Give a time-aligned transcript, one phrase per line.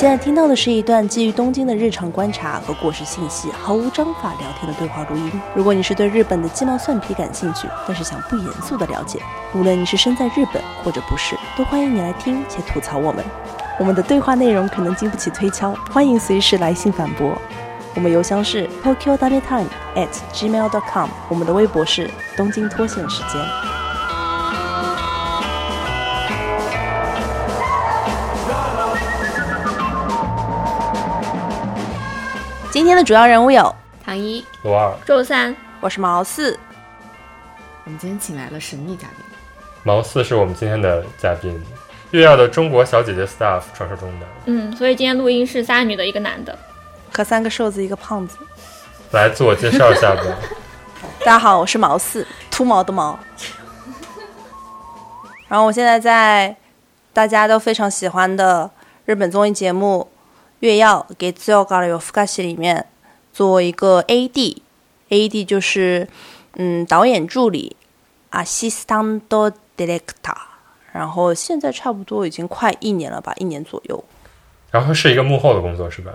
[0.00, 5.30] 现在听到的是一段基于东京的日常观察和过时信息毫无章法聊天的对话录音。
[5.54, 9.20] 如果你是对日本的鸡毛蒜皮感兴趣，但是想不严肃的了解，
[9.54, 13.22] 无论你是身在日本或者不是，都欢迎你来听且吐槽我们。
[13.78, 17.36] 我们的对话内容可能经不起推敲，欢迎随时来信反驳。
[17.94, 22.08] 我们邮箱是 tokyo w time at gmail dot com，我们的微博是
[22.38, 23.79] 东京脱线时间。
[32.70, 33.74] 今天的主要人物有
[34.04, 36.56] 唐一、罗二、周三，我是毛四，
[37.84, 39.26] 我们今天请来了神秘嘉宾，
[39.82, 41.60] 毛四是我们今天的嘉宾，
[42.12, 44.26] 月耀的中国小姐姐 staff 传说中的。
[44.44, 46.56] 嗯，所以今天录音是仨女的一个男的。
[47.12, 48.38] 和三个瘦子一个胖子。
[49.10, 50.22] 来自我介绍一下吧。
[51.20, 53.18] 大家好，我是毛四，秃毛的毛。
[55.48, 56.54] 然后我现在在
[57.12, 58.70] 大家都非常喜欢的
[59.06, 60.08] 日本综艺节目
[60.60, 62.86] 《月曜给自由搞了有福卡西》里面
[63.32, 66.06] 做一个 AD，AD 就是
[66.54, 67.76] 嗯导演助理
[68.30, 69.22] ，assistant
[69.76, 70.34] director。
[70.92, 74.04] 然后现在差不多已经快一年了吧，一年左右。
[74.70, 76.12] 然后是一个幕后的工作是吧？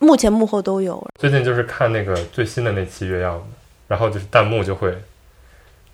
[0.00, 1.06] 目前幕后都有。
[1.18, 3.40] 最近就是看那个最新的那期月曜，
[3.86, 4.92] 然后就是弹幕就会，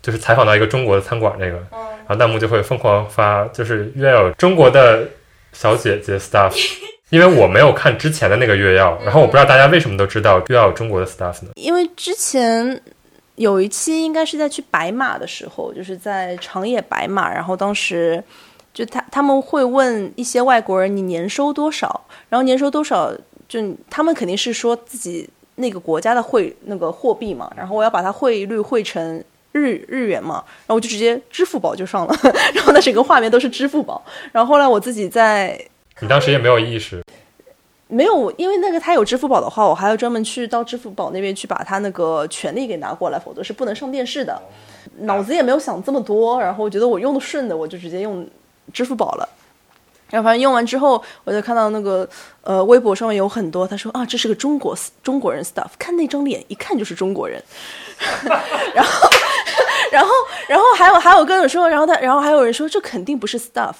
[0.00, 5.08] 就是采访到一个中国的餐馆那个，然后弹幕就会疯狂发，就是月曜中国的
[5.52, 6.52] 小姐姐 staff，
[7.12, 11.50] 因为我没有看之前的那个月曜，然后我不知道大家为什么都知道月曜中国的 staff 呢？
[11.56, 12.80] 因为之前
[13.34, 18.24] 有一期应该是在去白马的时候，就是在长野白马，然后当时
[18.72, 23.12] 就他他们会问一些外国人你年收多少，然后年收多少。
[23.48, 32.16] 就他们肯定是说自己那个国家的汇那个货币嘛，然后我要把它汇率汇成日日元嘛，然后我就直接支付宝就上了，
[32.54, 34.02] 然后那整个画面都是支付宝。
[34.32, 35.62] 然后后来我自己在，
[36.00, 37.02] 你当时也没有意识，
[37.86, 44.40] 没有，因为那个他有支付宝的话，我还要专门去到支付宝那边去把他那个权利给拿过来，否则是不能上电视的。
[45.00, 48.26] 脑子也没有想这么多，然后我觉得我用的顺的，我就直接用
[48.72, 49.28] 支付宝了。
[50.10, 52.06] 然后反正用完之后，我就看到那个
[52.42, 57.42] 呃微博上面有很多，他说啊这是个中国中国人 stuff，看那张脸一看就是中国人。
[58.74, 59.08] 然后
[59.90, 60.10] 然后
[60.48, 63.74] 然后还有还有跟我说，然后他然后还有人说这肯定不是 stuff，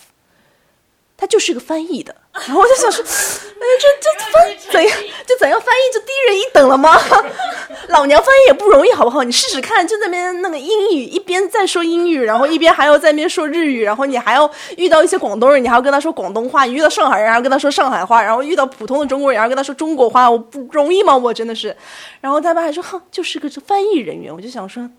[1.22, 2.12] 他就是个翻译的。
[2.32, 6.98] 然 后我就想说，哎这这翻怎样就怎样翻译就低人一等了吗？
[7.88, 9.22] 老娘翻译也不容易好不好？
[9.22, 20.28] 你试试看，就那边那个英语一边在说英语，然后一边还要在那边说日语，然后你还要遇到一些广东人，你还要跟他说广东话；你遇到上海人，然后跟他说上海话；然后遇到普通的中国人，然后跟他说中国话。
[20.28, 21.16] 我不容易吗？
[21.16, 21.76] 我真的是。
[22.20, 24.34] 然后他们还说，哼，就是个翻译人员。
[24.34, 24.90] 我就想说。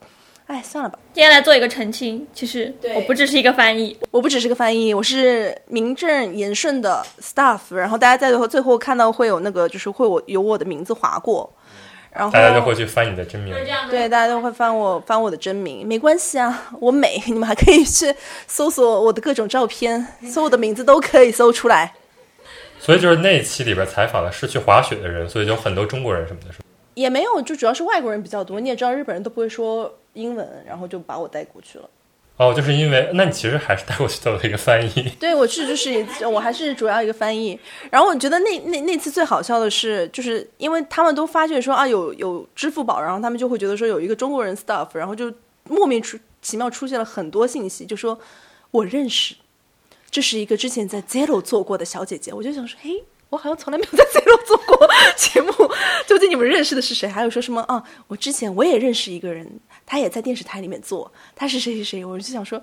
[0.48, 1.00] 哎，算了吧。
[1.14, 7.74] 今天来做一个澄清，其实我不只是一个翻译，我不只是个翻译，我是名正言顺的 staff。
[7.74, 11.50] 然后大家在最后最后看到会有那个，就是会我有我的名字划过，
[12.12, 13.56] 然后大家都会去翻你的真名。
[13.90, 18.14] 对，大家都会翻我翻我的真名，没关系啊，我美，你们还可以去
[18.46, 21.94] 搜索我的各种照片， 搜我的名字都可以搜出来。
[22.80, 26.60] 所以就是那一期里边采访的是去滑雪的人，所以就很多中国人什么的，是
[26.94, 28.60] 也没有，就主要是外国人比较多。
[28.60, 30.00] 你也知道，日本人都不会说。
[30.16, 31.90] 英文，然后就把我带过去了。
[32.38, 35.10] 哦，就是因为那你其实还是带过去做了一个翻译。
[35.20, 37.60] 对，我是就是我还是主要一个翻译。
[37.90, 45.34] 然后我觉得那那那次最好笑的是，就是因为他们都发现说啊有有支付宝，然后他们就会觉得说有一个中国人 stuff，然后就
[45.68, 48.20] 莫名出奇妙出现了很多信息，就说
[48.70, 49.34] 我认识，
[50.12, 52.32] 这是一个之前在 Zero 做过的小姐姐。
[52.32, 53.04] 我就想说，嘿。
[53.34, 55.52] 我好像从来没有在 Zero 做过节目，
[56.06, 57.10] 究竟你们认识的是谁？
[57.10, 57.84] 还有说什么啊？
[58.08, 62.06] 我之前我也认识一个人，他也在电视台里面做，他是谁谁谁？
[62.06, 62.62] 我就想说，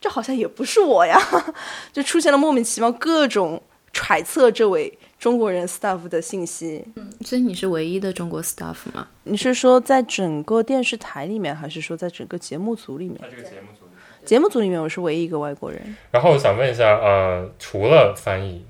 [0.00, 1.18] 这好像也不是我呀，
[1.92, 3.60] 就出现了莫名其妙各种
[3.92, 6.84] 揣测这位中国人 staff 的信息。
[6.94, 9.08] 嗯，所以你是唯一的中国 staff 吗？
[9.24, 13.18] 你是说在整个电视台里面，还是说在整个节目组里面？
[13.20, 13.86] 在这个节目组，
[14.24, 15.96] 节目组里面我是唯一一个外国人。
[16.12, 18.64] 然后我想问一下，呃，除了翻译。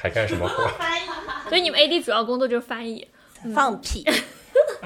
[0.00, 0.70] 还干什么活？
[1.48, 3.06] 所以你们 AD 主要工作就是翻译。
[3.54, 4.04] 放屁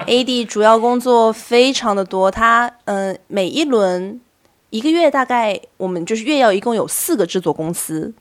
[0.05, 4.21] ！AD 主要工作非常的多，他嗯，每一轮
[4.69, 8.13] 一个月大概我们就是月要一共有四个制作公司，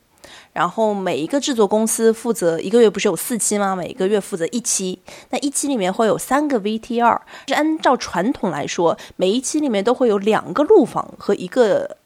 [0.54, 3.76] 然后每一个制作公司负责一个月不是有四期吗？
[3.76, 4.98] 每个月负责一期，
[5.28, 11.98] 那一期里面会有三个 VTR，是按照传统来说，每一期里面都会有两个录访和一个。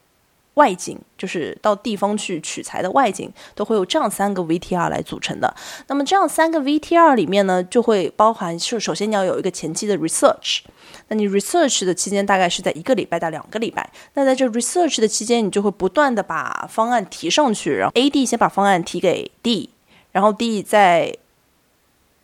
[0.57, 5.55] 外景就是到地方去取材的外景，都会有这样三个 VTR 来组成的。
[5.87, 10.59] 那么这样三个 VTR 里面呢，就会包含是首先你要有一个前期的 research，
[11.07, 13.89] 那你 research 的期间大概是在一个礼拜到两个礼拜。
[14.15, 19.69] 那在这 research 的期间，你就会不断的把方案提上去，然后 AD 先把方案提给 D。
[20.11, 21.15] 然后 D 再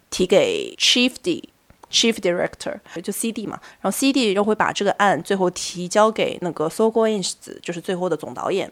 [0.10, 1.53] 提给 Chief D。
[1.94, 8.69] Chief Director 就 CD 嘛，然后 CD 又会把这个案最后提交给那个 sogoins，就是最后的总导演。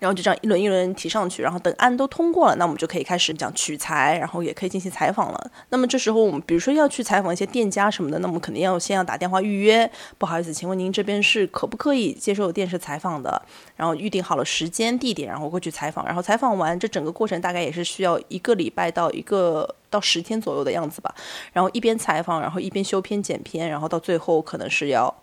[0.00, 5.50] 然后就这样一轮一轮提上去，然后等案都通过了，那我们就可以开始讲取材，然后也可以进行采访了。
[5.68, 9.88] 那么这时候我们比如说要去采访一些店家什么的，那我们肯定要先要打电话预约。
[10.18, 13.40] 不好意思，请问您这边是可不可以接受电视采访的？
[13.76, 16.04] 然后预定好了时间地点，然后过去采访。
[16.06, 21.14] 然后采访完，这整个过程大概也是需要一个礼拜到一个到十天左右的样子吧。
[21.52, 25.14] 然后一边采访，然后一边修片剪片，然后到最后可能是要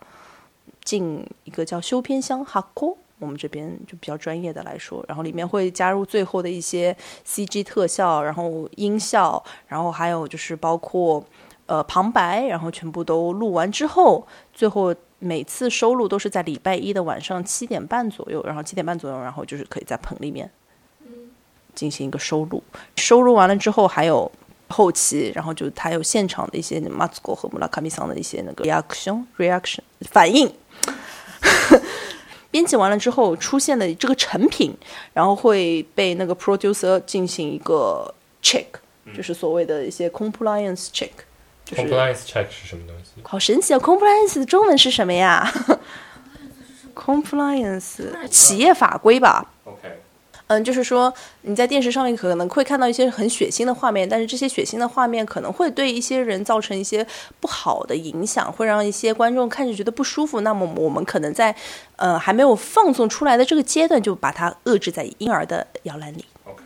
[0.83, 2.97] 进一个叫修片箱哈库。
[3.19, 11.25] 我们这边就比较专业的来说，然后里面会加入最后的一些 CG 特效，然后音效，然后还有就是包括
[11.65, 20.47] 呃旁白，然后全部都录完之后，最后每次收录都是在礼拜一的晚上七点半左右，然后七点半左右，然后就是可以在棚里面
[21.73, 22.63] 进行一个收录。
[22.97, 24.31] 收录完了之后还有
[24.67, 30.53] 后期，然后就他有现场的一些马子国和穆拉卡米桑的一些那个 reaction reaction 反应。
[32.49, 34.75] 编辑完了之后出现的这个成品，
[35.13, 38.65] 然后会被那个 producer 进行一个 check，
[39.15, 41.09] 就是所谓的一些 compliance check。
[41.69, 43.21] compliance check 是什么东西？
[43.23, 45.51] 好神奇啊！compliance 的中文是什么呀
[46.95, 49.51] ？compliance 企业法规吧。
[49.65, 49.99] OK，
[50.47, 57.05] 嗯，就是说你在电视上面可能会看到一些很血腥的画面，但是这些血腥的画面可能会对一些人造成一些
[57.41, 60.41] 不好的影响，会让一些观众看着觉得不舒服。
[60.41, 61.53] 那么我们可能在
[61.97, 66.63] 呃还没有放送出来的这个阶段，就把它遏制在婴儿的摇篮里，OK，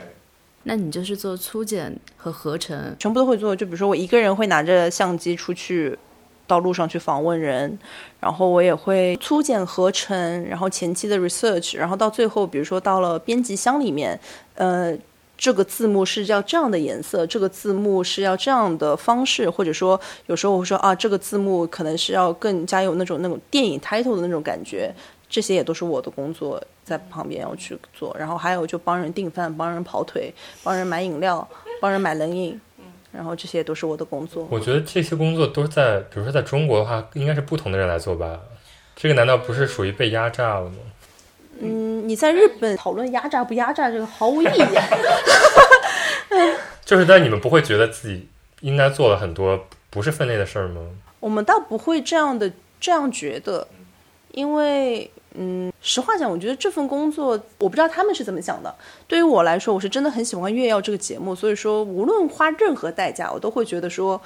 [0.63, 3.55] 那你就是做粗剪和合成，全部都会做。
[3.55, 5.97] 就比如说我一个人会拿着相机出去。
[6.51, 7.79] 到路上去访问人，
[8.19, 14.19] 然后我也会粗剪合成，然后前期的 research，然后到最后，比如说到了编辑箱里面，
[14.55, 14.93] 呃，
[15.37, 24.93] 这个字幕是要这样的颜色，这个字幕是要这样的方式，或者说有时候我会说啊，这个字幕可能是要更加有那种那种电影 title 的那种感觉，
[25.29, 30.33] 这些也都是我的工作，在旁边要去做，然后还有就帮人订饭，帮人跑腿，
[30.63, 31.47] 帮人买饮料，
[31.79, 32.59] 帮人买冷饮。
[33.11, 34.47] 然后这些都是我的工作。
[34.49, 38.39] 我觉得这些工作都是在，比如说在中国的话，应该是不同的人来做吧。
[38.95, 40.75] 这个难道不是属于被压榨了吗？
[41.59, 44.49] 嗯，你在日本讨论压榨不压榨这个毫无意义。
[46.83, 48.27] 就是但你们不会觉得自己
[48.61, 50.81] 应该做了很多不是分内的事儿吗？
[51.19, 53.67] 我们倒不会这样的这样觉得，
[54.31, 58.73] 因为嗯，实话讲，我觉得这份工作，我不知道他们是怎么想的。
[59.07, 64.21] 对于我来说，我是真的很喜欢《月曜》这个节目，所以说无论花任何代价，我都会觉得说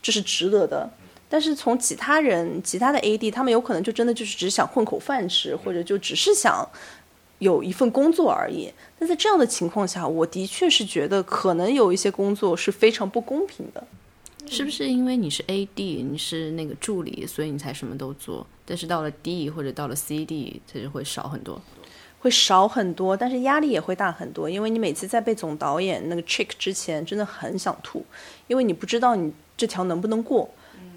[0.00, 0.88] 这是值得的。
[1.28, 6.66] 但是从其他人、其他的 AD，他们有可能就真的就是只想混口饭吃，或者就只是想
[7.38, 8.72] 有一份工作而已。
[8.98, 13.84] 但在这样的情况下，我的确是觉得可能有一些工作是非常不公平的。
[14.50, 18.46] 是不是因为你是 AD，你是那个助理，所以你才什么都做？
[18.64, 21.60] 但是到了 D 或者到了 CD，它就会少很多。
[22.20, 28.04] 会少很多，但是压力也会大很多，因为你每次在被总导演那个 check 之前，真的很想吐，
[28.48, 30.50] 因为你不知道你这条能不能过。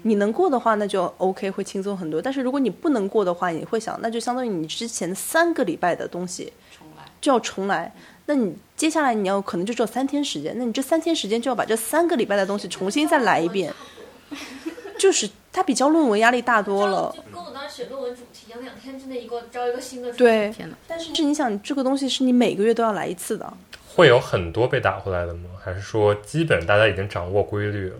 [0.04, 2.20] 你能过的话，那就 OK，会轻松很多。
[2.20, 6.52] 但是如果你不能过的话，你会想，那就相当于你之前三个礼拜的东西
[7.20, 7.94] 就要重来。
[8.26, 13.72] 那你接下来你要可能就只有三天时间，那你这三天时间就要把这三个礼拜的东西重新再来一遍，
[14.98, 17.12] 就是它比交论文压力大多了。
[17.16, 20.12] 就跟我当时写论文主题一样，两天之内一个招一个新的。
[20.12, 20.76] 对，天哪！
[20.86, 23.52] 但是你想，这个东西是你每个月都要来一次的。
[23.94, 25.50] 会有很多被打回来的吗？
[25.62, 27.96] 还是说基本大家已经掌握规律了？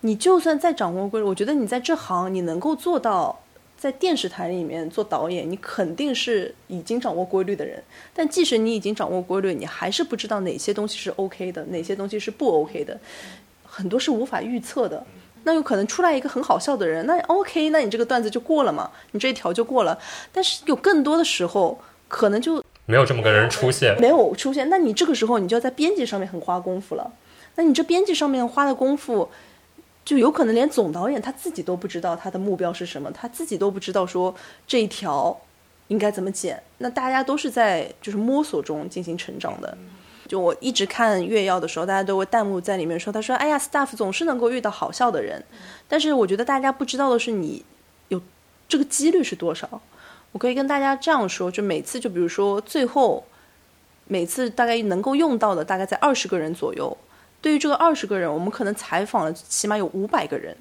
[0.00, 3.41] 你就算再掌握规律，我觉得你在这行你能够做到
[3.82, 7.82] 在电视台里面做导演，你肯定是已经掌握规律的人。
[8.14, 12.96] 但即使你已经掌握规律，你还是不知道哪些东西是 OK 的，哪些东西是不 OK 的，
[13.64, 15.04] 很多是无法预测的。
[15.42, 19.98] 那有可能出来一个很好笑的人，那 OK，那你这个段子就过了嘛，你这一条就过了。
[20.30, 27.10] 但是有更多的时候，可能就没有这么个人出现，没有出现，那你这个时候你就要在编辑上面很花功夫了。
[27.56, 29.28] 那你这编辑上面花的功夫，
[30.04, 34.34] 就有可能连总导演他自己都不知道他的目标是什么，他自己都不知道说
[34.66, 35.40] 这一条
[35.88, 36.60] 应该怎么剪。
[36.78, 39.76] 那大家都是在就是摸索中进行成长的。
[40.26, 45.44] 就我一直看月曜的时候，大家都会弹幕在里面说，他说：“哎呀，staff 总是能够遇到好笑的人。”
[45.86, 47.62] 但是我觉得大家不知道的是，你
[48.08, 48.20] 有
[48.66, 49.82] 这个几率是多少。
[50.30, 53.22] 我可以跟大家这样说，就每次就比如说最后
[54.06, 56.96] 每次大概能够用到的大概在二十个人左右。
[57.42, 60.56] 对于这个二十个人，我们可能采访了起码有五百个人，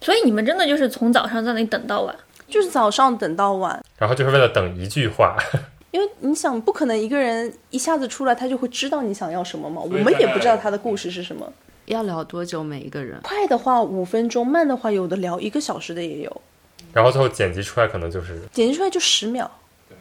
[0.00, 2.14] 所以你们真的就是从早上在那里等到晚。
[2.48, 3.84] 就是早上等到晚。
[3.98, 5.36] 然后就是为了等一句话。
[5.90, 9.80] 因为你想，不可能一个人一下子出来，他就会知道你想要什么嘛。
[9.82, 11.50] 我们也不知道他的故事是什么。
[11.86, 13.18] 要聊多久每一个人？
[13.22, 16.42] 快的话五分钟，慢的话有的聊一个小时的也有，
[16.92, 19.50] 然后最后剪辑出来可能就是剪辑出来就十秒。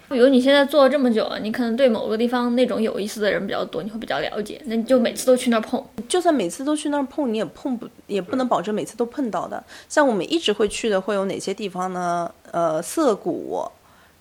[0.07, 5.83] 比如你现在做了这么久了，你可能对某个地方那种有意思的人比较多，你会比较了解，那你就每次都去那儿碰。
[6.07, 9.62] 就算每次都去那儿碰，你也碰不，也不能保证每次都碰到的。
[9.89, 12.31] 像我们一直会去的，会有哪些地方呢？
[12.51, 13.67] 呃，涩谷，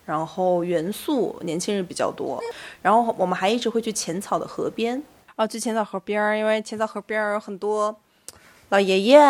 [0.06, 2.42] 然后元素，年轻人比较多。
[2.80, 5.02] 然后我们还一直会去浅草的河边。
[5.36, 7.94] 哦，去浅草河边，因为浅草河边有很多
[8.70, 9.20] 老爷爷。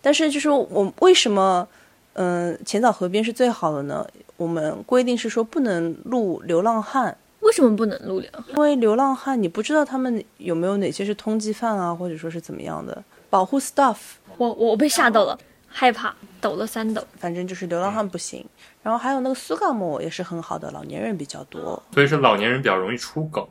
[0.00, 1.66] 但是就是我为什么，
[2.12, 4.06] 嗯、浅草河边是最好的呢？
[4.38, 7.14] 我们规定是说不能录流浪汉。
[7.40, 8.30] 为什么不能录流？
[8.48, 13.96] 因为流浪汉，你不知道他们有没有哪些是通缉犯啊，或者说是怎么样的，保护 staff，
[14.36, 17.02] 我我被吓到了，害怕，抖了三抖。
[17.18, 18.44] 反正就是流浪汉不行。
[18.82, 21.80] 然后还有那个苏嘎莫也是很好的，老年人比较多。
[21.92, 23.46] 所以是老年人比较容易出梗，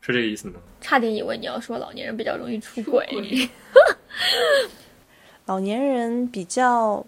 [0.00, 0.54] 是这个意思吗？
[0.80, 3.06] 差点以为你要说老年人比较容易出轨。
[5.44, 7.04] 老年人比较，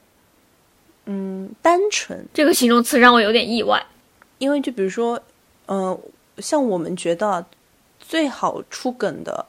[1.11, 3.83] 嗯，单纯，这个形容词让我有点意外。
[4.37, 5.19] 因为就比如说，
[5.67, 5.99] 嗯、
[6.37, 7.47] 像我们觉得
[7.99, 9.47] 最好出梗的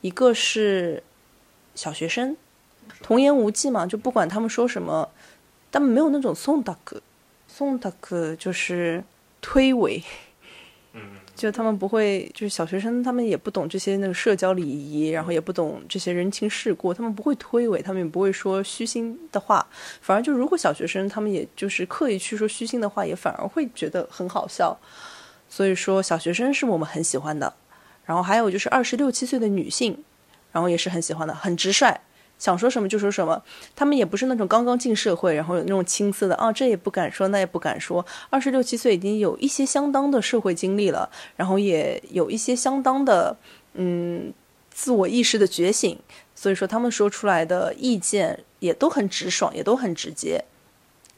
[0.00, 1.02] 一个是
[1.74, 2.34] 小学生，
[3.02, 5.10] 童言无忌嘛，就不管他们说什么，
[5.70, 7.02] 他们没有那种送大哥，
[7.46, 9.04] 送大哥就是
[9.42, 10.02] 推诿，
[10.94, 11.02] 嗯，
[11.42, 19.66] 就他们不会，就是小学生，他们也不懂这些那个社交礼仪，然后也不懂这些人情世故，他们不会推诿，他们也不会说虚心的话，
[20.00, 24.78] 反而就如果小学生他们也就是刻意去说虚心的话，也反而会觉得很好笑。
[25.48, 27.52] 所以说，小学生是我们很喜欢的。
[28.04, 29.98] 然后还有就是二十六七岁的女性，
[30.52, 31.92] 然后也是很喜欢的，很直率，
[32.42, 33.40] 想说什么就说什么。
[33.76, 38.04] 他们也不是那种刚刚进社会，然后有那种青涩的啊，这也不敢说，那也不敢说。
[38.30, 43.36] 二十六七岁已经有一些相当的社会经历了，然后也有一些相当的
[43.74, 44.32] 嗯
[44.72, 45.96] 自我意识的觉醒，
[46.34, 50.44] 所以说他们说出来的意见也都很直爽，也都很直接。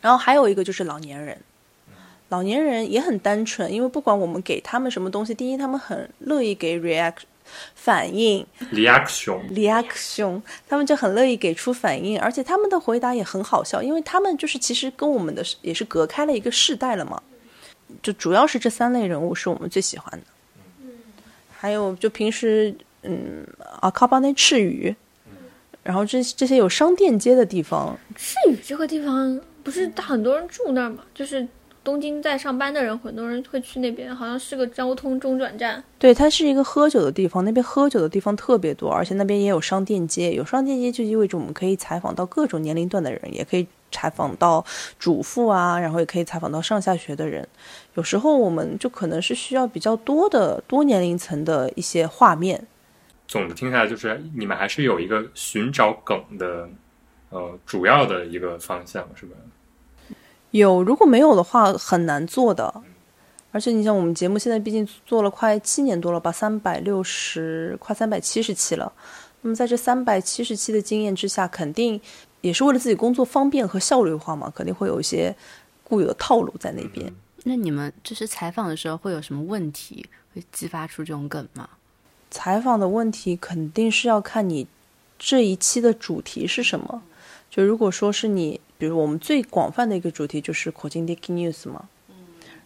[0.02, 1.38] 然后还有一个就是老年人。
[2.28, 7.22] 老年人也很单纯，因为不管我们给他们什么东西，第一，他们很乐意给 react
[7.74, 8.46] 反应。
[8.72, 17.22] Reaction，reaction，他们就很乐意给出反应，而且他们的回答也很好笑，因为他们就是其实跟我们的也是隔开了一个世代了嘛。
[18.02, 20.26] 就主要是这三类人物是我们最喜欢的，
[21.56, 23.46] 还有就平时嗯
[23.80, 24.94] 啊卡巴内赤羽，
[25.82, 31.04] 然后这这些有商店街的地方，赤羽这个地方不是很多人住那儿吗？
[31.14, 31.46] 就是
[31.84, 35.84] 东京在上班的人，很多人会去那边，好像是个交通中转站。
[35.98, 40.32] 对，它是一个喝酒的地方，那边喝酒的地方特别多，而且那边也有商店街。
[40.32, 44.64] 有商店街就意味着我们可以采访到各种年龄段的人，也可以采访到
[44.98, 47.46] 主妇啊，然后也可以采访到上下学的人。
[47.96, 52.66] 有时候我们就可能是需要比较多的多年龄层的一些画面。
[53.28, 56.68] 总的听下来就是你们还是有一个寻找梗的
[57.28, 59.36] 呃主要的一个方向，是吧？
[60.58, 62.82] 有，如果没有的话，很难做的。
[63.50, 68.92] 而且你像我们节目现在毕竟做了快七年多了吧，三百六十快三百七十期了。
[69.42, 72.00] 那么在这三百七十期的经验之下，肯定
[72.40, 75.34] 也是为了自己工作方便和效率化嘛，肯定会有一些
[75.82, 77.12] 固有的套路在那边。
[77.42, 81.68] 那你们就是采访的时候会有什么问题会激发出这种梗吗？
[82.30, 84.68] 采访的问题肯定是要看你
[85.18, 87.02] 这一期的主题是什么。
[87.50, 91.83] 就如果说是你，比如我们最广泛的一个主题就是口径 Dick News 嘛。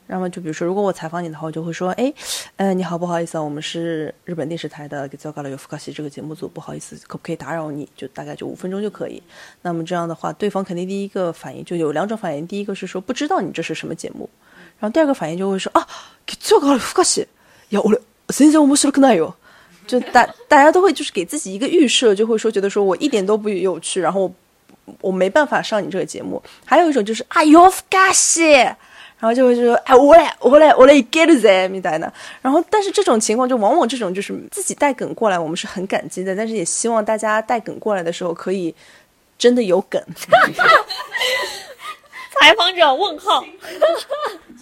[0.06, 2.14] 那么就比如说，如果我采访你的话，我就会说，哎，
[2.58, 7.88] 呃，你好，不好意思啊，我们是日本电视台的《糟糕了有福卡西》这个节目组，不好意思，可不可以打扰你？
[7.96, 9.24] 就大概就五分钟就可以。
[9.62, 14.30] 那么这样的话，对方肯定第一个反应就有两种反应，第一个是说不知道你这是什么节目，
[14.78, 15.88] 然后第二个反应就会说啊，
[16.38, 17.26] 糟糕了福卡西，
[17.70, 17.90] 呀，我
[18.28, 19.34] 全然面白くないよ。
[19.88, 24.32] 就大大家都会就是给自己一个预设，就会说觉得说我一点都不有趣，然后
[24.88, 26.42] 我我没办法上你这个节目。
[26.66, 28.68] 还有一种就是啊，有福卡西。
[29.20, 32.12] 然后就会说，哎，我来，我来，我来 get 噻，みたいな。
[32.42, 38.76] 然后，但是这种情况就往往这种就是自己带梗过来，我们是很感激的，但是也希望大家带梗过来的时候可以
[39.38, 40.04] 真的有梗。
[42.38, 43.46] 采访者问号，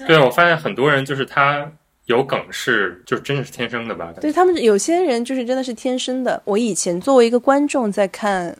[0.06, 1.68] 对，我发现很多人就是他
[2.06, 4.14] 有梗是就真的是天生的吧？
[4.22, 6.40] 对他们有些人就是真的是天生的。
[6.46, 8.56] 我以前作为一个观众在看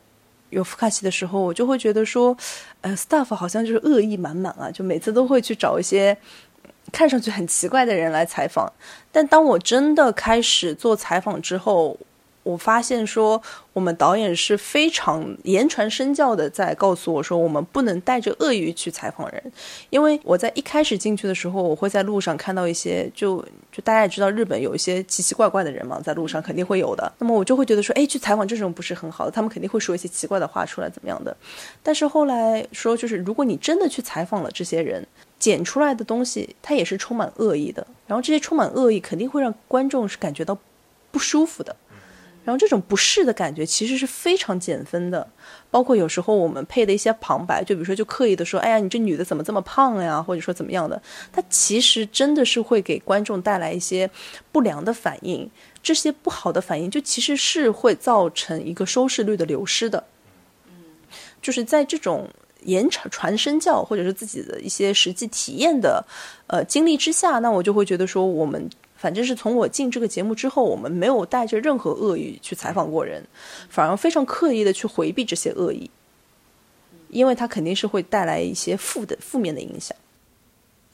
[0.49, 2.35] 有福卡奇的时候，我就会觉得说，
[2.81, 6.17] 呃，staff 好像就是恶意满满啊，就每次都会去找一些
[6.91, 8.71] 看上去很奇怪的人来采访。
[9.11, 11.97] 但当我真的开始做采访之后，
[12.47, 13.41] 我发现说，
[13.73, 19.51] 我们导演是非常言传身教的，在告诉我说，我们不能带着恶意去采访人，
[19.89, 27.11] 因为我在一开始进去的时候，我会在路上看到一些，就就大家也知道，日本有一些奇奇怪怪的人嘛，在路上肯定会有的。
[27.19, 31.35] 那么我就会觉得说，哎，去采访这种不是很好的，他们肯定会说一些奇怪的话出来，怎么样的？
[31.83, 35.05] 但是后来说，就是如果你真的去采访了这些人，
[35.37, 37.85] 剪出来的东西，它也是充满恶意的。
[38.07, 40.57] 然后这些充满恶意，肯定会让观众是感觉到
[41.11, 41.75] 不舒服的。
[42.47, 45.27] 然后这种不适的感觉其实是非常减分的，
[45.69, 51.01] 包括有时候我们配的一些旁白，就比如说就刻意的说，哎呀，你这女的怎么这么胖呀，或者说怎么样的，
[51.33, 54.09] 它其实真的是会给观众带来一些
[54.53, 55.51] 不良的反应，
[55.83, 60.01] 这些不好的反应就其实是会造成一个收视率的流失的。
[61.41, 62.29] 就是在这种
[62.61, 66.01] 言传传身教或者是自己的一些实际体验的
[66.47, 68.69] 呃经历之下，那我就会觉得说我们。
[68.97, 73.23] 反正是从我进这个节目之后，我们没有带着任何恶意去采访过人，
[73.69, 75.89] 反而非常刻意的去回避这些恶意，
[77.09, 79.95] 因为它肯定是会带来一些负的负面的影响。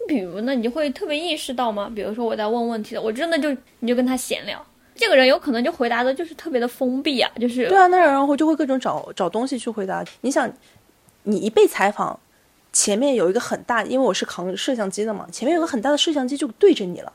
[0.05, 1.89] 比如呢，你会特别意识到吗？
[1.95, 10.03] 比如说我在问问题的，我真的就你就跟他闲聊，这个人有可能就回答的就是特别的封闭啊，就是对啊，那然后就会各种找找东西去回答。
[10.19, 10.51] 你想，
[11.23, 12.19] 你一被采访，
[12.73, 17.13] 前面有一个很大，因为我是扛摄像机的嘛，前面有个很大的摄像机就对着你了。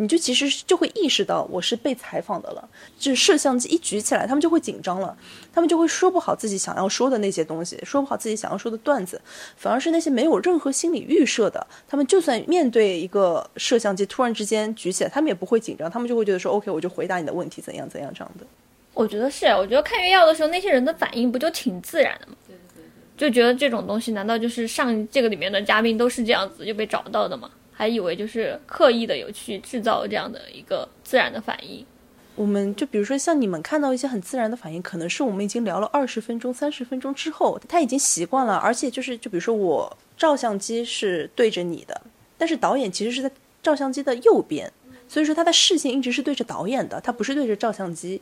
[0.00, 5.16] 你就其实就会意识到我是被采访的了，就是摄像机一举起来，他们就会紧张了，
[5.52, 9.20] 他们就会说不好自己想要说的那些东西，说不好自己想要说的段子，
[9.56, 18.46] 反而是那些没有任何心理预设的，他们就算面对一个摄像机突然之间举起来，他们也不会紧张，他们就会觉得说 OK，我就回答你的问题，怎样怎样这样的。
[18.94, 22.34] 我觉得是，我觉得看月曜的时候，那些人的反应不就挺自然的吗？
[22.46, 22.82] 对对
[23.16, 27.50] 对，就觉得这种东西，难道就是上这个里面的嘉宾都是这样子就被找到的吗？
[27.78, 31.86] 还以为就是刻意的有去制造这样的一个自然的反应，
[32.34, 42.02] 我们就比如说像你们看到一些很自然的反应，可能是我们已经聊了二十分钟、三十分钟之后，他已经习惯了，而且就是就比如说我照相机是对着你的，
[42.36, 43.30] 但是导演其实是在
[43.62, 44.72] 照相机的右边，
[45.06, 48.20] 所以说他的视线一直是对着导演的，他不是对着照相机，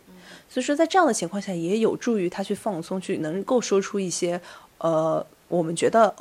[0.51, 4.39] 所以说在这样的情况下也有助于他去放松，去能够说出一些
[4.77, 6.15] 呃我们觉得。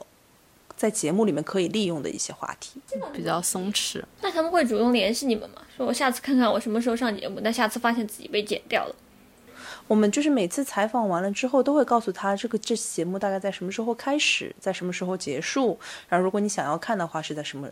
[0.76, 2.82] 在节目里面可以利用的一些话题，
[3.14, 4.04] 比较松弛。
[4.22, 5.62] 那他们会主动联系你们吗？
[5.76, 7.40] 说我下次看看我什么时候上节目。
[7.44, 8.96] 但下次发现自己被剪掉了，
[9.88, 15.80] 我们就是每次采访完了之后，都会告诉他这个这期节目大概在什么时候开始，在什么时候结束。
[16.10, 17.68] 然后如果你想要看的话，是在什么？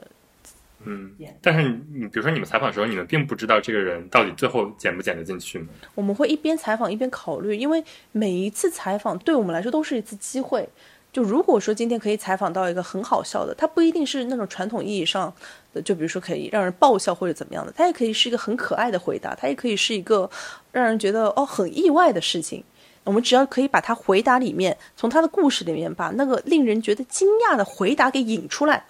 [0.86, 1.64] 嗯，但是
[1.94, 5.68] 你比如说你们采访的时候，你们并不知道这个人到底最后剪不剪得进去吗？
[5.96, 10.68] 我们会一边采访一边考虑，因为每一次采访对我们来说都是一次机会。
[11.14, 15.32] 就如果说今天可以采访到一个很好笑的，他不一定是那种传统意义上
[15.72, 20.28] 的，就比如说可以让人爆笑或者怎么样的，他也可以是一个很可爱的回答，他也可以是一个
[20.72, 22.64] 让人觉得哦很意外的事情。
[23.04, 28.84] 我们只要可以把他回答里面，从他的故事里面把那个令人觉得惊讶的回答给引出来，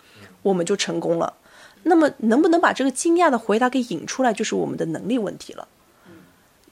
[0.44, 1.34] 我们就成功了。
[1.82, 5.68] 那么能不能把这个惊讶的回答给引出来，就是我们的能力问题了。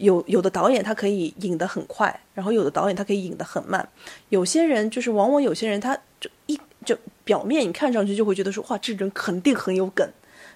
[0.01, 3.87] 有有的导演他可以引得很快，然后有的导演他可以引得很慢。
[4.29, 10.07] 有些人就是往往有些人他就一就表面你看上去就会觉得说哇这人肯定很有梗，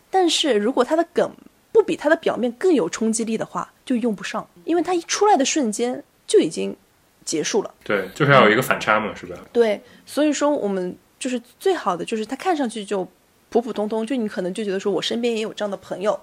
[0.09, 1.31] 但是如果他的梗
[1.71, 6.75] 不比他的表面更有冲击力的话，就用不上，因为他一出来的瞬间就已经
[7.23, 7.73] 结束了。
[7.83, 9.35] 对，就是要有一个反差嘛，是吧？
[9.53, 13.07] 对，所以说我们就是最好的就是他看上去就
[13.49, 16.19] 普普通通，就你可能就觉得说我身边也有这样的朋友。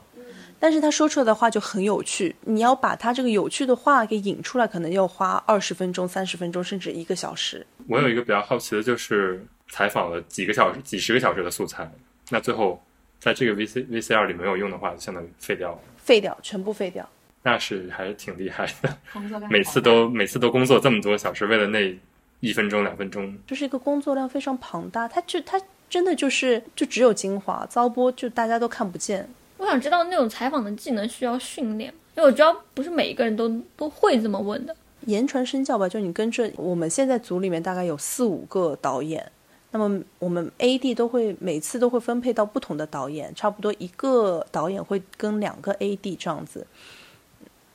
[0.63, 7.67] 但是他说出来的话就很有趣，你要把他这个有趣的话给引出来，可能要花二十分钟、三十分钟，甚至一个小时。
[7.89, 11.91] 我有一个比较好奇的就是，采访了几个小时、几十个小时的素材，
[12.31, 12.81] 那最后
[13.19, 15.79] 在这个 V C V C R 里没有用的话，就相当于废掉了。
[15.97, 17.09] 废掉，全部废掉。
[17.43, 18.97] 那是还是挺厉害的，
[19.51, 21.93] 每次都每次都工作这么多小时，为了那
[22.39, 23.37] 一分钟、两分钟。
[23.49, 29.29] 就是一个工作量非常庞大，他就他真的就是就只有精华，糟粕就大家都看不见。
[29.63, 34.75] 我想知道那种采访的技能需要训练，因为我知道不是每一个人都都会这么问的。
[35.07, 39.31] 言传身教吧，就你跟着我们现在组里面大概有四五个导演，
[39.71, 46.67] 那么我们 A D 都会每次都会分配到不同的导演，差不多一个导演会跟两个 A D 这样子。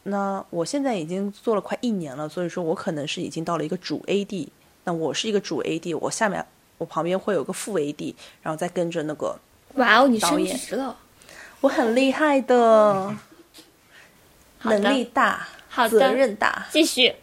[0.03, 4.51] 那我现在已经做了快一年了，所以说我可能是已经到了一个主 A D，
[4.83, 6.45] 那我是一个主 A D，我下面
[6.77, 9.37] 我旁边会有个副 A D，然后再跟着那个
[9.75, 10.97] 哇哦，你升职了。
[11.61, 13.15] 我很厉害的，
[14.63, 16.67] 能力大，好责任大。
[16.71, 17.13] 继续，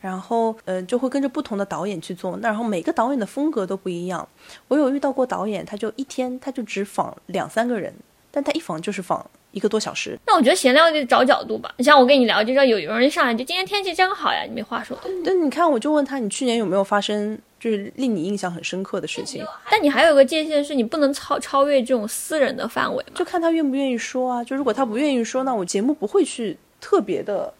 [0.00, 2.36] 然后呃，就会跟着不同的导演去做。
[2.38, 4.28] 那然后每个导演的风格都不一样。
[4.68, 7.94] 我有遇到过导演，他就一天他就只访两三个人，
[8.30, 10.18] 但他一访就是访一个多小时。
[10.26, 11.72] 那我觉得闲聊就找角度吧。
[11.78, 14.98] 你像我跟你聊，就知道有有人上来就今天天气真好呀，你没话说。
[15.24, 19.44] 但你看，我就问他，你去年有没有发生就是令你印象很深刻的事情？
[19.70, 23.12] 但你还有个界限是你不能超超越这种私人的范围嘛。
[23.14, 24.44] 就看他愿不愿意说啊。
[24.44, 27.52] 就如果他不愿意说，那我节目不会去特别的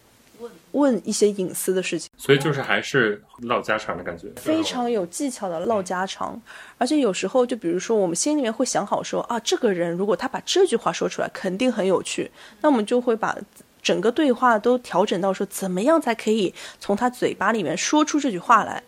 [0.72, 2.10] 问一些隐私的事情。
[2.18, 6.40] 所以就是还是唠家常的感觉，非常有技巧的唠家常，
[6.76, 12.30] 而且有时候就比如说我们心里面会想好说啊，这个人如果他把这句话说出来，肯定很有趣，
[12.60, 13.34] 那我们就会把
[13.82, 18.82] 整个对话都调整到说怎么样才可以从他嘴巴里面说出这句话来。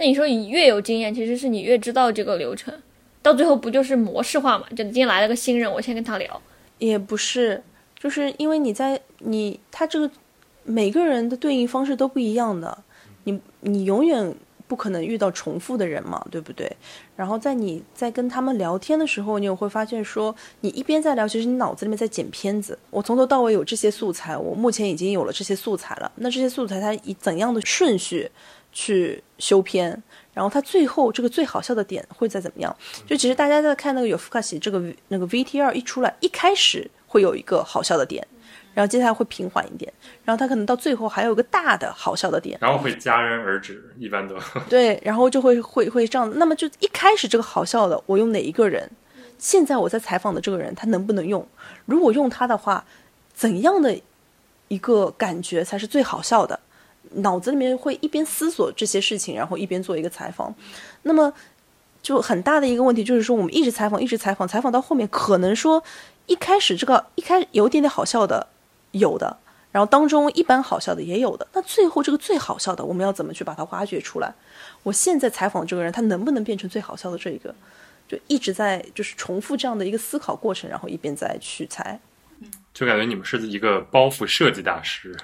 [0.00, 2.72] 那你说你越有经验，其实是你越知道这个流程，
[3.20, 4.64] 到最后不就是模式化嘛？
[4.70, 6.40] 就今天来了个新人，我先跟他聊，
[6.78, 7.62] 也不是，
[7.98, 10.10] 就是因为你在你他这个
[10.64, 12.82] 每个人的对应方式都不一样的，
[13.24, 14.34] 你你永远
[14.66, 16.74] 不可能遇到重复的人嘛，对不对？
[17.14, 22.78] 然后在你在跟他们聊天的时候，你也会发现说，你一边在聊，其实你脑子里面在剪片子。
[22.88, 26.10] 我从头到尾有这些素材，我目前已经有了这些素材了。
[26.14, 28.30] 那这些素材它以怎样的顺序
[28.72, 30.02] 去修片？
[30.32, 32.74] 然后他最后这个最好笑的点会在怎么样？
[33.06, 38.26] 就其实大家在看那个有福卡西这个那个 VTR 一出来，一开始会有一个好笑的点，
[38.72, 39.92] 然后接下来会平缓一点，
[40.24, 42.56] 然后他可能到最后还有个大的好笑的点。
[42.62, 44.36] 然后会戛然而止，一般都
[44.70, 46.32] 对，然后就会会会这样。
[46.38, 48.88] 那么就一开始这个好笑的，我用哪一个人？
[49.36, 51.46] 现在我在采访的这个人，他能不能用？
[51.86, 52.84] 如果用他的话，
[53.34, 53.98] 怎样的
[54.68, 56.60] 一个感觉才是最好笑的？
[57.14, 60.54] 脑子里面会一边思索这些事情，然后一边做一个采访。
[61.02, 61.32] 那么
[62.02, 65.82] 就很大的一个问题就是说，我们一直采访，一直采访，采访到后面可能说
[66.26, 68.46] 一开始这个一开有一点点好笑的，
[68.92, 69.38] 有的。
[69.72, 74.34] 然后当中一般好笑的也有的，那最后这个最好笑的，我们要怎么去把它挖掘出来？
[74.82, 77.54] 我现在采访这个人，他能不能变成最好笑的这一个？
[78.08, 82.00] 就一直在就是重复这样的一个思考过程，然后一边在取材。
[82.74, 85.14] 就感觉你们是一个包袱设计大师。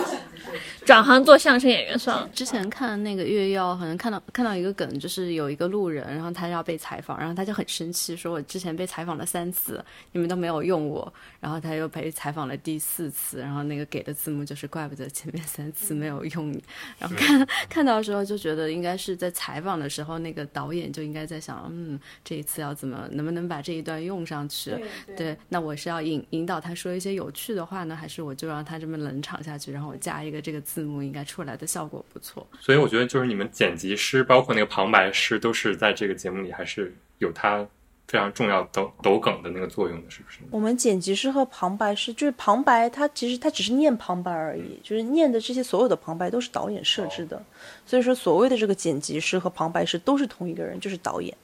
[0.84, 2.28] 转行做相声演员算了。
[2.34, 16.62] 之前看那个月曜，好像看到看到一个梗，就是有一个路人，然后他要被采访，然后他就很生气，说我之前被采访了三次，你们都没有用我，然后他又被采访了第四次，然后那个给的字幕就是怪不得前面三次没有用你，
[16.98, 24.74] 然后看看到的时候就觉得应该是在采访的时候，那个导演就应该在想，嗯，这一次要怎么能不能把这一段用上去？
[25.16, 32.46] 对，那我是要引引导他说一些有趣的话呢，还是我就让他这么冷场下去，然后我加一个这个字幕，应该出来的效果不错。
[32.58, 37.66] 所以我觉得就是你们剪辑师，包括那个旁白师，都是在这个节目里还是有他
[38.08, 40.38] 非常重要抖抖梗的那个作用的，是不是？
[40.50, 47.42] 我们剪辑师和旁白师，就是旁白，他其实他只是念旁白而已，就是念的这些所有的旁白都是导演设置的，
[47.86, 51.34] 所以说所谓的这个剪辑师和旁白师都是同一个人，就是导演。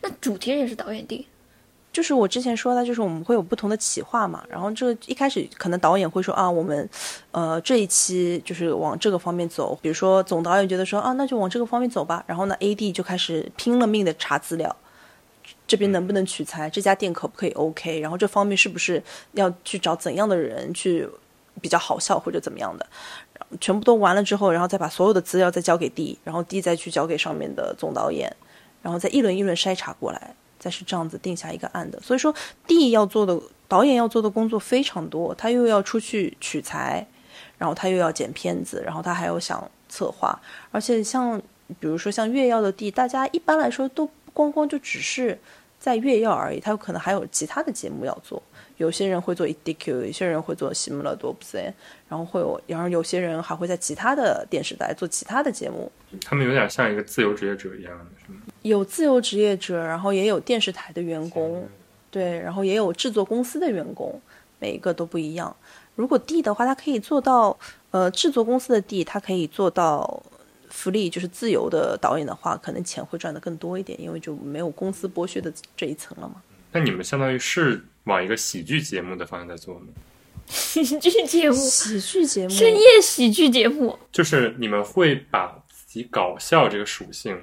[0.00, 1.24] 那主题人也是导演定，
[1.92, 6.88] 就是我之前说的，就是我们会有不同的企划嘛，然后这个一开始可能导演会说啊，我们，
[7.32, 14.74] 呃，这一期就是往这个方面走，比如说总导演觉得说啊，那就往这个方面走吧，然后呢，AD 就开始拼了命的查资料，
[15.66, 19.02] 这边能不能取材，这家店可不可以 OK，然后这方面是不是
[19.32, 21.06] 要去找怎样的人去
[21.60, 22.86] 比较好笑或者怎么样的，
[23.60, 28.34] 全部都完了之后，然后再把所有的资料再交给 D，然后 D 再去交给上面的总导演，
[28.80, 30.34] 然后再一轮一轮筛查过来。
[30.62, 32.32] 再是这样子定下一个案的，所以说
[32.68, 37.04] D 要做的导演要做的工作非常多，他又要出去取材，
[37.58, 41.36] 然后他又要剪片子，然后他还要想策划，而且像
[41.80, 45.36] 比如说像月曜的 D，大家一般来说都不光光就只是
[45.80, 48.40] 在月曜而已，他有可能还有其他的节目要做，
[48.82, 51.72] 有些人会做 EDQ，有些人会做喜姆勒多布森，
[52.08, 55.90] 然后会有，然后有些人还会在其他的电视台做其他的节目，
[56.24, 58.40] 他们有点像一个自由职业者一样的，是吗？
[58.62, 61.64] 有自由职业者，然后也有电视台的员工，
[62.10, 64.20] 对，然后也有制作公司的员工，
[64.58, 65.54] 每一个都不一样。
[65.94, 67.56] 如果 D 的话，它可以做到，
[67.92, 70.20] 呃，制作公司的 D，它可以做到
[70.68, 76.42] 福利，就是自由的导演的话，可能钱会赚得更多一点，因为就没有公司剥削的这一层了嘛。
[76.72, 79.86] 那你们相当于是往一个喜剧节目的方向在做呢？
[80.46, 87.38] 喜剧节目，喜剧节目，深夜喜剧节目，就是你们会把自己搞笑这个属性，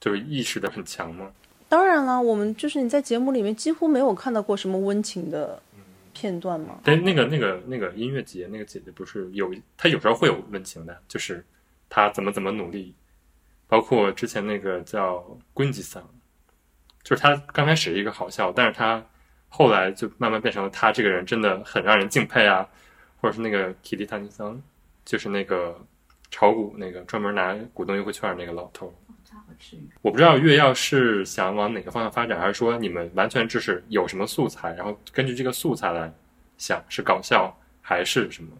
[0.00, 1.30] 就是意识的很强吗？
[1.68, 5.62] 当然了，我们就是你在节目里面几乎没有看到过什么温情的
[6.12, 6.80] 片段嘛。
[6.84, 11.42] 但那个那个那个音乐节，那个姐姐不是有，她有时候会有温情的，就是
[11.88, 12.94] 她怎么怎么努力，
[13.68, 16.06] 包括之前那个叫关吉桑，
[17.02, 19.02] 就是她刚开始一个好笑，但是他
[19.54, 22.66] 后来就慢慢变成了他这个人真的很让人敬佩啊，
[23.20, 24.58] 或者是那个 Kitty 塔尼桑，
[25.04, 25.78] 就是那个
[26.30, 28.92] 炒股那个专门拿股东优惠券那个老头。
[30.00, 36.10] 我不知道月曜是想往哪个方向发展，还是说你们完全就是有什么素材，然后根据这个素材来
[36.56, 36.82] 想？
[36.88, 38.50] 是搞笑还是什么？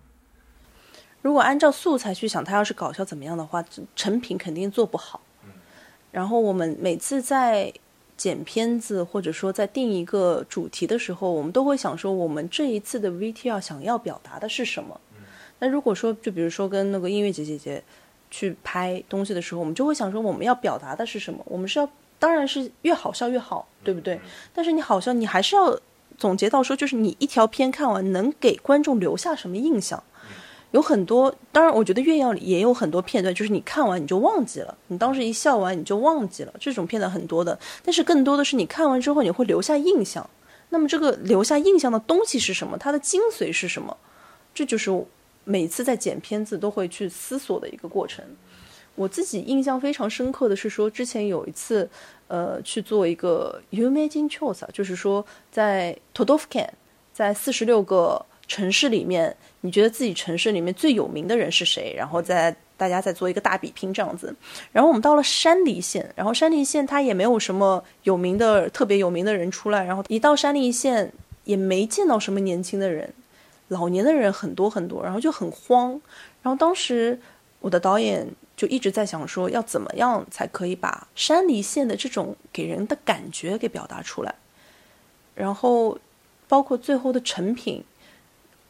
[1.22, 3.64] 如果按照素材去想，他要是搞笑怎么样的话，
[3.96, 5.22] 成品肯定做不好。
[6.10, 7.72] 然后我们每次在
[8.22, 15.00] 剪片子，或者说在定一个主题的时候，我们都会想说，我们这一次的 VTR 想要表达的是什么？
[15.58, 17.82] 那如果说，就比如说跟那个音乐节姐姐
[18.30, 21.44] 去拍东西的时候，我们就会想说，我们要表达的是什么？
[21.46, 24.20] 我们是要，当然是越好笑越好，对不对？
[24.54, 25.76] 但是你好笑，你还是要
[26.16, 30.00] 总结到说，就是你一条片看完能给观众留下什么印象？
[30.72, 37.58] 有很多，当然，我觉得《月耀》里也有很多片段，就是你看完你就忘记了，你当时一笑完你就忘记了，这种片段很多的。
[37.84, 40.28] 但是更多的是你看完之后你会留下印象。
[40.70, 42.78] 那么这个留下印象的东西是什么？
[42.78, 43.94] 它的精髓是什么？
[44.54, 44.90] 这就是
[45.44, 48.24] 每次在剪片子都会去思索的一个过程。
[48.94, 51.86] 我自己印象非常深刻的是说，之前有一次，
[52.28, 56.70] 呃，去做一个 u m a g i n choice，就是说在 Todofkan，
[57.12, 58.24] 在四十六个。
[58.52, 61.94] 城市里面，你觉得自己城市里面最有名的人是谁？
[61.96, 64.36] 然后再大家再做一个大比拼这样子。
[64.72, 69.82] 然后我们到了山梨县，然后山梨县它也没有什么有名的、特别有名的人出来。
[69.82, 71.10] 然后一到山梨县
[71.44, 73.10] 也没见到什么年轻的人，
[73.68, 75.98] 老年的人很多很多，然后就很慌。
[76.42, 77.18] 然后当时
[77.60, 84.34] 我的导演就一直在想说，要怎么样才可以把山梨县的这种给人的感觉给表达出来。
[85.34, 85.98] 然后
[86.46, 87.82] 包括最后的成品。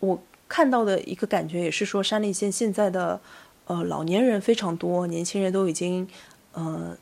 [0.03, 3.21] 我看到的一个感觉也是说，山梨县现在的
[3.67, 6.07] 呃老年人非常多，年轻人都已经
[6.55, 6.97] 呃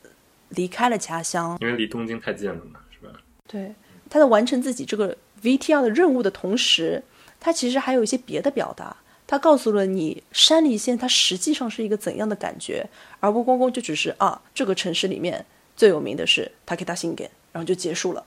[0.49, 3.11] 离开了家乡，因为离东京太近了嘛，是吧？
[3.47, 3.73] 对，
[4.07, 7.01] 他在完成自己这个 VTR 的任务的同时，
[7.39, 12.87] 他其实还有一些别的表达，他告诉了你山梨县它实际上是一个怎样的感觉，
[13.19, 15.43] 而不光光就只是啊这个城市里面
[15.75, 18.23] 最有名的是 Takeda Shingen，然后就结束了。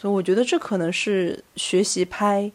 [0.00, 2.50] 所以我觉得这可能是学习拍。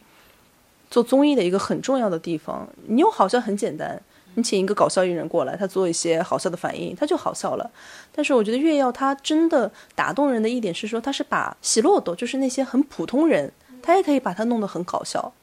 [0.94, 4.00] 做综艺的一个很重要的地方，你又好像很简单，
[4.36, 7.72] 你请一个搞笑艺人过来，他做一些好笑的反应，他就好笑了。
[8.12, 13.52] 但是我觉得月耀他真的打动人的一点是说，他是把喜洛多，就是那些很普通人，
[13.82, 15.34] 他也可以把他弄得很搞笑。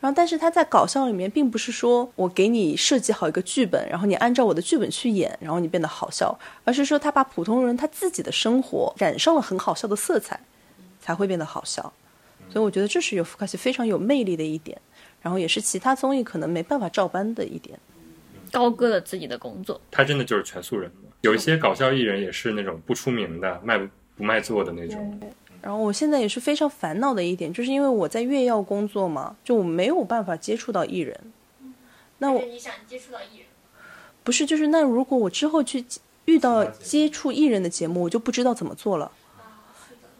[0.00, 10.38] 然后，但是他在搞笑里面，并不是说我给你设计好一个剧本，然后你按照我的剧本去演，然后你变得好笑，而是说他把普通人他自己的生活染上了很好笑的色彩，
[11.00, 11.90] 才会变得好笑。
[12.52, 14.76] 所以我觉得这是有福卡西非常有魅力的一点。
[15.22, 17.78] 然后也是其他综艺可能没办法照搬的一点，
[18.50, 19.80] 高歌了自己的工作。
[19.90, 25.20] 他真的就是全素人有一些搞笑艺人也是那种不出名的、卖不卖座的那种。
[25.62, 31.14] 然后我现在也是非常烦恼的一点，就是因为我在月耀工作嘛，就我没有办法接触到艺人。
[32.16, 33.46] 那我你想接触到艺人？
[34.24, 35.84] 不是，就是那如果我之后去
[36.24, 39.12] 遇到接触艺人的节目，我就不知道怎么做了。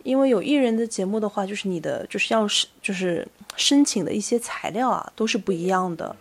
[0.02, 6.14] 因为有艺人的节目的话，就是你的就是要是就是申请的一些材料啊，都是不一样的。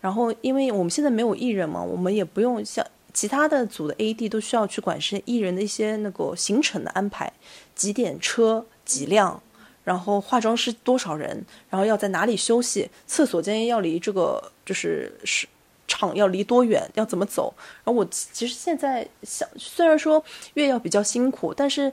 [0.00, 7.32] 然后，因为我们现在没有艺人嘛，我们也不用像其他的组的 AD 都需要去管是艺人的一些那个行程的安排，
[7.74, 9.40] 几点车几辆，
[9.84, 15.46] 然后化妆师多少人，然后要在哪里休息，厕所间要离这个就是是
[15.86, 17.54] 场要离多远，要怎么走。
[17.84, 21.92] 然后我其实现在想，虽然说月要比较辛苦，但是。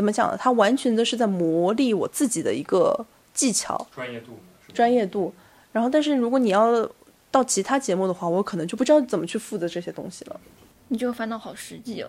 [0.00, 0.36] 怎么讲呢？
[0.40, 4.40] 他完全的是在磨砺我自己的一个技巧、专业度、
[4.72, 5.34] 专业度。
[5.72, 6.90] 然后，但是如果你要
[7.30, 10.40] 到其他节目的话，我可能就不知道怎么去负责这些东西了。
[10.88, 12.08] 你这个烦恼好实际哦。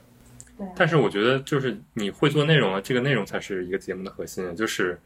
[0.73, 4.55] 但是我觉得，就是你会做内容了，这个内容才是一个节目的核心。
[4.55, 4.97] 就是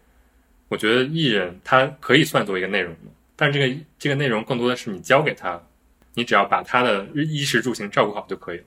[0.68, 5.60] 我觉得艺人他可以算作一个内容的，但是这个这个内容更多的是你教给他，
[6.14, 8.64] 你只要把他的衣食住行照顾好就可以了。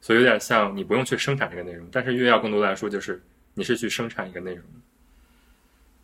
[0.00, 3.22] 所以有点像你不用去生产这个内容，但是越要更多来说就是
[3.54, 4.64] 你是去生产一个内容。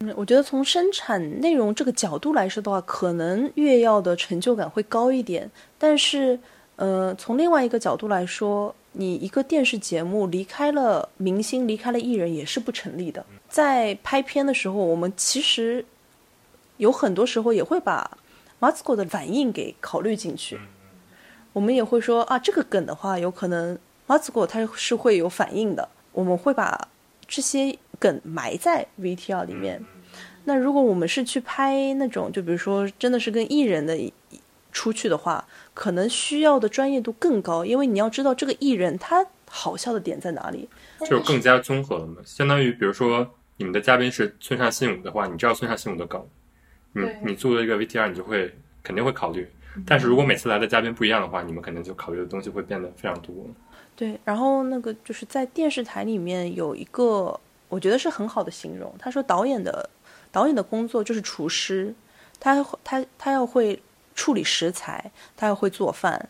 [0.00, 5.50] 嗯，我觉得从生产内容这个角度来说的话，可能越要的成就感会高一点。
[5.78, 6.38] 但是，
[6.76, 13.24] 呃，从另外一个角度来说，你一个电视节目离开了明星，离开了艺人也是不成立的。
[13.48, 15.82] 在拍片的时候，我们其实
[16.76, 18.18] 有很多时候也会把
[18.59, 20.59] 马斯克的反应给考虑进去。
[21.54, 23.78] 我们也会说啊，这个梗的话，有可能。
[24.06, 26.87] 马子果他是会有反应的，我们会把
[27.28, 29.82] 这些梗埋在 VTR 里面。
[30.44, 34.12] 那如果我们是去拍那种，就比如说真的是跟艺人的
[34.72, 40.68] 出去的话，可能需要的专业度更高，因为你要知道这个艺人他好笑的点在哪里，
[41.08, 42.18] 就更加综合了嘛。
[42.24, 46.24] 相当于比如说你们的嘉宾是村上信五的话，你知道村上信五的梗，
[46.92, 49.48] 你你做了一个 VTR，你就会肯定会考虑。
[49.84, 53.34] 但是如果每次来的嘉宾不一样的话，你们可能就考虑的东西会变得非常多。
[53.96, 58.94] 对，然后那个就是在电视台里面有一个，我觉得是很好的形容。
[58.98, 59.88] 他说导演的
[60.30, 61.94] 导演的工作就是厨师，
[62.38, 63.82] 他他他要会
[64.14, 66.28] 处理食材，他要会做饭。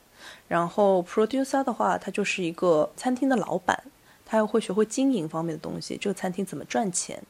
[0.49, 3.83] 然后 producer 的话，他就是一个餐厅的老板，
[4.25, 7.21] 他要会学会经营方面的东西，这个餐厅怎么赚钱。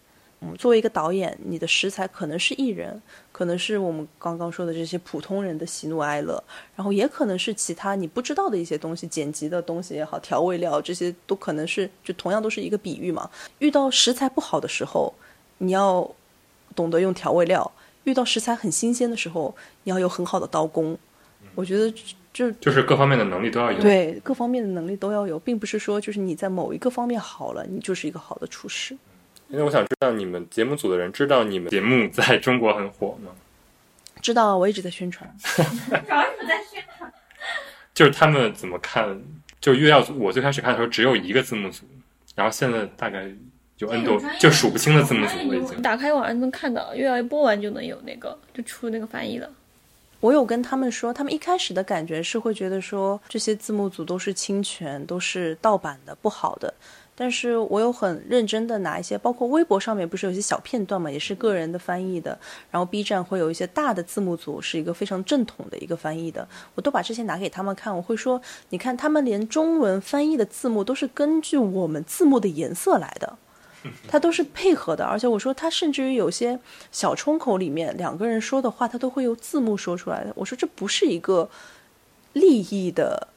[0.40, 3.00] 嗯，作为一个导演，你的食材可能是艺人，
[3.32, 6.42] 可能是我们刚刚说的这些普通人的喜怒哀乐，
[6.74, 13.30] 然后也可能是其他你不知道的一些东西，剪辑的东西也好，调味料这些都可能是，就同样都是一个比喻嘛。
[13.60, 15.14] 遇到食材不好的时候，
[15.58, 16.06] 你要
[16.74, 17.64] 懂得用调味料；
[18.04, 20.98] 遇到食材很新鲜的时候，你要有很好的刀工。
[21.54, 21.90] 我觉得
[22.34, 23.80] 就就是各方面的能力都要有。
[23.80, 28.94] 对各方面的能力都要有，并不是说就是你在某一个方面好了，你就是一个好的厨师。
[29.48, 33.30] 因为我想知道你们节目组的人知道你们节目在中国很火吗？
[34.22, 35.28] 知道啊，我一直在宣传。
[35.38, 37.12] 主要是在宣传。
[37.94, 39.20] 就是他们怎么看？
[39.60, 41.84] 就月曜组，我最开始看的时候只有一个字幕组，
[42.34, 43.26] 然后现在大概
[43.78, 45.80] 有 N 多，就数不清的字幕组了已经。
[45.82, 49.50] 打开网上能看到，月曜一播完就能有那个，就出那个翻译了。
[50.20, 56.72] 我有跟他们说，他们一开始的感觉是会觉得说这些字幕组都是侵权，都是盗版的，不好的。
[57.18, 62.38] 但是我有很认真的拿一些，包括微博上面不是有些小片段嘛，也是个人的翻译的。
[62.70, 67.96] 然后 B 站会有一些大的字幕组，是一个非常正统的一个翻译的，我都把这些拿给他们看。
[67.96, 73.38] 我会说，你看他们连中文翻译的字幕都是根据我们字幕的颜色来的，
[74.06, 75.06] 他都是配合的。
[75.06, 76.60] 而且我说，他甚至于有些
[76.92, 80.30] 小窗口里面两个人说的话，他都会用字幕说出来的。
[80.36, 81.48] 我说这不是一个
[82.34, 83.28] 利益的。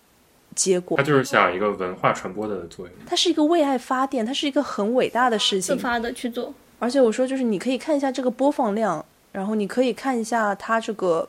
[0.59, 2.93] 结果，它就是想一个文化传播的作用。
[3.05, 5.73] 它是一个为爱发电，它是一个很伟大的事情。
[5.73, 11.27] 自发的去做，而且我说就是你可以看一下这个播放量，然后你可以看一下它这个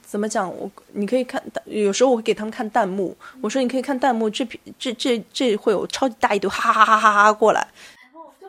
[0.00, 0.48] 怎么讲。
[0.48, 3.14] 我你可以看，有时候我会给他们看弹幕。
[3.42, 4.46] 我说你可以看弹幕，这
[4.78, 7.68] 这这这会有超级大一堆哈哈哈哈哈哈过来。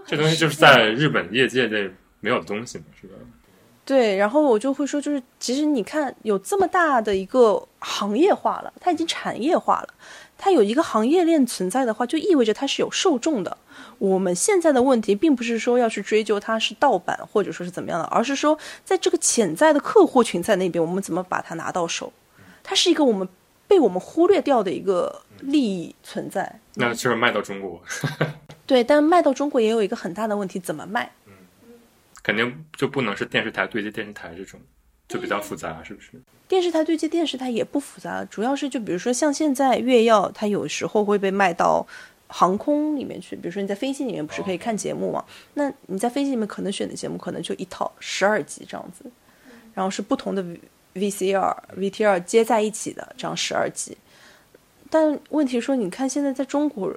[0.07, 1.89] 这东西就是在日本业界内
[2.21, 3.15] 没有东西嘛，是吧？
[3.85, 9.87] 对，然后我就会说，就是其实你看，有这么大的一个行业化了，它已经产业化了，
[10.37, 13.57] 它有一个行业链存在的话，就意味着它是有受众的。
[13.99, 22.11] 我们现在的问题，并不是说要去追究它是盗版或者说是怎么样的，而是说在这个潜在的客户群在那边，我们怎么把它拿到手？
[22.63, 23.27] 它是一个我们
[23.67, 26.59] 被我们忽略掉的一个利益存在。
[26.75, 27.81] 那就是卖到中国。
[28.65, 31.11] 对，但卖到中国也有一个很大的问题，怎么卖？
[32.23, 34.57] 肯定就不能是电视台对接电视台这种，
[35.09, 36.11] 就比较复杂，是不是？
[36.47, 41.85] 电视台对接电视台也不复杂，主要是就比如说像现在月曜，它有时候会被卖到
[42.27, 45.25] 航空里面去，比如说你在飞机里面不是可以看节目嘛？
[45.55, 49.03] 那你在飞机里面可能选的节目可能就一套十二集这样子，
[49.73, 50.41] 然后是不同的
[50.93, 53.97] VCR、VTR 接在一起的这样十二集。
[54.89, 56.95] 但问题说，你看现在在中国。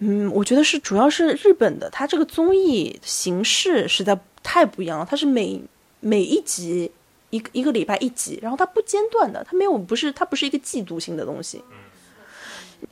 [0.00, 5.06] 嗯，我觉得是主要是日本的，它这个综艺形式实在太不一样了。
[5.08, 5.60] 它是每
[6.00, 6.90] 每一集
[7.30, 11.62] 一个一个礼拜一集，然后它不间断的，它没有不是它不是一个季度性的东西。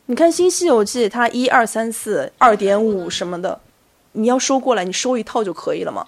[0.06, 3.60] 你看《新西游记》，它一二三四二点五什么的，
[4.12, 6.04] 你要收过来，你收一套就可以了嘛，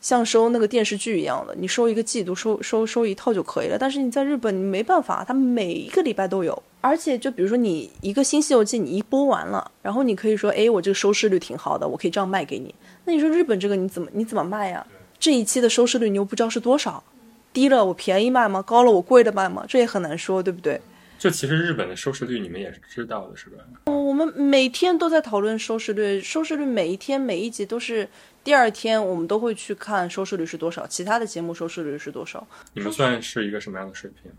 [0.00, 3.76] 像收那个电视剧一样的，你收一个季度收收收一套就可以了。
[3.78, 6.62] 但是你在日本，你没办法，它每一个礼拜都有。
[6.80, 12.74] 而且，就比如说你一个《新西游记》，你一播完了，然后你可以说，哎，我这个收视率挺好的，我可以这样卖给你。
[13.04, 14.86] 那你说日本这个你怎么你怎么卖呀？
[15.18, 17.04] 这一期的收视率你又不知道是多少，
[17.52, 18.62] 低了我便宜卖吗？
[18.62, 19.62] 高了我贵的卖吗？
[19.68, 20.80] 这也很难说，对不对？
[21.18, 23.58] 就其实日本的收视率你们也是知道的，是吧？
[23.84, 28.08] 我们每天都在讨论收视率，收视率每一天每一集都是
[28.42, 32.46] 第二天我们都会去看收视率是多少，其他的节目收视率是多少。
[32.72, 34.32] 你们算是一个什么样的水平？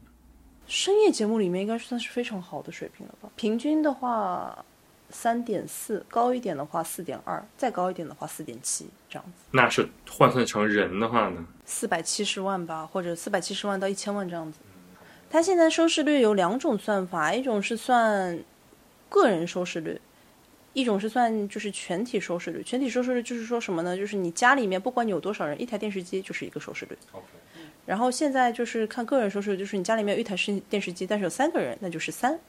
[0.68, 3.30] 深夜节目里面应该算是非常好的水平了吧？
[3.36, 4.66] 平均的话，
[5.10, 9.44] 三点四，高一点的话四点二，再高一点的话四点七，这样子。
[9.52, 11.46] 那是换算成人的话呢？
[11.66, 14.60] 四百七十万吧，或者四百七十万到一千万这样子。
[15.30, 18.40] 它现在收视率有两种算法，一种是算
[19.10, 20.00] 个人收视率，
[20.74, 22.64] 一种是算就是全体收视率。
[22.64, 23.96] 全体收视率就是说什么呢？
[23.96, 26.98] 就是你家里面不管你有多少人，一台电视机就是一个收视率。
[27.86, 32.40] 然后现在就是看个人收视率，就是你家里面有一台视电视机，但是有三个人，那就是三。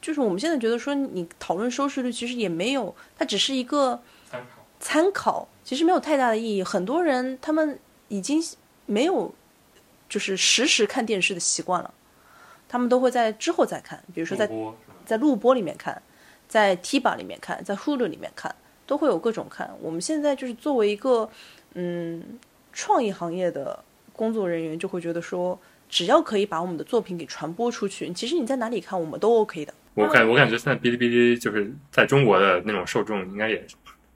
[0.00, 4.00] 就是我们现在觉得说，你讨论收视率其实也没有，它只是一个
[4.30, 4.48] 参考，
[4.80, 6.62] 参考其实没有太大的意义。
[6.62, 7.78] 很多人他们
[8.08, 8.42] 已经
[8.86, 9.34] 没有
[10.08, 11.92] 就是实时看电视的习惯了，
[12.68, 14.48] 他们都会在之后再看，比如说在
[15.04, 16.00] 在录播里面看，
[16.48, 18.54] 在 TVer 里面看，在 Hulu 里面看，
[18.86, 19.70] 都会有各种看。
[19.80, 21.28] 我们现在就是作为一个
[21.74, 22.38] 嗯
[22.72, 23.84] 创意行业的。
[24.18, 25.56] 工作人员就会觉得说，
[25.88, 29.72] 只要可以把我们的作品给传播出去，其实你在哪里看我们都 OK 的。
[29.94, 33.64] 我感我感觉现在哔哩哔哩就是在中国的那种受众，应该也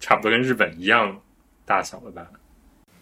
[0.01, 1.16] 差不多跟日本一样
[1.64, 2.28] 大小了吧？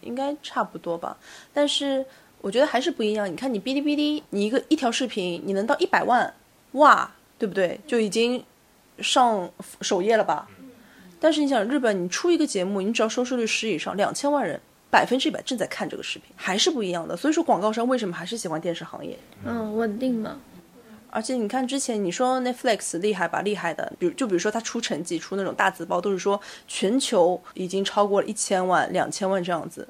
[0.03, 1.16] 应该差不多吧。
[1.55, 2.05] 但是，
[2.43, 3.26] 我觉得还是不一样。
[3.33, 6.35] 你看，你哔哩哔哩，你一个一条视频，你能到一百万，
[6.72, 7.81] 哇，对不对？
[7.87, 8.45] 就已经
[9.03, 10.48] 上首页了吧？
[11.18, 14.59] 但是你想，日本你出一个节目，你只要收视率十以上，两千万人，
[14.90, 17.16] 百分之一百正在看这个视频，还是不一样的。
[17.16, 19.18] 所以说，广告商为什么还是喜欢电视行业？
[19.44, 20.38] 嗯，稳定嘛。
[21.11, 23.42] 而且你看，之前你说 Netflix 厉害吧？
[23.42, 29.88] 厉害的，比如就比如说它出成绩、出那种大字报，都是说全球已经超过了一千万、两千万这样子。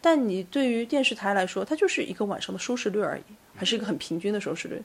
[0.00, 3.22] 但你对于电视台来说，它就是一个晚上的收视率而已，
[3.54, 4.82] 还是一个很平均的收视率。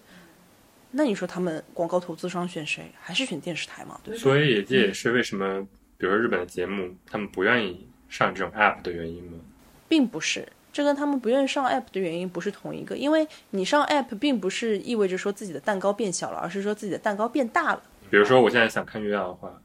[0.91, 2.91] 那你说他们广告投资商选谁？
[2.99, 3.99] 还是选电视台嘛？
[4.03, 5.61] 对所以这也是为什么，
[5.97, 9.37] 比如说日本的节目，他们不愿意上这种 app 的原因吗？
[9.87, 12.97] 并不是，这跟他们不愿意上 app 的原因不是同一个。
[12.97, 17.83] 因为你上 app 并不是意味着说自己的蛋糕变小了，而是说自己的蛋糕变大了。
[18.09, 19.61] 比如说我现在想看月亮的话，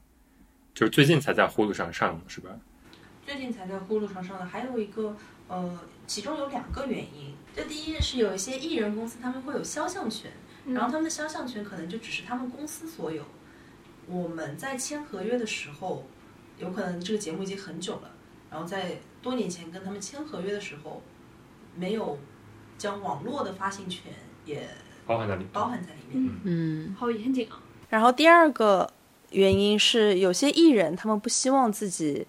[0.73, 2.51] 就是最近才在呼噜上上的是吧？
[3.25, 5.17] 最近才在呼噜上上的，还有一个
[5.47, 7.33] 呃，其中有两个原因。
[7.55, 10.29] 这第一是有一些艺人公司他们会有肖像权，
[10.67, 13.23] 然后他们的肖像权可能就只是他们公司所有。
[14.07, 16.03] 我们在签合约的时候，
[16.57, 18.11] 有可能这个节目已经很久了，
[18.51, 21.01] 然后在多年前跟他们签合约的时候，
[21.75, 22.17] 没有
[22.77, 24.11] 将网络的发行权
[24.45, 24.67] 也
[25.05, 25.49] 包含在里面。
[25.51, 26.35] 包含在里面。
[26.43, 27.61] 嗯，好严谨啊。
[27.89, 28.91] 然后第二个
[29.31, 32.25] 原因是，有些艺人他们不希望自己，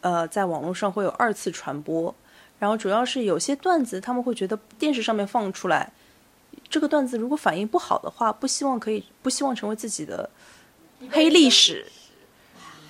[0.00, 2.14] 呃，在网络上会有二次传播。
[2.58, 5.92] 然后主要是有些段子，他们会觉得电视上面放出来，
[6.76, 10.28] 这个段子如果反应不好的话，不希望可以，不希望成为自己的
[11.08, 11.86] 黑历史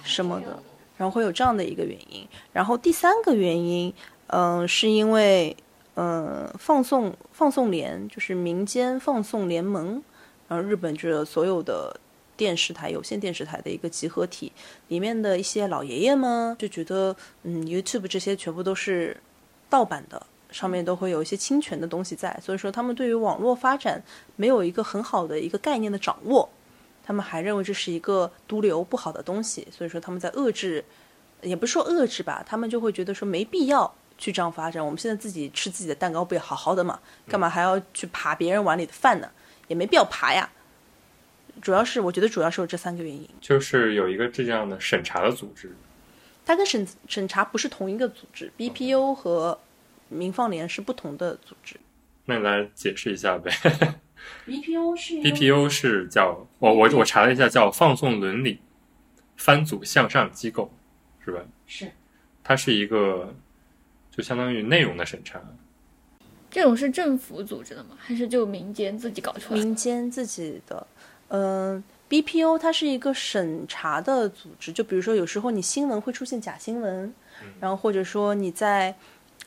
[0.03, 0.61] 什么的。
[0.97, 2.27] 然后会有这样的一个原因。
[2.53, 3.95] 然后第三个原因，
[4.27, 5.57] 嗯、是因为，
[5.95, 10.03] 嗯、放送放送联就是民间放送联盟，
[10.49, 11.97] 然后日本这所有的
[12.37, 14.51] 电视台、有线电视台的一个集合体，
[14.89, 17.15] 里面的一些老爷爷们就觉得，
[17.45, 19.17] 嗯，YouTube 这些全部都是
[19.71, 24.03] 盗版的，上面都会有一些侵权的东西在，所以说他们对于网络发展
[24.37, 26.49] 没有一个很好的一个概念的掌握，
[27.05, 30.85] 他们还认为这是一个毒瘤不好的东西，所以说他们在遏制，
[31.43, 33.95] 也不是说遏制吧，他们就会觉得说没必要。
[34.19, 36.99] 去这样发展，我们现在自己吃自己的蛋糕不也好好的嘛？
[37.29, 39.31] 干嘛还要去扒别人碗里的饭呢？
[39.69, 40.51] 也没必要扒呀。
[41.61, 45.77] 主要是我觉得主要是有这三个原因，就是有一个这样的审查的组织，
[46.47, 49.59] 它跟审审查不是同一个组织，BPO 和
[50.09, 51.77] 民放联是不同的组织。
[52.25, 53.51] 那你来解释一下呗。
[54.45, 58.59] BPO 是 BPO 是叫我我我查了一下，叫放送伦理
[59.37, 60.73] 番组向上机构，
[61.25, 61.41] 是吧？
[61.67, 61.89] 是
[62.43, 63.33] 它是一个
[64.11, 65.41] 就相当于内容的审查。
[66.51, 67.91] 这种是政府组织的吗？
[67.99, 69.65] 还是就民间自己搞出来的？
[69.65, 70.87] 民间自己的，
[71.29, 77.15] 嗯、BPO 它是一个审查的组织，就比如说有时候你新闻会出现假新闻，
[77.61, 78.97] 然后或者说你在。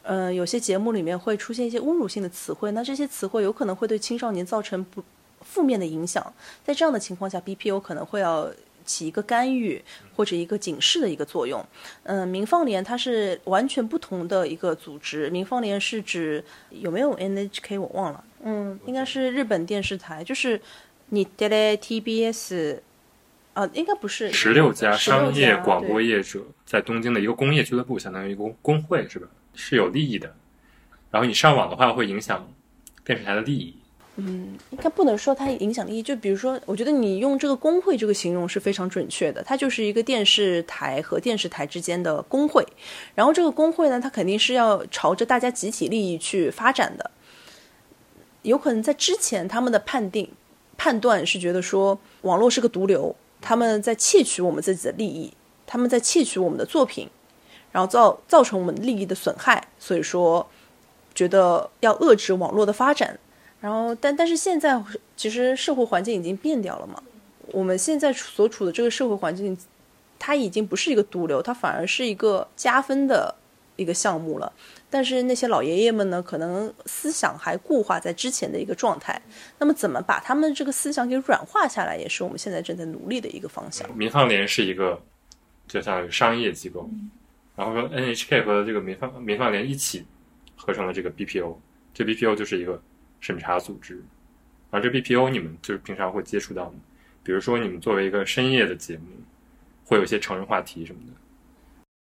[0.01, 5.03] 呃，有些节目里面会出现一些侮辱性的词汇，那这些词汇有可能会对青少年造成不
[5.41, 6.33] 负面的影响。
[6.63, 8.49] 在这样的情况下，BPO 可能会要
[8.85, 9.79] 起一个干预
[10.15, 11.63] 或者一个警示的一个作用。
[12.03, 20.59] 嗯、民放联它是完全不同的一个组织，民放联是指有没有 NHK 我忘了，嗯，应该是日本电视台，就是
[21.09, 22.79] 你 tele TBS，
[23.53, 29.27] 啊，应该不是十六家商业广播业者在东京的一个工业俱乐部，相当于一个工工会，是吧？
[29.53, 30.33] 是有利益的。
[31.11, 32.47] 然后你上网的话，会影响
[33.03, 33.75] 电视台的利益。
[34.21, 36.03] 嗯应该不能说它影响力。
[36.03, 42.65] 就比如说，我觉得你用这个工会这个形容是非常准确的，它就是一个电视台和电视台之间的工会。
[43.15, 47.11] 然后这个工会呢，它肯定是要朝着大家集体利益去发展的。
[48.41, 50.29] 有可能在之前他们的判定
[50.77, 55.33] 判断是觉得说网络是个毒瘤，他们在窃取我们自己的利益，
[55.65, 57.07] 他们在窃取我们的作品，
[57.71, 60.47] 然后造造成我们利益的损害，所以说
[61.13, 63.17] 觉得要遏制网络的发展。
[63.61, 64.81] 然后，但但是现在
[65.17, 67.03] 其实社会环境已经变掉了嘛，
[67.47, 69.57] 我们现在所处的这个社会环境，
[70.17, 73.35] 它已经不是一个毒瘤，它反而是一个加分的
[73.75, 74.49] 一个项目了。
[74.89, 79.21] 但是那些老爷爷们呢，可能思想还固化在之前的一个状态。
[79.57, 83.87] 那么，怎么把他们这个思想给软化下来，也是我们现在正在努力的一个方向。
[83.95, 84.99] 民航联是一个
[85.67, 86.89] 就相当于商业机构，
[87.59, 90.05] 然后说 NHK 和这个民放民放联一起
[90.55, 91.57] 合成了这个 BPO，
[91.93, 92.81] 这 BPO 就是一个
[93.19, 94.01] 审查组织，
[94.69, 96.79] 而这 BPO 你们就是平常会接触到吗？
[97.21, 99.03] 比如说你们作为一个深夜的节目，
[99.83, 101.13] 会有一些成人话题什么的。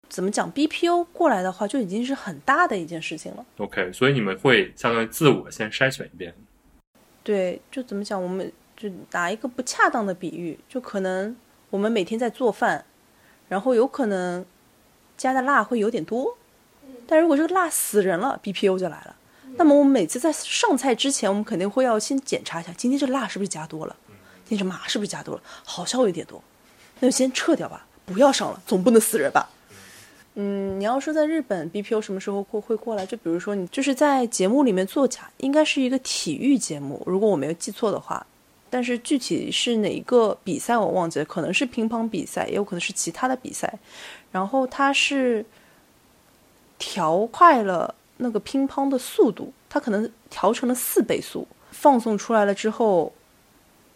[0.08, 3.46] 怎么讲？BPO 过来的话，就已经是很大的一件事情了。
[3.58, 6.34] OK，所以你们会相当于自我先筛选一遍。
[7.22, 8.20] 对，就怎么讲？
[8.20, 11.36] 我们就拿一个不恰当的比喻，就可能
[11.70, 12.84] 我们每天在做饭，
[13.48, 14.44] 然后有可能
[15.16, 16.36] 加的辣会有点多，
[17.06, 19.16] 但如果这个辣死人了，BPO 就来了。
[19.56, 23.94] 那么我们每次在上菜之前，我们肯定会要先检查一下，今天这辣是不是加多了，
[24.44, 26.42] 今天这麻是不是加多了，好像有点多，
[26.98, 29.48] 那就先撤掉吧，不要上了，总不能死人吧。
[30.34, 33.06] 嗯，你要说在日本 BPO 什么时候过会过来？
[33.06, 38.26] 就比如说你就是在节目里面作假，应该是一个体育节目，如果我没有记错的话。
[38.68, 43.72] 但是具体是哪一个比赛我忘记了，可能是乒乓比赛，也有可能是其他的比赛。
[44.34, 45.46] 然后它是
[46.76, 53.14] 调快了那个乒乓的速度，它可能调成了四倍速，放送出来了之后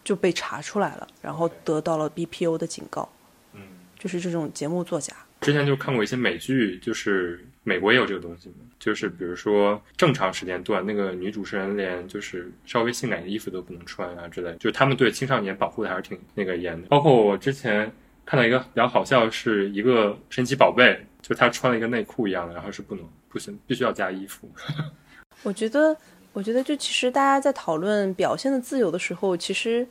[0.05, 3.09] 就被查出来了，然后得到了 BPO 的警告。
[3.53, 3.63] 嗯，
[3.99, 5.13] 就是这种节目作假。
[5.41, 16.87] 之前就看过一些美剧，就是美国也有这个东西嘛，就是比如说正常时间段，那个女主持人连就是稍微性感的衣服都不能穿啊之类，就是他们对青少年保护的还是挺那个严的。
[16.87, 17.93] 包括我之前
[18.29, 24.47] 看到一个比较好笑，是一个神奇宝贝，就他穿了一个内裤一样的，然后是不能不行，必须要加衣服。
[25.43, 25.97] 我觉得，
[26.35, 29.87] 我觉得就其实大家在讨论表现的自由的时候，其实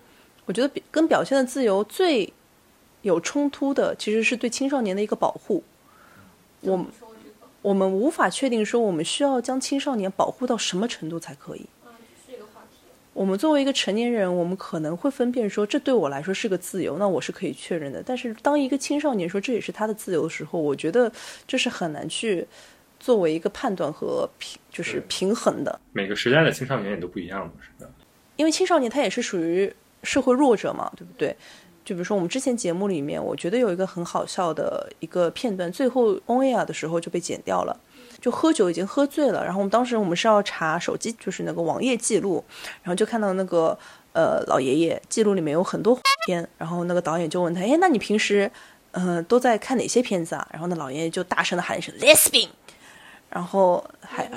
[0.45, 2.31] 我觉得比跟表现的自由最。
[3.03, 5.63] 有冲突的其实是对青少年的一个保护，
[6.61, 6.85] 我
[7.61, 11.65] 我们无法确定说我们需要将青少年保护到什么程度才可以。
[13.17, 18.03] 我们作为一个成年人，我们可能会分辨说这对我来说是个自由，那我是可以确认的。
[18.05, 21.11] 但是当一个青少年说这也是他的自由的时候，我觉得
[21.47, 22.45] 这是很难去
[22.99, 25.79] 作为一个判断和平就是平衡的。
[25.93, 27.89] 每个时代的青少年也都不一样嘛是的。
[28.35, 31.35] 因为青少年他也是属于社会弱者嘛，对不对？
[31.83, 37.75] 就比如说我们之前节目里面，我觉得有一个很好笑的一个片段，最后 on air 的时候就被剪掉了。
[38.19, 42.43] 就喝酒已经喝醉了，然后我们当时我们是要查手机，就是那个网页记录，
[42.83, 43.77] 然后就看到那个
[44.13, 48.51] 呃老爷爷记录里面有很多 片，然后那个导演就问他，哎，那你平时
[48.91, 50.47] 嗯都在看哪些片子啊？
[50.51, 52.49] 然后那老爷爷就大声的喊一声 lesbian。
[53.29, 54.31] 然后还，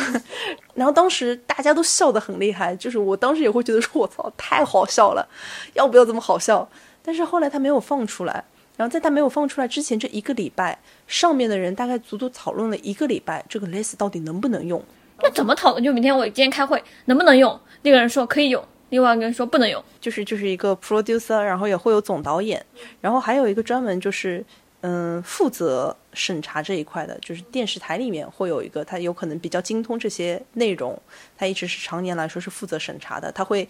[0.74, 5.26] 然后当时大家都笑得很厉害，就是我当时也会觉得说，我操，太好笑了，
[5.72, 6.68] 要不要这么好笑？
[7.02, 8.44] 但是后来他没有放出来，
[8.80, 14.82] 然后在他没有放出来之前这一个礼拜，上面的人大概足足讨论了一个礼拜，这个 list 到底能不能用？
[15.22, 15.84] 那怎么讨论？
[15.84, 17.60] 就明天我今天开会能不能用？
[17.82, 22.64] 那个人说可以用，另外一个人说不能用，就是就是一个 producer，然后也会有总导演，
[23.02, 24.42] 然后还有一个专门就是。
[24.82, 30.98] 嗯，负责审查这一块的，就是电视台里面会有一个，他有可能比较精通这些内容，
[31.36, 33.68] 他一直是常年来说是负责审查的，他会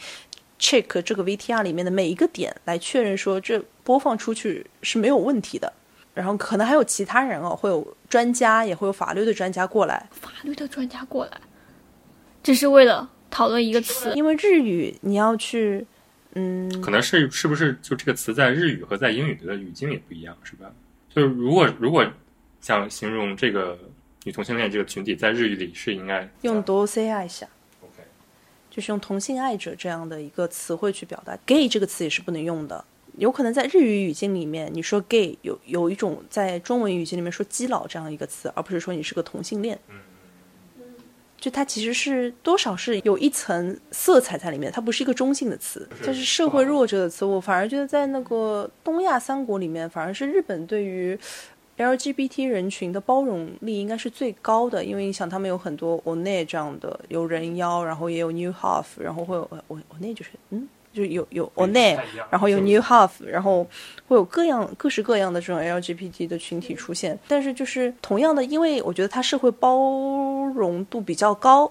[0.60, 5.72] check 这个 VTR 里面的每一个点来确认说这播放出去是没有问题的，
[6.14, 11.40] 然后可能还有其他人哦，会有专家，也会有法律的专家过来，法律的专家过来，
[12.42, 15.84] 只是为了讨论一个词，因为日语你要去，
[16.34, 20.70] 嗯，可能是是不是就这个词在日语和在英语的语境也不一样，是吧？
[21.08, 22.06] 就是如果如果
[22.60, 23.78] 想形容这个
[24.24, 27.46] 女同性恋这个群体，在日语里是应该用多 say 爱下
[28.70, 31.36] 就是用同性爱者这样的一个词汇去表达。
[31.44, 32.84] gay 这个词也是不能用的，
[33.16, 39.78] 有可能在日语语境里面，你说 gay 有有一种在中文语境里面说基佬这样一个词，而不是说你是个同性恋。
[39.88, 39.96] 嗯
[41.40, 47.24] 就它其实是多少是有一层色彩在里面，它不是一个中性的词，就是社会弱者的词。
[47.24, 51.18] 我反而觉得在那个东亚三国里面，反而是日本对于
[51.80, 60.68] LGBT 人群的包容力应该是最高的，因为你想他们有很多 one 这样的有人妖，然后也有 new half，然后会有 one one 就是嗯。
[60.92, 61.96] 就有有 o n e
[62.32, 63.64] 然后有 new half，然后
[64.08, 67.16] 会有各样各式各样的这种 LGBT 的群体出现。
[67.28, 69.78] 但是就是同样的，因为我觉得它社会包
[70.52, 71.70] 容度比较高，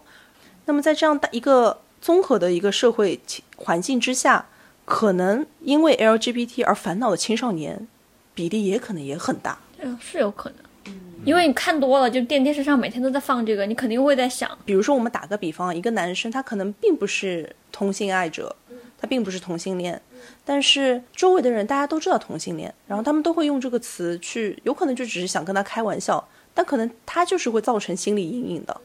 [0.63, 3.19] 那么在这样大一个综合的一个社会
[3.57, 4.45] 环境之下，
[4.85, 7.89] 可能因为 LGBT 而烦恼的青少年
[8.33, 9.59] 比例也可能也很大。
[9.81, 10.93] 嗯，是有可能。
[11.25, 14.49] 因为你看多了，就电电视上每天都在放这个，你肯定会在想。
[14.63, 18.55] 比如说，我们打个比方，一个男生他可能并不是同性爱者。
[19.01, 20.01] 他并不是同性恋，
[20.43, 26.21] 但是周围的人大家都知道同性恋，然后他们都会用这个词去，有可能就只是想跟他开玩笑，
[26.53, 28.81] 但可能他就是会造成心理阴影的。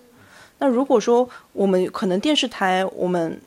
[0.61, 3.41] 那如果说我们可能电视台我们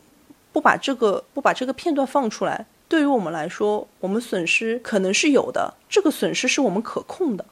[0.52, 7.46] 不把这个不把这个片段放出来，对于我们来说，我们损失可能是有的，这个损失是我们可控的。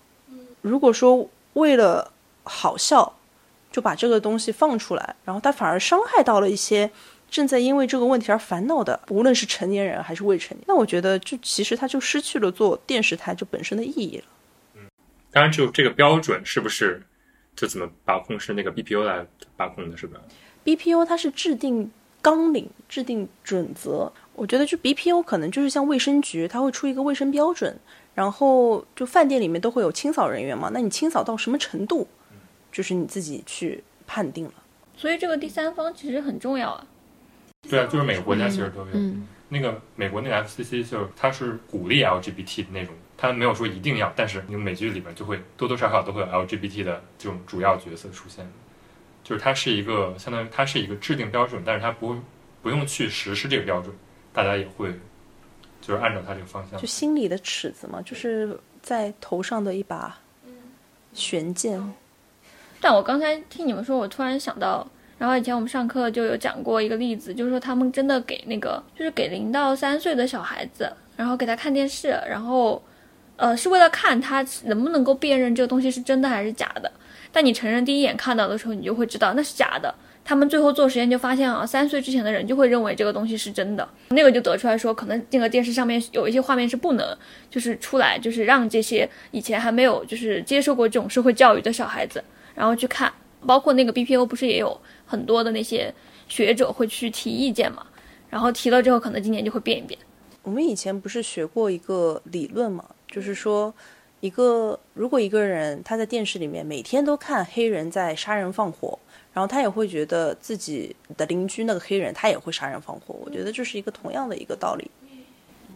[0.62, 2.12] 如果说为了
[2.44, 3.18] 好笑
[3.72, 6.90] 就把这个东西放出来，然后它反而伤害到了一些。
[7.28, 14.24] 正在因为这个问题而烦恼的，无论是成年人还是未成年，那我觉得就其实它就失去了做电视台就本身的意义了。
[14.76, 14.82] 嗯，
[15.32, 17.02] 当然，就这个标准是不是
[17.56, 19.26] 就怎么把控是那个 BPO 来
[19.58, 20.22] 把控的，是吧
[20.64, 24.14] ？BPO 它是制定纲领、制定准则。
[24.36, 27.78] 我觉得就 BPO 可能就是像卫生局，它会出一个卫生标准，
[28.14, 32.08] 然后就饭店里面都会有清扫人员嘛，那你清扫到什么程度，
[32.72, 34.54] 就是你自己去判定了。
[34.96, 36.86] 所以这个第三方其实很重要啊。
[37.70, 38.88] 对啊，就是每个国家其实都有。
[38.94, 48.46] 嗯，那个美国那个 FCC 就是它是鼓励 LGBT 的那种，它没有说一定要，但是你美剧里面就会多多少少都会有 LGBT 的这种主要角色出现，
[49.24, 52.16] 就是它是一个相当于它是一个制定标准，但是它不
[52.62, 53.96] 不用去实施这个标准，
[54.36, 54.92] 大家也会
[55.82, 56.86] 就是按照他这个方向就。
[56.86, 60.16] 心里的尺子嘛，就是在头上的一把
[61.14, 61.82] 悬剑。
[62.82, 64.86] 但我刚才听你们说，我突然想到，
[65.18, 72.84] 然后以前我们上课就有讲过一个例子，就是说他们真的给那个就是给零到三岁的小孩子，然后给他看电视，然后
[73.38, 76.92] 呃是为了看他能不能够辨认这个东西是真的还是假的。
[77.32, 79.94] 但你成人第一眼看到的时候，你就会知道那是假的。
[80.28, 87.15] 他们最后做实验就发现啊，三岁之前的人就会认为这个东西是真的，那个就得出来说，可能这个电视上面有一些画面是不能
[87.51, 92.23] 就是出来，就是让这些以前还没有就是接受过这种社会教育的小孩子，
[92.55, 93.13] 然后去看，
[93.45, 95.93] 包括那个 BPO 不是也有很多的那些
[96.28, 97.86] 学者会去提意见嘛，
[98.28, 99.99] 然后提了之后，可能今年就会变一变。
[100.41, 103.71] 我们以前不是学过一个理论嘛，就是说，
[104.21, 108.97] 一个如果一个人他在电视里面每天都看黑人在杀人放火，
[109.36, 114.90] 然后他也会觉得自己的邻居那个黑人他也会杀人放火，我觉得这是一个同样的一个道理。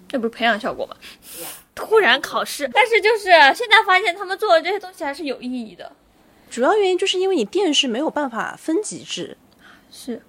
[0.08, 0.96] 这不是培养效果吗？
[1.76, 5.92] 突然考试，但是就是现在发现他们做的这些东西还是有意义的。
[6.50, 9.36] 主要原因就是因为你电视没有办法分级制，
[9.92, 10.22] 是，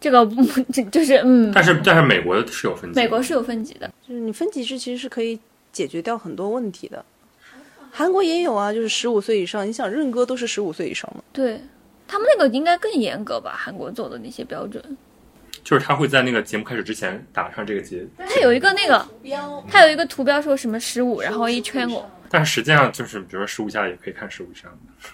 [0.00, 0.42] 这个不
[0.72, 3.90] 这就是嗯，但是但是美国是有分级的，美国是有分级的。
[4.06, 5.40] 就是你分级制其实是可以
[5.72, 7.04] 解决掉很多问题的。
[7.90, 11.22] 韩国也有啊，就是十五岁以上，你想认哥都是十五岁以上的。
[11.32, 11.60] 对
[12.06, 13.54] 他们那个应该更严格吧？
[13.56, 14.82] 韩国做的那些标准，
[15.62, 19.06] 就是他会在那个节目开始之前打上这个结，他有一个那个，
[19.70, 25.08] 他有一个图标说什么十五，然后一圈过，但实际上就是比如说十五下也可以看十五以上的。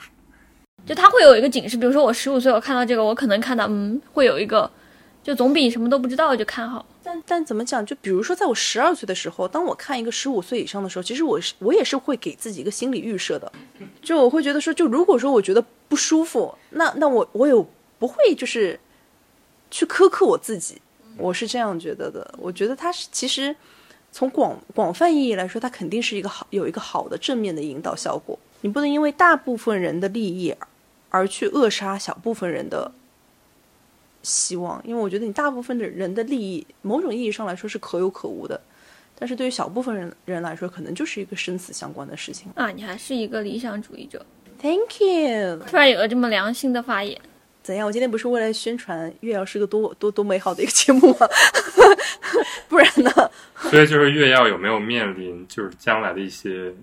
[0.87, 4.69] 就他会有一个警示，比如说我十五岁，我看到这个，我可能看到嗯，会有一个，
[5.23, 6.85] 就总比什么都不知道就看好。
[7.11, 7.85] 但但怎么讲？
[7.85, 13.51] 就比如说，在我十二岁的时候，当我看一个十五岁以上的时候，其实我是我也是会给自己一个心理预设的，
[14.01, 17.67] 就我会觉得说，就如果说我觉得不舒服，那那我我有
[17.99, 18.79] 不会就是
[19.73, 20.81] 去苛刻我自己，
[21.17, 22.33] 我是这样觉得的。
[22.39, 23.55] 我觉得他是其实
[24.13, 28.39] 从广广泛意义来说，它肯定是一个好有一个好的正面的引导效果。
[28.61, 30.55] 你不能因为大部分人的利益
[31.09, 32.93] 而去扼杀小部分人的
[34.23, 38.61] 希望，因为我觉得你大部分的人的利益，某种意义上来说是可有可无的，
[39.19, 42.51] 但是对于小部分人人来说，可能就是一个生死相关的事情。
[42.55, 44.25] 啊，你还是一个理想主义者。
[44.61, 45.57] Thank you。
[45.67, 47.19] 突然有了这么良心的发言，
[47.63, 47.87] 怎样？
[47.87, 51.27] 我今天不是为了宣传月曜是个多多多美好的一个节目吗？
[52.69, 53.11] 不然呢？
[53.71, 56.75] 所以就是月曜有没有面临就是将来的一些，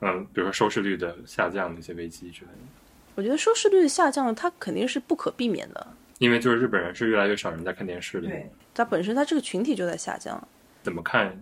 [0.00, 2.58] 嗯，比如说收视率的下降的一些危机之类的？
[3.14, 5.86] 我觉得收视率的下降，它肯定是不可避免的。
[6.18, 8.28] 因为就是日本人是越来越少人在看电视的，
[8.74, 10.46] 它本身它这个群体就在下降。
[10.82, 11.40] 怎么看，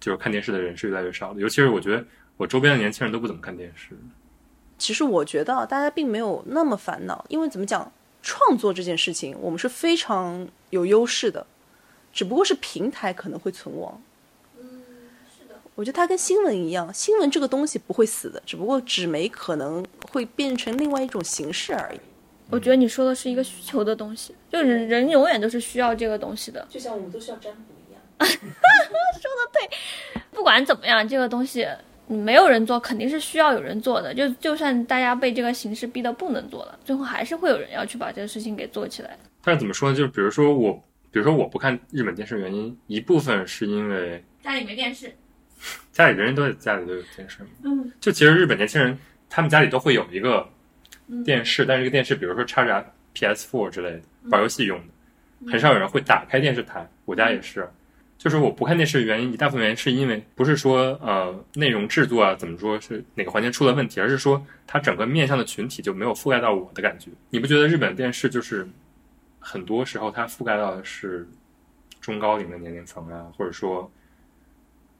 [0.00, 1.40] 就是看电视的人是越来越少的。
[1.40, 2.04] 尤其是我觉得
[2.36, 3.90] 我周边的年轻人都不怎么看电视。
[4.78, 7.90] 其实我觉得啊大家并没有那么烦恼，因为怎么讲，
[8.22, 11.46] 创作这件事情我们是非常有优势的，
[12.12, 14.00] 只不过是平台可能会存亡。
[14.56, 22.00] 是的我觉得它跟新闻一样，新闻这个东西不会死的，只不过纸媒可能会变成另外一种形式而已。
[22.50, 26.66] 我觉得你说的是一个需求的东西，就人人永远都是需要这个东西的。
[26.68, 28.00] 就像我们都需要占卜一样。
[28.18, 31.66] 说的对不管怎么样，这个东西
[32.08, 34.12] 嗯没有人做，肯定是需要有人做的。
[34.14, 39.18] 就就算大家被这个形式逼得不能做了，最后还是会有人要去把这个事情给做起来。
[39.42, 39.96] 但是怎么说呢？
[39.96, 40.72] 就是比如说我，
[41.10, 45.12] 比如说我不看日本电视，原因一部分是因为家里没电视，
[45.92, 47.48] 家里人人都在家里都有电视嘛。
[47.64, 48.96] 嗯，就其实日本年轻人
[49.28, 50.46] 他们家里都会有一个
[51.24, 54.00] 电视，但是这个电视比如说插着 PS4 之类的
[54.30, 56.88] 玩游戏用的，很少有人会打开电视台。
[57.04, 57.68] 我家也是，
[58.16, 67.10] 就是我不看电视的原因，一大部分原因是因为不是说呃内容制作啊怎么说是哪个环节出了问题，而是说它整个面向的群体就没有覆盖到我的感觉。
[67.30, 68.66] 你不觉得日本电视就是
[69.38, 71.28] 很多时候它覆盖到的是
[72.00, 73.90] 中高龄的年龄层啊，或者说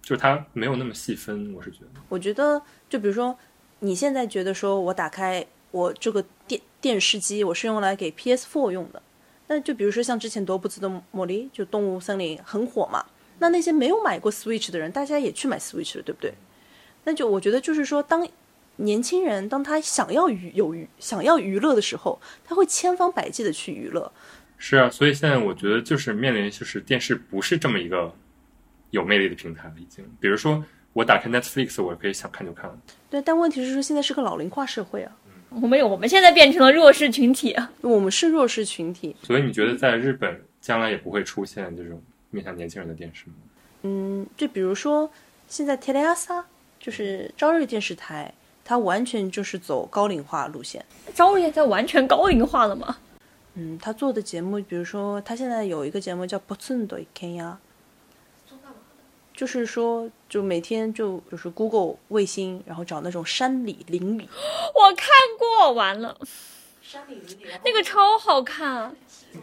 [0.03, 2.01] 就是它没有那么细分，我是觉得。
[2.11, 3.39] 我觉得，就比如说，
[3.79, 5.45] 你现在觉得说我打开
[5.75, 9.03] 我这个电电视机，我是用来给 PS4 用的。
[9.49, 13.05] 那就比如说像之前《多不兹的茉莉》就《动物森林》很火嘛，
[13.41, 16.33] 那那些没有买过 Switch 的人，大家也去买 Switch 了，对不对？
[17.03, 18.27] 那就我觉得就是说，当
[18.77, 24.13] 年轻人当他想要娱有娱想要娱乐的时候，他会千方百计的去娱乐。
[24.57, 28.15] 是啊，所以现在我觉得就是面临就是电视不是这么一个
[28.91, 30.09] 有魅力的平台了，已经。
[30.21, 32.71] 比如说我打开 Netflix，我可以想看就看。
[33.11, 35.11] 对，但问题是说现在是个老龄化社会啊。
[35.61, 37.57] 我们有，我们现在变成了弱势群体。
[37.81, 39.15] 我们是弱势群体。
[39.23, 43.35] 所以你觉得在日本将来也不会出现这种面向年轻人的电视吗？
[43.83, 45.11] 嗯，就比如说
[45.49, 46.43] 现在 Teleasa
[46.81, 48.33] 就是朝日电视台，
[48.65, 50.85] 它完全就是走高龄化路线。
[51.15, 52.97] 朝日现在完全高龄化了吗？
[53.57, 57.57] 嗯，他做的节目，比如说他现在有一个节目叫《不寸的一天呀》，
[59.35, 64.29] 就是说，就每天就就是 Google 卫星，然后找那种山里林里，
[64.75, 66.17] 我看过，完了，
[66.81, 68.95] 山里林里，那个超好看，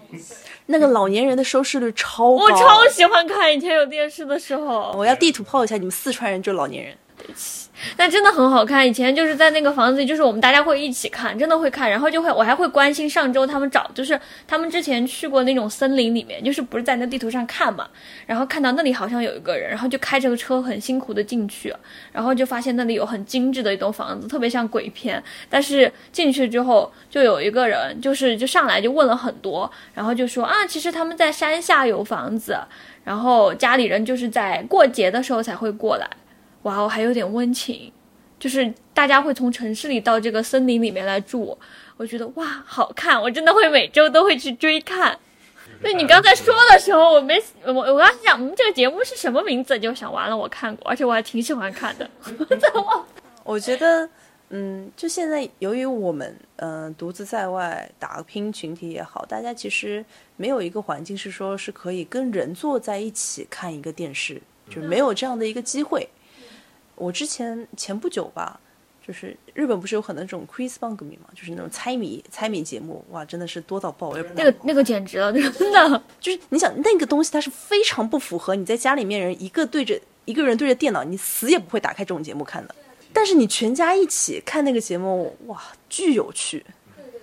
[0.68, 3.54] 那个老年人的收视率超高，我超喜欢看。
[3.54, 6.98] 以前有电视的时候，我要地图炮一下，你们四川人就老年人。
[7.96, 8.88] 但真的很好看。
[8.88, 17.88] 以前就是在那个房子，就是我们大家会一起看，真的会看，然后就会我还会关心上周他们找，就是他们之前去过那种森林里面，就是不是在那地图上看嘛，
[18.26, 21.74] 然后看到那里好像有一个人，然后就开着个车很辛苦的进去，
[22.12, 25.22] 然后就发现那里有很精致的一栋房子，特别像鬼片。
[25.50, 32.58] 但是进去之后，就有一个人，就是就上来就问了很多，然后就说啊，其实他们在山下有房子，
[33.04, 36.08] 然后家里人就是在过节的时候才会过来。
[36.64, 37.92] 哇哦，还有点温情，
[38.40, 41.58] 就是大家会从城市里到这个森林里面来住，
[41.98, 45.18] 我觉得哇，好看，我真的会每周都会去追看。
[45.82, 49.80] 对你刚才说的时候，我没我我刚想，嗯，这个节目是什么名字？
[49.80, 52.08] 就想完了，我看过，而且我还挺喜欢看的。
[53.44, 54.08] 我觉得，
[54.50, 60.06] 嗯，就现在由于我们嗯独自在外打拼群体也好，大家其实
[60.38, 64.40] 没有一个环境是说是可以跟人坐在一起看一个电视，
[64.70, 66.08] 就没有这样的一个机会。
[67.02, 68.60] 我之前前不久吧，
[69.06, 74.16] 就是日本不是有很多那种 quiz 番組嘛，就是那种猜谜猜谜节目，哇，真的是多到爆！
[74.36, 82.76] 那个那个简直了， 真的 就是你想那个东西，它是非常不符合你在家里面人一个对着一个人对着电脑，你死也不会打开这种节目看的。
[83.12, 86.60] 但是你全家一起看那个节目，哇，巨有趣。
[86.96, 87.20] 对对对。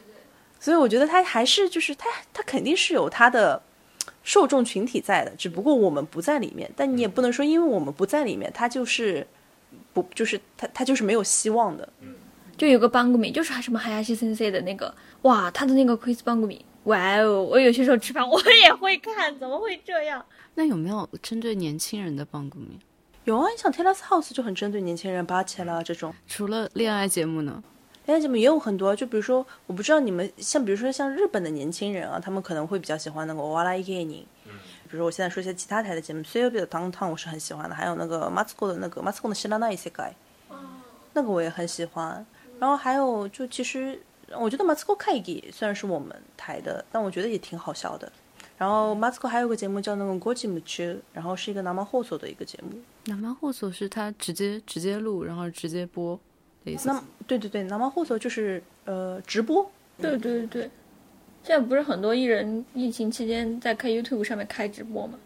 [0.59, 3.63] 所以我觉得它还是就是它它肯定是有它的
[4.25, 6.69] 受众群体在的，只不过我们不在里面。
[6.77, 9.25] 但你也不能说因为我们不在里面，它就是。
[10.03, 11.89] 不，就是他，他就是没有希望的。
[12.57, 14.93] 就有个班古米，就是什么海亚西先生的那个，
[15.23, 17.41] 哇，他的那个 quiz 邦古米，哇哦！
[17.43, 20.25] 我有些时候吃饭我也会看，怎么会这样？
[20.55, 22.79] 那有没有针对年轻人的邦古米？
[23.25, 26.13] 有啊，你像 Taylor's House 就很针对年轻人，巴切拉这种。
[26.27, 27.63] 除了恋爱节目呢？
[28.07, 34.27] 恋爱节目也有很多，就比如说，我不知道你们像，比如说像日本的年轻人啊，他们可能会比较喜欢那个瓦拉伊给尼。
[34.89, 40.15] 比如说，我现在说一些其他台的节目，《C O B》的《当当》我是很喜欢的，还有那个马斯克的那个马斯克的《西拉那一些改》，
[41.13, 42.25] 那个我也很喜欢。
[42.59, 44.01] 然后还有，就其实
[44.37, 48.11] 我觉得马斯克开一虽然是我们台的，但我觉得也挺好笑的。
[48.57, 52.77] 然后马斯克还有个节目叫那个《国际木区》，然后是一个南蛮后所的一个节目。
[53.05, 56.19] 南蛮后所是他直接直接录，然后直接播
[56.65, 56.89] 的意思。
[56.89, 59.71] 那对对对，南蛮后所就是呃直播。
[59.99, 60.71] 对对对。
[61.49, 65.19] 现在不是很多艺人疫情期间在开 YouTube 上面开直播吗？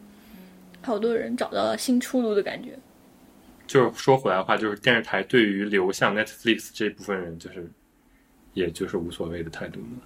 [0.80, 2.78] 好多人找到了新出路的感觉。
[3.66, 7.68] 就是说回来的话，就是电视台对于流向 Netflix 这部分人，就是
[8.54, 9.98] 也就是无所谓的态度吗？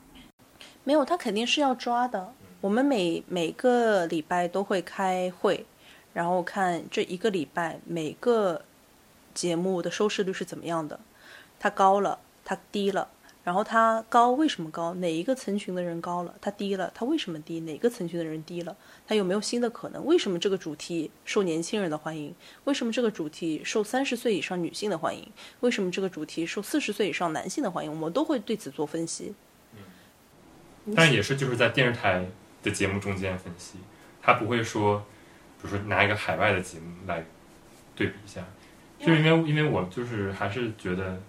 [0.84, 2.32] 没有，他肯定是要抓的。
[2.62, 5.66] 我们每每个礼拜都会开会，
[6.14, 8.62] 然后看这一个礼拜每个
[9.34, 10.98] 节目的收视率是怎么样的，
[11.60, 13.06] 它高了，它低了。
[13.47, 14.92] 然后它高为什么高？
[14.94, 16.34] 哪一个层群的人高了？
[16.40, 17.61] 它低了，它为什么低？
[17.61, 18.76] 哪个层群的人低了？
[19.07, 20.05] 它有没有新的可能？
[20.05, 22.34] 为什么这个主题受年轻人的欢迎？
[22.64, 25.30] 为什么这个主题受三十岁以上女性的欢迎？
[25.61, 27.90] 为什么这个主题受四十岁以上男性的欢迎？
[27.92, 29.32] 我们都会对此做分析。
[29.76, 32.26] 嗯，但也是就是在电视台
[32.64, 33.78] 的节目中间分析，
[34.20, 34.99] 他不会说，
[35.62, 37.24] 比如说拿一个海外的节目来
[37.94, 38.44] 对比一下，
[38.99, 41.22] 就是因为因为我就是还是觉得。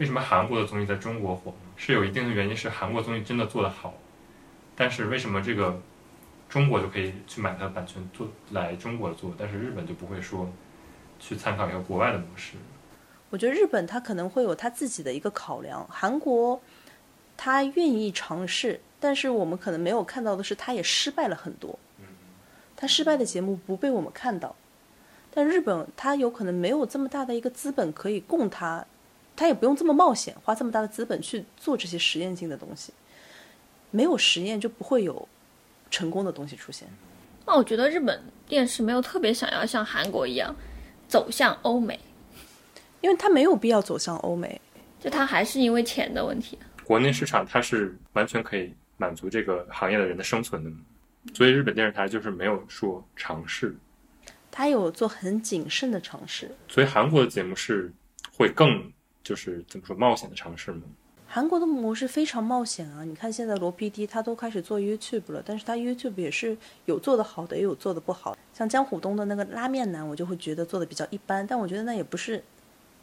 [0.00, 1.52] 为什么韩国的综艺在中国火？
[1.76, 3.92] 是有一定的原因，是韩国综艺真的做得好。
[4.74, 5.78] 但是为什么这个
[6.48, 10.50] 中国就可以去买它的版权做来中国做，但是日本就不会说
[11.18, 12.54] 去参考一个国外的模式？
[13.28, 16.58] 我觉得日本它可能会有它自己的一个考量，韩国
[17.36, 21.78] 他愿意尝试，但是我们可能没有看到的是，他也失败了很多。
[22.74, 24.56] 他失败的节目不被我们看到，
[25.30, 28.86] 但日本他有可能没有这么大的一个资本可以供他。
[29.40, 32.92] 他也不用这么冒险，花这么大的资本去做这些实验性的东西。
[33.90, 35.26] 没有实验就不会有
[35.90, 36.86] 成功的东西出现。
[37.46, 40.54] 那我觉得日本电视没有特别想要像韩国一样
[41.08, 41.98] 走向欧美，
[43.00, 44.60] 因为他没有必要走向欧美，
[45.00, 46.58] 就他还是因为钱的问题。
[46.84, 50.70] 国内市场它是完全可以满足这个行业的人的生存的，
[51.32, 53.74] 所以日本电视台就是没有说尝试。
[54.50, 56.54] 他有做很谨慎的尝试。
[56.68, 57.90] 所以韩国的节目是
[58.36, 58.92] 会更。
[59.30, 60.82] 就是怎么说冒险的尝试吗？
[61.28, 63.04] 韩国的模式非常冒险啊！
[63.04, 68.36] 你看现在罗 PD 他都开始做 YouTube 了，但是他 YouTube 也是有做的好的，也有做的不好。
[68.52, 72.42] 像江虎东的那个拉面男，我就会觉得做的比较一般，但我觉得那也不是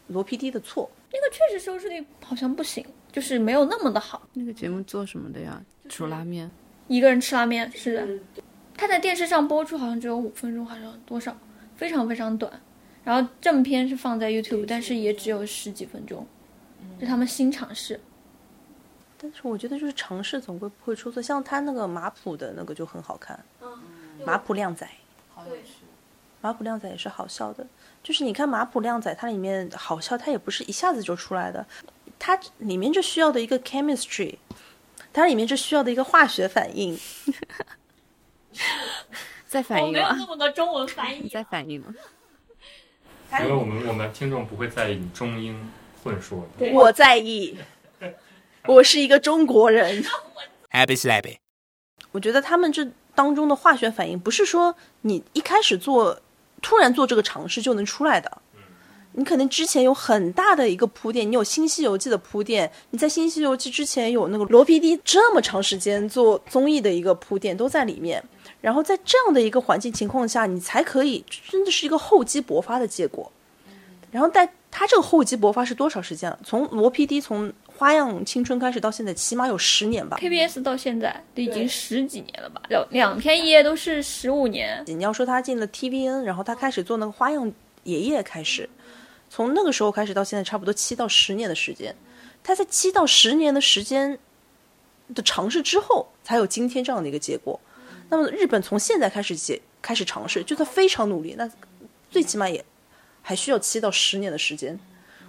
[0.07, 0.91] 罗 PD 的错。
[1.13, 4.27] 那个确实收视率好像不行，就是没有那么的好。
[4.33, 5.63] 那个节目做什么的呀？
[5.87, 6.51] 煮拉面。
[6.89, 8.41] 一个人吃拉面是的，
[8.75, 11.33] 他在电视上播出好像只有五分钟，好像多少，
[11.77, 12.51] 非常非常短。
[13.07, 16.27] 然后正片是放在 YouTube，但是也只有十几分钟，
[16.99, 17.97] 是他们新尝试。
[19.17, 23.41] 但是我觉得就是尝试总归不会出错，像他那个马普的那个就很好看，
[24.25, 24.85] 马普靓仔，
[26.41, 27.65] 马普靓仔也是好笑的。
[28.03, 31.65] 就是你看马普靓仔，它里面好笑，它也不是一下子就出来的，
[32.19, 34.35] 它里面就需要的一个 chemistry，
[35.13, 36.99] 它里面就需要的一个化学反应。
[39.47, 41.95] 在反应没有那么多中文翻译，在反应吗？
[43.39, 45.69] 因为我们我们听众不会在意你中英
[46.03, 47.57] 混说的我在意，
[48.65, 50.03] 我是一个中国人。
[50.71, 51.37] Happy slappy.
[52.11, 56.19] 我觉得他们这当中的化学反应，不是说你一开始做，
[56.61, 58.41] 突然做这个尝试就能出来的。
[59.13, 68.23] 你可能之前有很大的一个铺垫，你有《新西游记》的铺垫，你在《新西游记》之前有那个罗 PD 这么长时间做综艺的一个铺垫都在里面，
[68.67, 73.31] 然后在这样的一个环境情况下，你才可以真的是一个厚积薄发的结果。
[74.11, 76.37] 然后但他这个厚积薄发是多少时间了？
[76.43, 80.17] 从罗 PD 从《花样青春》开始到现在，起码有十年吧。
[80.19, 82.61] KBS 到现在都已经十几年了吧？
[82.67, 84.83] 两两篇一夜都是十五年。
[84.85, 87.49] 你要说他进了 TVN，然后他开始做那个花样
[87.83, 88.69] 爷爷开始，
[89.29, 91.95] 从那个时候开始到现在差不多七到十年的时间，
[92.43, 94.19] 他在七到十年的时间
[95.15, 97.57] 的尝试之后，才有今天这样的一个结果。
[98.09, 101.49] 那么日本从现在开始解开始尝试，就算非常努力，那
[102.09, 102.63] 最起码也
[103.21, 104.79] 还需要七到十年的时间。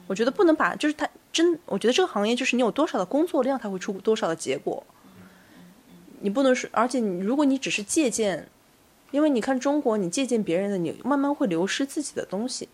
[0.06, 4.84] 我觉得不能把就是他真，我觉得这个行业就是你有多少的工作量，才会出多少的结果。
[6.20, 8.48] 你不能说，而且你如果你只是借鉴。
[9.10, 12.68] 因为你看中国，你借鉴别人的，你慢慢会流失自己的东西。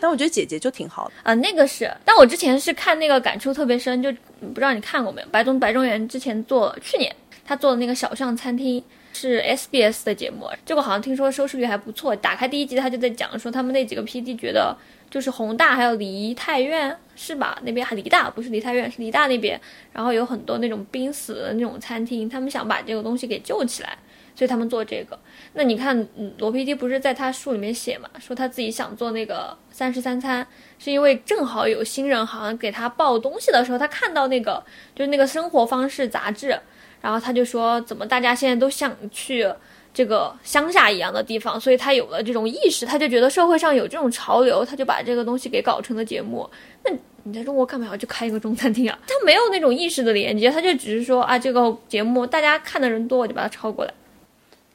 [0.00, 5.28] 但我觉得姐姐就挺好的，啊，那个是，但我之前是看那个感触特别深，就不知道你看过没有？
[5.30, 8.82] 白中白中原之前做去年他做的那个小象餐厅
[9.18, 12.14] 是 SBS 的节目，这个好像听说收视率还不错。
[12.14, 14.76] 打开第一集他就在讲说他们那几个 PD 觉得
[15.08, 17.58] 就是宏大还有梨泰院是吧？
[17.62, 19.58] 那边还梨大不是梨泰院是梨大那边，
[19.90, 23.96] 然后有很多那种濒死的那种餐厅，他们想把这个东西给救起来。
[24.34, 25.18] 所以他们做这个，
[25.54, 30.46] 那你看，嗯，罗 PD 不是在他书里面写嘛，说他自己想做那个三十三餐，
[30.78, 34.62] 是因为正好有新人好像给他报东西的时候，他看到那个
[34.94, 36.60] 就是那个生活方式杂志，
[37.06, 39.48] 然后他就说，怎么大家现在都想去
[39.94, 46.50] 这个乡下一样的地方，所以他有了这种意识，他就觉得社会上有这种潮流，他就把这个东西给搞成了节目。
[46.82, 46.90] 那
[47.22, 48.98] 你在中国干嘛要去开一个中餐厅啊？
[49.06, 53.94] 他没有那种意识的连接，他就只是说啊，这个节目大家看的人多，我就把它抄过来。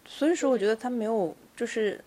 [0.08, 2.02] 所以说我觉得他没有，就是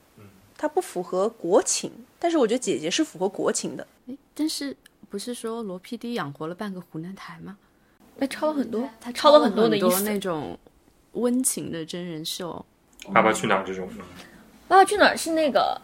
[0.57, 1.93] 他不符合国情。
[2.19, 3.87] 但是我觉得姐姐是符合国情的。
[4.09, 4.75] 哎，但是
[5.11, 7.59] 不是说罗 PD 养活了半个湖南台吗？
[8.17, 10.03] 那抄了很多，他抄了很多的意思。
[10.05, 10.59] 那种
[11.13, 12.65] 温情的真人秀，
[13.13, 13.89] 《爸爸去哪儿》这种。
[14.67, 15.81] 爸爸去哪儿是那个？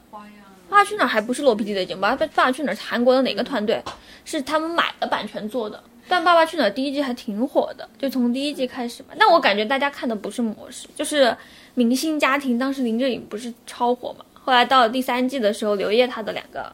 [0.69, 2.01] 爸爸去哪儿还不是罗 PD 的节目？
[2.03, 3.83] 爸爸爸爸去哪儿是韩国的哪个团队？
[4.25, 5.83] 是他们买的版权做的。
[6.09, 9.09] 但爸爸去哪儿第一季还挺火的，就从第一季开始嘛。
[9.17, 11.37] 那我感觉大家看的不是模式，就是
[11.75, 12.59] 明星家庭。
[12.59, 14.25] 当时林志颖不是超火嘛？
[14.35, 16.73] 后来到了第三季的时候，刘烨他的两个，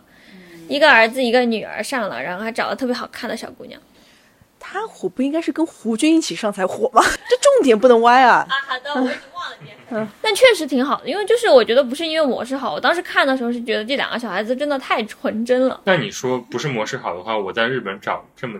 [0.68, 3.80] 一个儿子一个女儿上了，然后还找了特别好看的小姑娘。
[4.68, 7.00] 他火不应该是跟胡军一起上才火吗？
[7.28, 8.44] 这重点不能歪啊！
[8.48, 10.08] 啊，好的，我已经忘了点。
[10.20, 15.80] 但确实挺好的，因为就是我觉得不是因为模式好，我当时看的时候是觉得这两个小孩子真的太纯真了。
[15.84, 18.58] 那你说不是模式好的话，我在日本找这么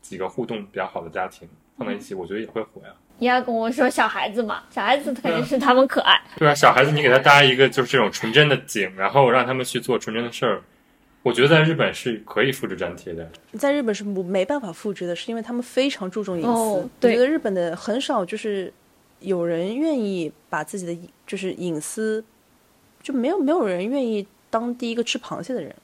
[0.00, 2.92] 几个互动比较好的家庭放在一起，我觉得也会火呀。
[3.18, 6.20] 你要跟我说小孩子嘛， 小孩子肯定是他们可爱。
[6.36, 10.62] 对啊，小孩子你给他搭一个就是这种纯真的景，然后让他们去做纯真的事儿，
[11.24, 13.26] 我觉得在日本是可以复制粘贴的。
[13.58, 16.48] 在日本是没办法复制的，是因为他们非常注重隐私。
[16.48, 18.70] 哦、对我觉得日本的很少就是
[19.20, 22.22] 有人愿意把自己的就是隐私，
[23.02, 25.74] 就没有没有人愿意当第一个吃螃蟹的人。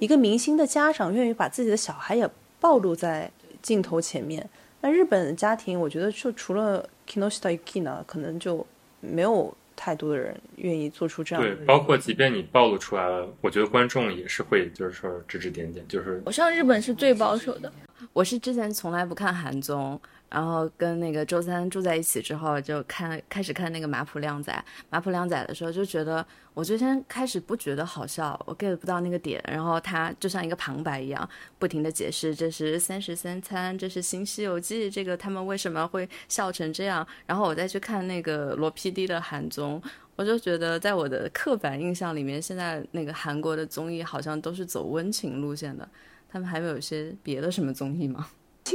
[0.00, 2.28] 一个明星的家长愿意把自己的小孩也
[2.60, 3.30] 暴露在
[3.62, 4.44] 镜头前面。
[4.80, 8.66] 那日本家庭，我觉得就除了 Kinoshita Yukina，可能就
[9.00, 11.54] 没有太多的人愿意做出这样的。
[11.54, 17.72] 对，包括即便你暴露出来了，我觉得观众也是会就是说指指点点，就是我上日本是最保守的。
[18.12, 20.00] 我是之前从来不看韩综，
[20.30, 24.64] 然后跟那个周三住在一起之后，就看开始看那个马普靓仔。
[24.90, 26.24] 马普靓仔的时候就觉得，
[26.54, 29.42] 我最先开始不觉得好笑，我 get 不到那个点。
[29.48, 37.06] 然后他就像一个旁白一样，不停的解释这是三十三餐，这是新西游记，这个他们为什么会笑成这样。
[37.26, 39.80] 然后我再去看那个罗 PD 的韩综，
[40.14, 45.88] 我就觉得在我的刻板印象里面，现在那个韩国的综艺好像都是走温情路线的。
[46.30, 48.28] 他们还有一些别的什么综艺吗？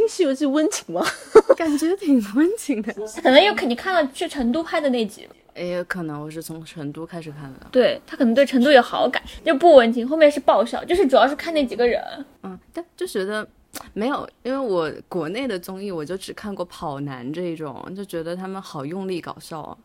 [0.04, 1.01] 新西游记温情吗？
[1.56, 2.93] 感觉挺温情的。
[3.22, 7.68] 可能有肯你看了去成都拍的那集，也有可能我是从成都开始看的。
[7.72, 12.04] 对他可能对成都有好感，就不温情，后面是爆笑，就是主要是看那几个人。
[12.41, 13.47] 嗯，但就觉得
[13.93, 19.78] 没有，因为我国内的综艺我就只看过跑男这一种，就觉得他们好用力搞笑啊。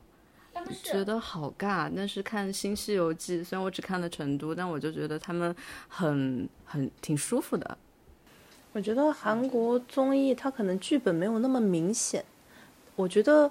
[0.83, 5.55] 觉得好尬，但是看《新西游记》，虽然我只看了成都，但我就觉得他们
[5.87, 7.79] 很很挺舒服的。
[8.73, 12.25] 我觉得韩国综艺它可能剧本没有那么明显。
[12.97, 13.51] 我觉得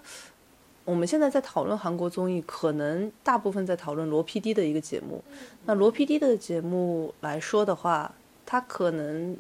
[0.86, 5.24] 我们现在在讨论韩国综艺，可能大部分在讨论罗 PD 的一个节目。
[5.66, 8.14] 那罗 PD 的节目来说的话，
[8.46, 9.38] 它可能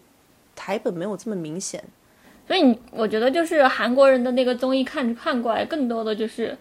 [0.55, 1.83] 台本没有这么明显。
[2.47, 6.57] 所以你我觉得就是韩国人的那个综艺看看过来，更多的就是。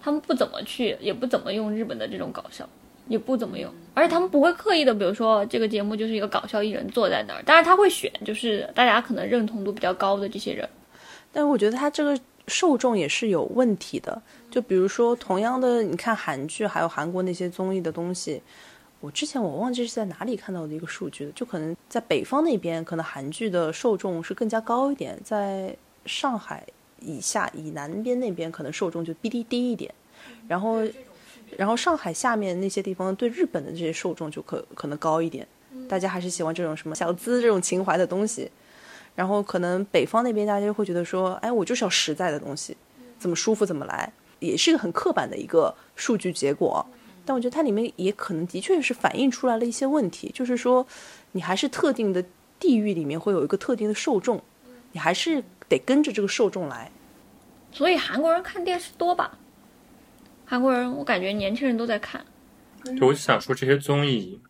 [0.00, 2.66] 他们不怎么去，也不怎么用日本的这种搞笑，
[3.08, 10.68] 也不怎么用，而且他们不会刻意的，比如说这个节目就是一个搞笑艺人坐在那儿，但是他会选，就是大家可能认同度比较高的这些人。
[11.32, 18.42] 但我觉得他这个受众也是有问题的，就比如说同样的，你看韩剧，还有韩国那些综艺的东西，
[19.00, 25.74] 我之前我忘记是在哪里看到的一个数据就可能在北方那边，可能韩剧的受众是更加高一点，在
[26.06, 26.64] 上海。
[27.00, 29.94] 以下以南边那边可能受众就低低低一点，
[30.48, 30.82] 然后，
[31.56, 35.46] 然后上海下面那些地方对日本的这些受众就可可能高一点，
[35.88, 38.50] 大家还是喜欢这种什么小资这种情怀的东西，
[39.14, 42.76] 然后可能北方那边大家就会觉得说，哎，我就是要实在的东西，
[43.18, 46.84] 怎么舒服怎么来，也是一个很刻板的一个数据结果，
[47.24, 50.86] 但我觉得它里面也可能的确是反映出来了一些问题，就是说，
[51.32, 52.24] 你还是特定的
[52.58, 54.42] 地域里面会有一个特定的受众，
[54.92, 55.44] 你还是。
[55.70, 56.90] 得跟着这个受众来，
[57.72, 59.36] 所以韩国人看电视多吧？
[60.50, 62.24] 韩国人我感觉年轻人都在看。
[62.82, 64.40] 对，我就想说这些综艺，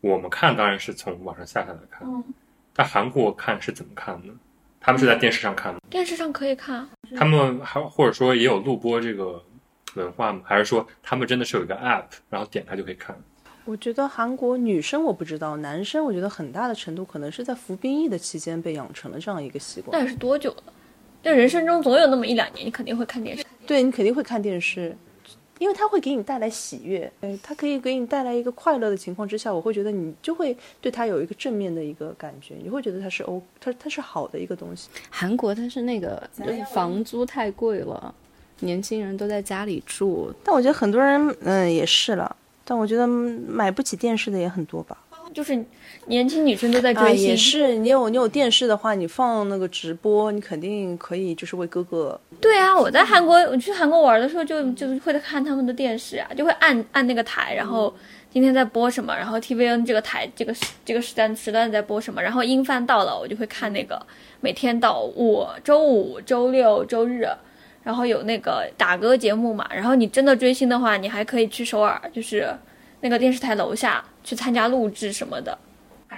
[0.00, 2.04] 我们看当然是从网上下下来看，
[2.74, 4.34] 但韩国看是怎么看呢？
[4.80, 5.78] 他们是在电视上看吗？
[5.88, 6.88] 电视上可以看。
[7.16, 9.40] 他们还或者说也有录播这个
[9.94, 10.40] 文化吗？
[10.44, 13.16] 还是说他们真的是有一个 app，然后点开就可以看？
[13.66, 20.02] 我觉得韩国女生我不知道，男生我觉得很大的程度可能是在服兵役的期间被养成了这样一个习惯。
[20.02, 20.64] 那是多久了？
[21.22, 23.44] 但人生中总有那么一两年，你肯定会看电视。
[23.64, 24.96] 对你肯定会看电视，
[25.60, 34.88] 因为它会给你带来喜悦，对，它可以给你带来一个快乐的情况之下，我会觉得你就会对它有一个正面的一个感觉，你会觉得它是欧，它它是好的一个东西。
[35.10, 38.14] 韩国它是那个就是房租太贵了，
[38.60, 42.34] 年轻人都在家里住，但我觉得很多人嗯也是了。
[42.64, 44.96] 但我觉得买不起电视的也很多吧，
[45.32, 45.64] 就是
[46.06, 47.28] 年轻女生都在追星。
[47.28, 52.20] 也是，你有你有电视的话，你放那个直播，你肯定可以就是为哥哥。
[52.40, 57.94] 对啊，我在韩国，我去韩国玩的时候就就会看他们的电视啊，就会按按那个台，然后
[58.30, 60.54] 今天在播什么，然后 TVN 这个台这个
[60.84, 64.00] 这个时段时段在播什么，然后英饭到了，我就会看那个
[64.40, 67.26] 每天到我周五、周六、周日。
[67.82, 72.46] 然后有那个打歌节目嘛，然后你真的追星的话，你还可以去首尔，就是
[73.00, 75.58] 那个电视台楼下去参加录制什么的。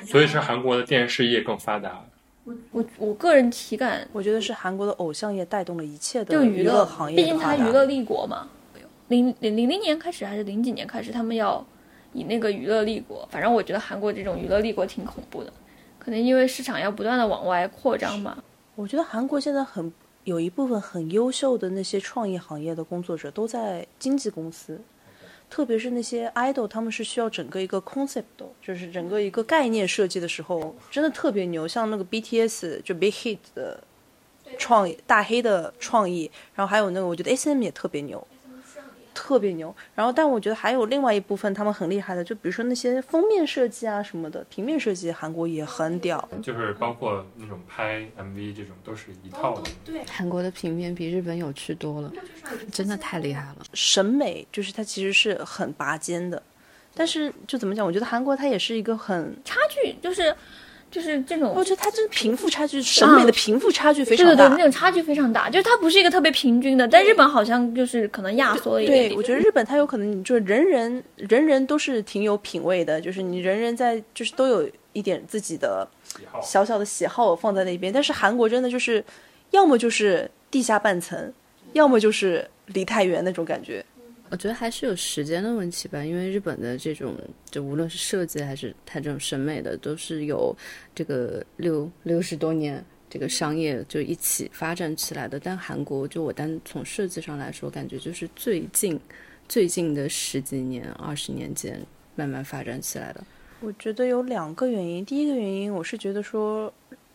[0.04, 2.04] 所以是韩国的电视业更发达。
[2.44, 7.16] 我我我个人体感，我觉得是韩国的偶像业带动了一切的娱乐行业。
[7.16, 8.48] 毕竟它娱乐立国嘛。
[9.08, 11.64] 零零零零年开始还是零几年开始，他们要
[12.12, 13.28] 以那个娱乐立国。
[13.30, 15.52] 反正我觉得韩国这种娱乐立国挺恐怖的，
[15.98, 18.42] 可能因为市场要不断的往外扩张嘛。
[18.74, 19.92] 我觉得韩国现在很。
[20.24, 24.80] 有一部分很优秀的那些创意行业的工作者都在经纪公司，
[25.52, 28.22] 特别是那些 idol，他们是需要整个一个 concept，
[28.62, 31.68] 就是整个一个概念设计的时候，真的特别牛。
[31.68, 33.78] 像那个 BTS 就 Big Hit 的
[34.56, 38.26] 创意，大黑的创意，然后还有那个我觉得 SM 也特别牛。
[39.22, 49.70] 特别牛，然后但我觉得还有另外一部分他们很厉害的，就比如说那些封面设计啊什么的，平面设计韩国也很屌，就是包括那种拍 MV 这种都是一套的。
[49.84, 52.12] 对，韩国的平面比日本有趣多了，
[52.72, 53.58] 真的太厉害了。
[53.74, 56.42] 审美就是它其实是很拔尖的，
[56.92, 60.34] 但是就怎么讲，我觉得韩国它也是一个很差距，就是
[60.92, 64.34] 就是这种我觉得它真的贫富差距，审美的贫富差距非常大。
[64.34, 75.88] 对对对，那种差距非常大，就是它不是一个特别平均的，但日本好像就是可能压缩了一点对，我觉得日本它有可能，就是人人人人都是挺有品味的，就是你人人在就是都有一点自己的
[76.42, 77.90] 小小的喜好放在那边。
[77.90, 79.02] 但是韩国真的就是，
[79.52, 81.32] 要么就是地下半层，
[81.72, 83.82] 要么就是离太远那种感觉。
[84.32, 87.14] 我觉得还是有时间的问题吧，因为日本的这种，
[87.50, 90.56] 就无论是设计还是它这种审美的，都是有
[90.94, 95.38] 这个六六十多年这个商业就一起发展起来的。
[95.38, 98.98] 但韩国就我单从设计上来说，感觉就是最近
[99.50, 101.78] 最近的十几年、二十年间
[102.16, 103.22] 慢慢发展起来的。
[103.60, 106.72] 我觉得有两个原因，第一个原因我是觉得说，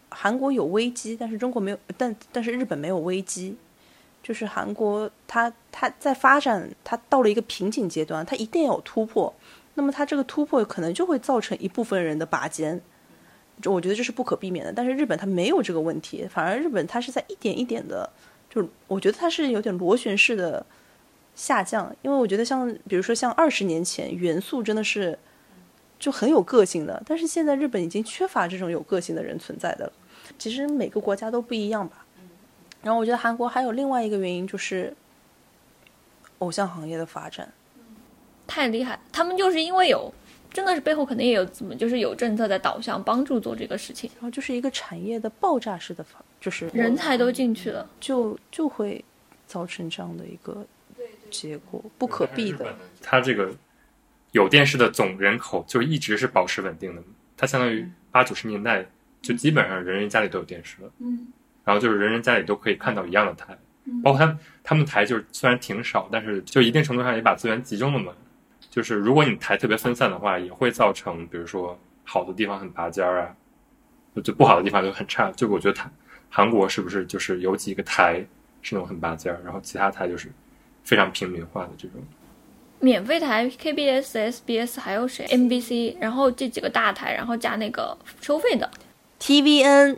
[0.09, 3.57] 韩国有危机，但是中国没有，但但是日本没有危机。
[4.27, 9.33] 就是韩国它它在发展，它到了一个瓶颈阶段，它一定要有突破。
[9.75, 12.81] 那么它这个突破可能就会造成一部分人的拔尖，
[13.61, 14.73] 就我觉得这是不可避免的。
[14.73, 18.09] 但是日本它没有这个问题，反而日本它是在一点一点的，
[18.49, 20.65] 就我觉得它是有点螺旋式的
[21.33, 21.95] 下降。
[22.01, 25.17] 因为我觉得像比如说像二十年前，元素真的是
[25.97, 29.93] 就很有个性的，但是现在日本已经缺乏这种有个性的人存在的了。
[30.37, 32.03] 其实每个国家都不一样吧。
[32.87, 34.95] 然后我觉得韩国还有另外一个原因就是
[36.37, 37.51] 偶像行业的发展。
[38.47, 40.09] 太厉害，他们就是因为有，
[40.53, 47.85] 真的是背后肯定也有怎么，就是有政策在导向帮助做这个事情，然后就是一个产业的爆炸式的发，就是人才都进去了。
[47.99, 49.03] 就就会
[49.45, 50.65] 造成这样的一个
[51.29, 52.73] 结果，不可避的。
[53.01, 53.53] 它这个
[54.31, 57.03] 有电视的总人口就一直是保持稳定的，
[57.35, 58.85] 它相当于八九十年代
[59.21, 61.27] 就基本上人人家里都有电视了，嗯，
[61.67, 63.57] 然后就是人人家里都可以看到一样的台，
[64.01, 68.13] 包括他们他们台就是虽然挺少，但是就一定程度上也把资源集中了嘛。
[68.69, 73.35] 就是如果你台特别分散的话，也会造成比如说好的地方很拔尖儿啊，
[74.23, 75.29] 就不好的地方就很差。
[75.33, 75.89] 就我觉得台
[76.29, 78.25] 韩国是不是就是有几个台
[78.61, 80.31] 是那种很拔尖儿，然后其他台就是
[80.85, 82.01] 非常平民化的这种。
[82.79, 88.69] 免费台 KBS、SBS 还有谁？MBC，然后这几个大台，然后加那个收费的。
[89.19, 89.97] TVN、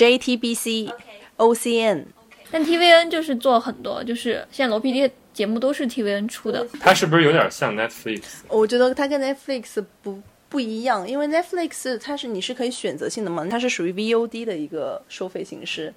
[0.00, 0.90] JTBC、
[1.36, 2.04] OCN，
[2.50, 6.66] 但 TVN 就是做很多，就是现在罗 PD 节目都是 TVN 出的。
[6.80, 8.22] 它是不是有点像 Netflix？
[8.48, 15.92] 我觉得它跟 Netflix 不不一样，因为 Netflix 它是你是可以选择性的嘛，它是属于 VOD 的一个收费形式。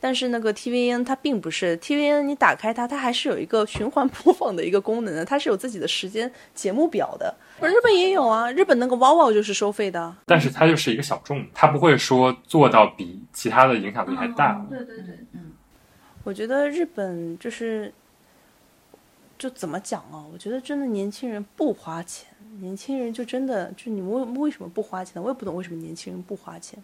[0.00, 7.34] 但是那个 TVN 它并不是 TVN，你打开它，它还是有一个循环播放的一个功能的，它是有自己的时间节目表的。
[7.60, 10.14] 日本也有啊，日本那个 WOWO 就是收费的。
[10.26, 14.64] 但是它就是一个小众，它不会说做到比其他的影响力还大。
[14.68, 15.52] 对对对，嗯
[16.24, 17.92] 我觉得日本就是，
[19.38, 20.24] 就怎么讲啊？
[20.32, 22.28] 我觉得真的年轻人不花钱，
[22.60, 25.22] 年轻人就真的就你们为为什么不花钱呢？
[25.22, 26.82] 我也不懂为什么年轻人不花钱，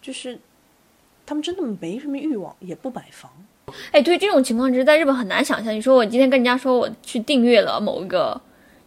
[0.00, 0.38] 就是
[1.26, 3.30] 他们真的没什么欲望，也不买房。
[3.92, 5.74] 哎，对这种情况，其实在日本很难想象。
[5.74, 8.40] 你说我今天跟人家说我去订阅了某一个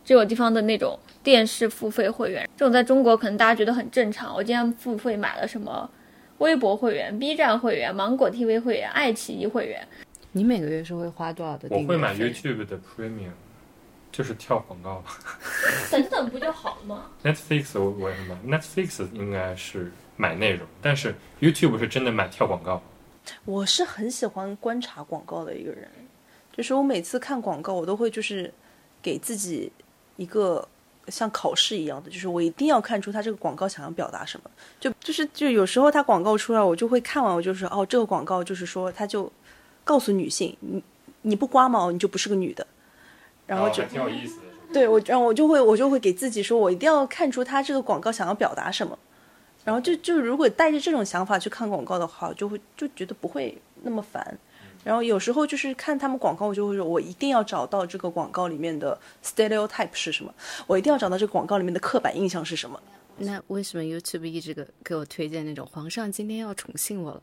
[0.04, 4.36] 这个地方的那种电视付费会员，这种在中国可能大家觉得很正常。
[4.36, 5.90] 我今天付费买了什么
[6.38, 9.86] 微博会员、B 站会员、芒果 TV 会员、爱奇艺会员，
[10.34, 13.32] 你每个月是会花多少的我会买 YouTube 的 Premium，
[14.12, 15.04] 就是跳广告。
[15.90, 22.80] 等等不就好了吗？Netflix 我我也会买，Netflix 应该是买内容，但是 YouTube 是真的买跳广告。
[23.46, 25.90] 我是很喜欢观察广告的一个人，
[26.56, 28.54] 就是我每次看广告，我都会就是
[29.02, 29.72] 给自己
[30.18, 30.68] 一个
[31.08, 34.50] 像考试一样的，就是我一定要看出他这个广告想要表达什么。
[34.80, 39.32] 就就是就有时候他广告出来，我就会看完，我就是哦，这个广告就是说，他就
[39.84, 40.84] 告诉女性，你
[41.22, 42.66] 你不刮毛，你就不是个女的。
[43.46, 44.44] 然后就、还挺有意思的。
[44.74, 48.98] 对我，然后我就会我就会给自己说，我一定要看出他这个广告想要表达什么。
[49.64, 54.38] 然后就就如果带着这种想法去看广告的话，就会就觉得不会那么烦。
[54.86, 60.32] 然后有时候就是看他们广告，我就会说，我一定要找到这个广告里面的 stereotype 是什么，
[60.68, 62.80] 我一定要找到这个广告里面的刻板印象是什么。
[63.18, 67.22] 那为什么 YouTube 一直给给我推荐那种皇上今天要宠幸我了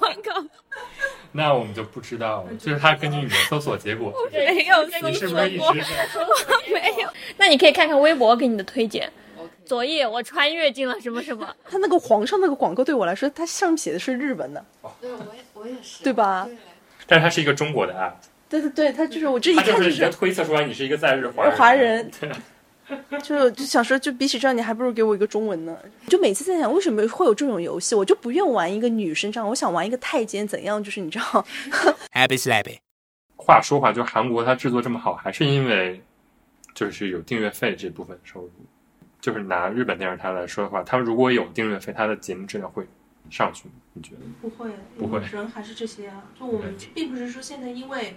[0.00, 0.32] 广告？
[1.30, 5.62] 那我们就不知道了，就是他根据你的搜索结果， 没有你是不是一直
[6.72, 7.08] 没有？
[7.36, 9.12] 那你可以看看微博给你的推荐。
[9.68, 14.64] 昨夜我穿越进了什么什么， 他那个皇上那个广告对我来说，它上面写的是日文的，
[14.98, 16.48] 对，我也我也是对吧？
[17.06, 18.14] 但是它是一个中国的 app，
[18.48, 21.56] 对对对，他就是我这一它看就是就已经推测出来你是一个在日华人。
[21.56, 25.76] 华人对，就就想说，就比起这样，你还不如给我一个中文呢。
[26.06, 27.94] 就每次在想，为什么会有这种游戏？
[27.94, 30.82] 我就不愿玩一个女生这样，我想玩一个太监怎样？
[30.82, 31.44] 就是你知道，
[32.12, 32.78] Happy slappy.
[33.36, 36.02] 话说回来，就韩国它制作这么好，还是因为
[36.74, 38.50] 就是有订阅费这部分收入。
[39.20, 42.86] 就是拿日本电视台来说的话，他们如果有订阅费，他的节目质量会
[43.30, 43.74] 上去吗？
[43.94, 44.20] 你觉得？
[44.40, 46.24] 不会，不会人还是这些啊。
[46.38, 48.16] 就我们并不是说现在因为，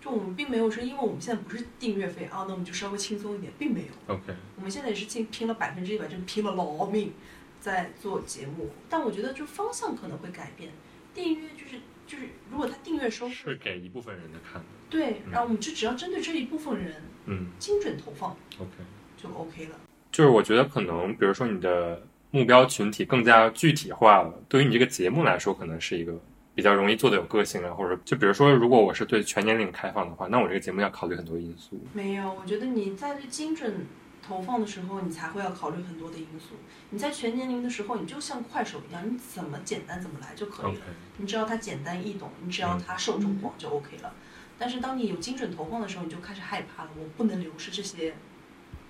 [0.00, 4.14] 就我们并没有说因为我们现在不是订阅费啊，那我们就稍微轻松一点，并没有。
[4.14, 7.12] OK，我们现在也是尽拼了百分之一百，真拼了老命
[7.60, 8.70] 在做节目。
[8.88, 10.72] 但我觉得就方向可能会改变，
[11.14, 14.66] 订阅就是就是如果他订阅收是给一部分人的看的。
[14.90, 18.70] 对，然后我们就只要针对这一部分人嗯精准投放，OK。
[19.16, 19.76] 就 OK 了。
[20.12, 26.14] 就是我觉得可能，比如说你的目标群体更加具体化了，对于你这个节目来说，可能是一个
[26.54, 31.80] 比较容易做的有个性啊，或者就比如说，如果我是对全年龄开放的话，那我这个节目要考虑很多因素。
[31.94, 33.86] 没有，我觉得你在对精准
[34.26, 36.56] 投放的时候，你才会要考虑很多的因素。
[36.90, 40.82] 你在全年龄的时候，你就像快手一样，你怎么简单怎么来就可以了。
[41.16, 44.12] 你只要它简单易懂，你只要它受众广就 OK 了。
[44.58, 48.14] 但是当你有精准投放的时候，你就开始害怕了，我不能流失这些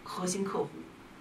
[0.03, 0.69] 核心客户，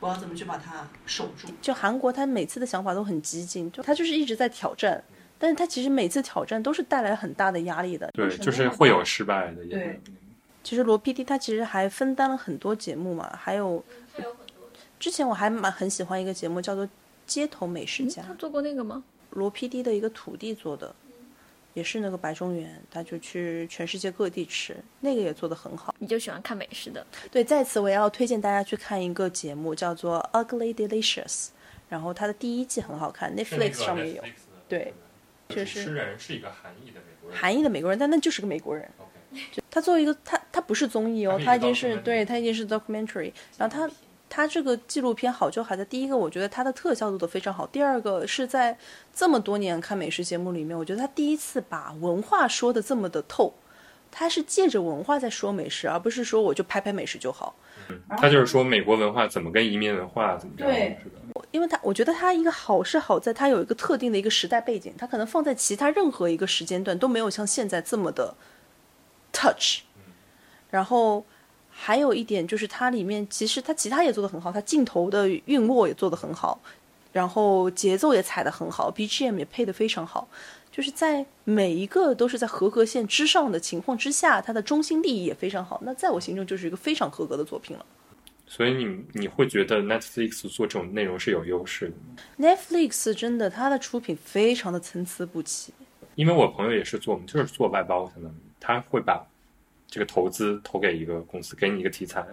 [0.01, 1.47] 我要怎么去把它守住？
[1.61, 5.01] 就韩国，他每次的想法都很激进，就他就是一直在挑战，
[5.39, 8.11] 但是他其实每次挑战都是带来很大的压力的。
[8.13, 9.63] 对，就是会有失败的。
[9.67, 10.01] 对。
[10.63, 13.83] 其实罗 PD 他其实还分担了很多节目嘛，还有
[14.99, 16.85] 之前我还蛮很喜欢一个节目叫做
[17.25, 19.03] 《街头美食家》，他做过那个吗？
[19.31, 20.93] 罗 PD 的一个徒弟做的，
[21.73, 25.95] 也是那个白中原，他就去全世界各地吃，那个也做得很好。
[25.99, 27.05] 你就喜欢看美食的？
[27.31, 31.25] 对，在此我也要推荐大家去看一个节目，叫做《Ugly Delicious》，
[31.87, 34.23] 然后它的第一季很好看，Netflix 上面有。
[34.67, 34.93] 对，
[35.49, 38.89] 就是诗人是一个韩裔的美国人，韩裔的美国人，但那就是个美国人。
[38.97, 43.89] OK，他作为一个他他不是综艺哦，他已经是对他已经是 documentary，然后他
[44.33, 48.77] 他这个纪录片好就好在第一个，我觉得它的特效做得非常好；第二个是在
[49.13, 53.53] 这么多年看美食节目里面，我觉得他第一次把文化说的这么的透，
[54.09, 57.53] 他是借着文化在说美食，而不是说我就拍拍美食就好。
[58.17, 60.97] 他就是说美国文化怎么跟移民文化怎么着，对？
[61.51, 68.33] 因为他，我觉得他一个好是好在，他有一个特定的一个时代背景，他可能放在其他任何一个时间段都没有像现在这么的
[69.33, 69.81] touch。
[70.69, 71.25] 然后
[71.73, 76.61] 还有一点就是，它里面其实它其他也做得很好，它镜头的运握也做得很好，
[77.11, 80.27] 然后节奏也踩得很好，BGM 也配得非常好，
[80.71, 85.81] 就是在每一个都是在合格线之上的情况之下，它的中心利益也非常好。
[85.83, 87.85] 那在我心中就是一个非常合格的作品了。
[88.45, 95.73] 所以你你会觉得 Netflix 做这种内容是有优势的吗？Netflix 真的，它的出品非常的参差不齐。
[96.15, 99.25] 因为我朋友也是做，我们就是做外包，相当于他会把
[99.91, 102.25] 这个投资投给一个公司，给你一个题材，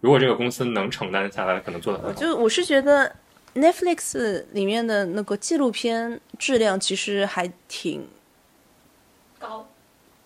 [0.00, 2.20] 如果这个公司能承担下来，可能做的很好。
[2.20, 3.14] 就我是觉得
[3.54, 8.04] Netflix 里面的那个纪录片质量其实还挺
[9.38, 9.68] 高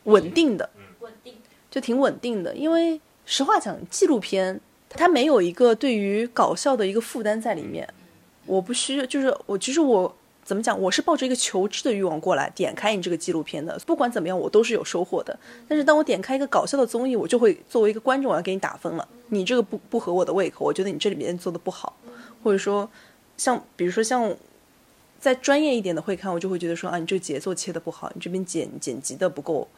[0.05, 0.71] 稳定的，
[1.01, 1.35] 稳定，
[1.71, 2.55] 就挺稳定的。
[2.57, 4.59] 因为实话讲，纪录片
[4.89, 7.87] 它没有一个对于搞笑的一个负担在里面。
[8.47, 10.17] 我不需就是我其实我
[10.51, 13.79] 怎么讲，我是抱着一个求知的欲望过来点开你这个纪录片的。
[13.87, 15.39] 不管怎么样，我都是有收获的。
[15.69, 19.09] 但是当我点开一个搞笑的综艺，我就会作为一个观众，我要给你打分了。
[19.29, 21.97] 你这个不不合我的胃口，我觉得你这里面做的不好，
[22.43, 22.91] 或者说
[23.37, 24.35] 像比如说像。
[25.21, 29.69] 再专业一点的会看，我就会觉得说啊，你这个节奏切的不好，你这边剪剪辑的不够，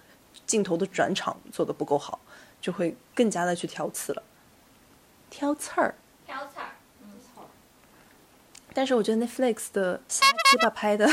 [0.47, 2.19] 镜头的转场做的不够好，
[2.62, 4.23] 就会更加的去挑刺了，
[5.28, 5.94] 挑刺儿。
[6.24, 6.72] 挑刺儿，
[8.74, 11.09] 但是我觉得 Netflix 的瞎鸡巴拍的，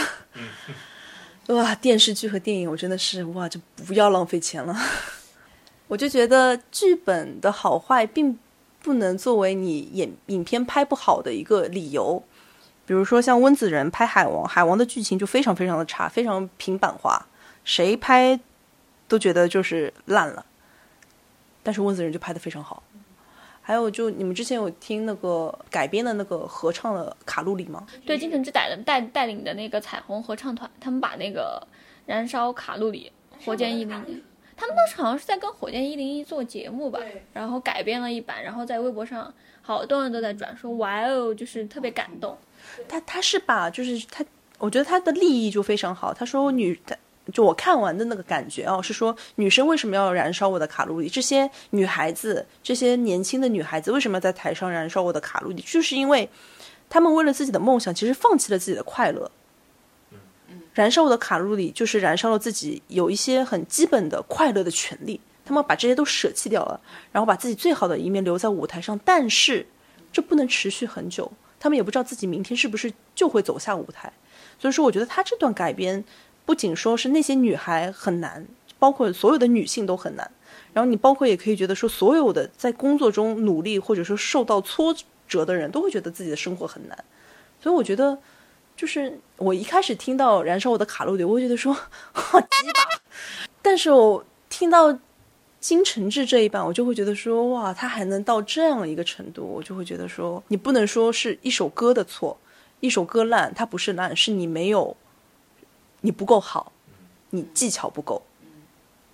[1.48, 4.76] 哇，电视剧和电影，我真的是哇，就不要浪费钱了。
[5.88, 8.38] 我就觉得剧本的好坏并
[8.82, 12.24] 不能作为你演影片拍不好的一个理由。
[12.86, 17.24] 比如说像温子仁拍《海王》，《海王》的剧情就非常非常的差，非常平板化，
[17.64, 18.40] 谁拍
[19.08, 20.46] 都觉得就是烂了。
[21.62, 22.82] 但是温子仁就拍的非常好。
[23.70, 27.86] 还有就你们之前有听那个改编的那个合唱的《卡路里》吗？
[28.04, 31.62] 对，金城之带的带带领的那个彩虹合唱团，他们把那个
[32.08, 33.12] 燃烧卡路里
[33.46, 34.24] 火箭一零一，
[34.58, 37.00] 他们当时好像是在跟火箭一零一做节目吧，
[37.32, 39.32] 然后改编了一版，然后在微博上
[39.62, 42.36] 好多人都在转说，哇哦，就是特别感动。
[42.88, 44.26] 他他是把就是他，
[44.58, 46.12] 我觉得他的立意就非常好。
[46.12, 46.98] 他说女，他
[47.32, 51.10] 就我看完的那个感觉哦，是说女生为什么要燃烧我的卡路里？
[51.10, 55.62] 这些女孩子，这些年轻的女孩子为什么要在台上燃烧我的卡路里？
[55.62, 56.30] 就是因为
[56.90, 59.30] 她们为了自己的梦想，其实放弃了自己的快乐。
[60.74, 65.20] 燃烧我的卡路里，就是燃烧了自己有一些很基本的快乐的权利。
[65.44, 66.80] 他们把这些都舍弃掉了，
[67.12, 69.66] 然后把自己最好的一面留在舞台上，但是
[70.14, 71.30] 这不能持续很久。
[71.60, 74.14] 他们也不知道自己明天是不是就会走下舞台，
[74.58, 76.02] 所以说我觉得他这段改编
[76.50, 78.44] 不仅说是那些女孩很难，
[78.80, 80.32] 包括所有的女性都很难。
[80.74, 84.96] 然后你包括也可以觉得说，所有的在工作中努力或者说受到挫
[85.28, 87.06] 折的人都会觉得自己的生活很难。
[87.62, 88.18] 所以我觉得，
[88.76, 91.72] 就是我一开始听到《燃烧我的卡路里》，我会觉得说
[92.14, 92.82] 好鸡巴，
[93.62, 94.98] 但是我听到
[95.60, 102.36] 金承志这一版，我就会觉得说哇，他还能到这样一个程度，我就会觉得说，你不能说是一首歌的错，
[102.80, 104.98] 一首歌烂，它不是烂，是你没有，
[106.02, 106.72] 你不够好，
[107.30, 108.22] 你技巧不够。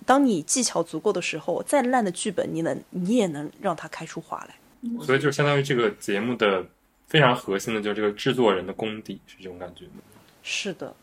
[0.04, 4.54] 当你技巧足够的时候，再烂的剧本，你能你也能让它开出花来。
[5.04, 6.64] 所以就相当于这个节目的
[7.08, 9.94] 非常核心的，就是这个制作人的功底，是这种感觉吗？
[10.44, 10.94] 是的，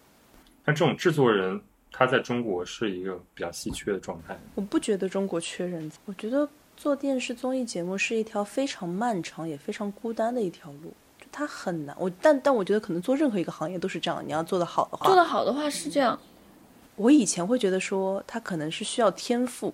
[0.64, 1.61] 那这种制作人，
[1.91, 4.39] 他在中国是一个比较稀缺的状态。
[4.55, 6.47] 我不觉得中国缺人，我觉得
[6.77, 10.93] 做电视综艺节目是一条非常漫长也非常孤单的一条路，就
[11.34, 11.93] 它很难。
[11.99, 16.18] 我但但我觉得可能做任何一个行业都是这样，你要做得好的话，做得好的话是这样。
[16.95, 19.73] 我以前会觉得说他可能是需要天赋，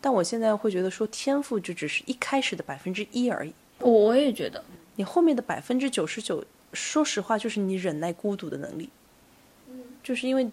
[0.00, 3.52] 但我现在会觉得说天赋就只是一开始的百分之一而已。
[3.80, 4.64] 我我也觉得，
[4.94, 8.88] 你后面的百分之九十九，说实话就是你忍耐孤独的能力。
[10.00, 10.48] 就是因为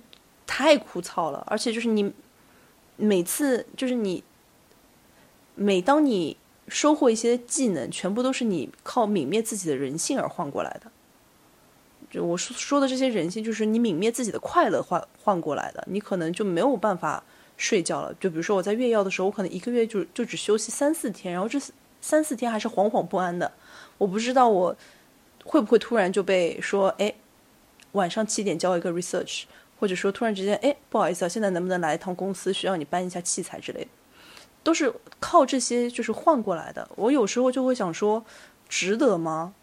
[0.45, 2.11] 太枯燥了，而且就是你
[2.97, 4.22] 每次就是你
[5.53, 6.35] 每当你
[6.68, 10.92] 收获一些技能，全部都是你靠泯灭自己的人性而换过来的。
[12.10, 15.84] 就我说说的这些人性，就是你泯灭自己的快乐换换过来的。
[15.90, 17.24] 你可能就没有办法
[17.58, 18.14] 睡觉了。
[18.20, 21.60] 就比如说我在月药的时候，我可能一个月就就只休息三四天，然后这
[22.02, 23.52] 三四天还是惶惶不安的。
[23.98, 24.76] 我不知道我
[25.44, 27.14] 会不会突然就被说，哎，
[27.94, 29.44] 晚上七点交一个 research，
[29.80, 33.88] 或者说突然之间，哎，不好意思啊，现在能不能来一趟公司，需要你搬一下器材之类的，
[34.66, 36.90] 都是靠这些就是换过来的。
[36.96, 38.26] 我有时候就会想说，
[38.68, 39.54] 值得吗？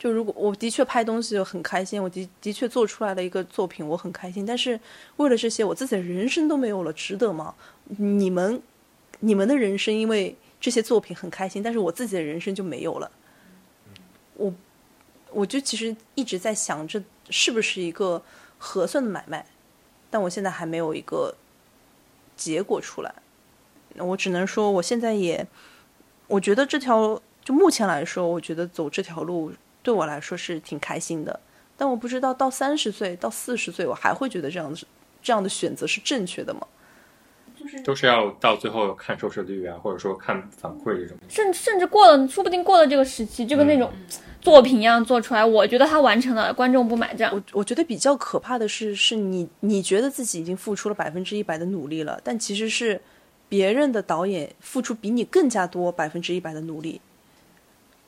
[0.00, 4.44] 就如果我的确拍东西很开心，我的的确做出来了一个作品，我很开心。
[4.44, 4.80] 但是
[5.18, 7.54] 为了这些，我自己的人生都没有了，值得吗？
[7.84, 8.60] 你们，
[9.20, 13.08] 你们的人生因为这些作品很开心，但是我自己的人生就没有了。
[14.34, 14.52] 我，
[15.30, 18.20] 我就其实一直在想，这是不是一个
[18.58, 19.46] 合算的买卖？
[20.10, 21.32] 但我现在还没有一个
[22.36, 23.14] 结果出来。
[23.98, 25.46] 我只能说，我现在也，
[26.26, 29.52] 我觉得这条就目前来说，我觉得走这条路。
[29.82, 31.40] 对我来说是挺开心的，
[31.74, 34.86] 但我不知道到三十岁到四十岁，我还会觉得这样子
[35.22, 36.60] 这样的选择是正确的吗？
[37.58, 41.16] 就是都是要到最后看收视率啊，或者说看反馈这种。
[41.30, 43.90] 甚甚至过了，说不定过了这个时期，就跟那种
[44.42, 47.32] 作品一样做出来，我觉得他完成了，观众不买账。
[47.34, 53.00] 我我觉得比较可怕的是，是你你觉得自己已经付出了百分之一百的努力了，但其实是
[53.50, 56.98] 别人的导演付出比你更加多百分之一百的努力。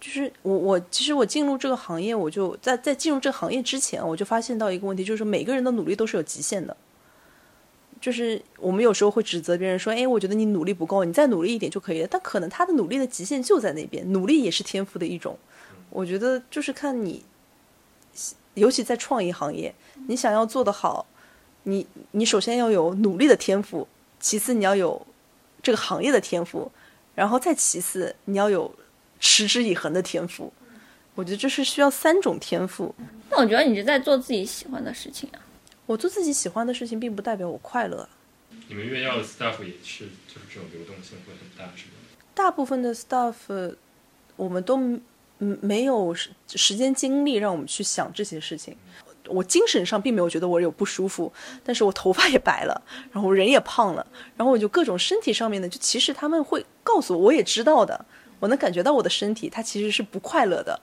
[0.01, 6.75] 就是我我其实我进入这个行业，我就在在进入这个行业之前，我就发现到一个问题，就是每个人的努力都是有极限的。
[8.01, 15.39] 就是我们有时候会指责别人说：“哎，我觉得你努力不够，你再努力一点就可以了。”但可能他的努力的极限就在那边，努力也是天赋的一种。
[15.89, 17.23] 我觉得就是看你，
[18.55, 19.73] 尤其在创意行业，
[20.09, 21.07] 你想要做得好，
[21.63, 23.87] 你你首先要有努力的天赋，
[24.19, 25.07] 其次你要有
[25.63, 26.71] 这个行业的天赋，
[27.15, 28.75] 然后再其次你要有。
[29.25, 30.53] 持之以恒的天赋，
[31.15, 32.93] 我觉得这是需要三种天赋。
[33.31, 35.39] 那我觉得你是在做自己喜欢的事情啊。
[35.87, 38.09] 我做自己喜欢的事情，并不代表我快乐。
[38.67, 41.93] 你们院要的 staff 也是，就是这种流动性会很大，是吗？
[42.35, 43.77] 大部分的 staff，
[44.35, 44.77] 我们都
[45.39, 46.13] 没有
[46.49, 48.77] 时间精力让我们去想这些事情。
[49.29, 51.33] 我精神上并没有觉得我有不舒服，
[51.65, 52.83] 但是我头发也白了，
[53.13, 58.05] 然后人也胖了，然后我就各种身体上面的，就其实他们会告诉我，我也知道的。
[58.41, 60.81] 我能感觉到我的身体，它其实是不快乐的。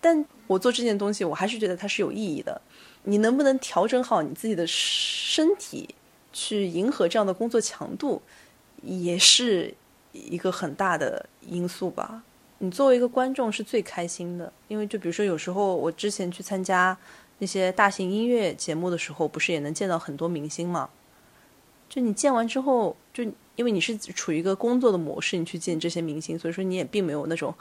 [0.00, 2.60] 但我做这件东西，我还是觉得它是有意义的。
[3.02, 5.94] 你能不能调整好你自己的身体，
[6.32, 8.22] 去迎合这样的工作强度，
[8.82, 9.74] 也是
[10.12, 12.22] 一个很大的因素吧。
[12.58, 16.96] 你作为一个观众是最开心的，因为就比如说有时候我之前去参加
[17.38, 20.88] 那些大型音乐节目的时候，不是也能见到很多明星嘛？
[21.88, 23.24] 就你见完之后，就。
[23.56, 27.54] 因为你是处于一个工作的模式，你去见这些明星，所以说你也并没有那种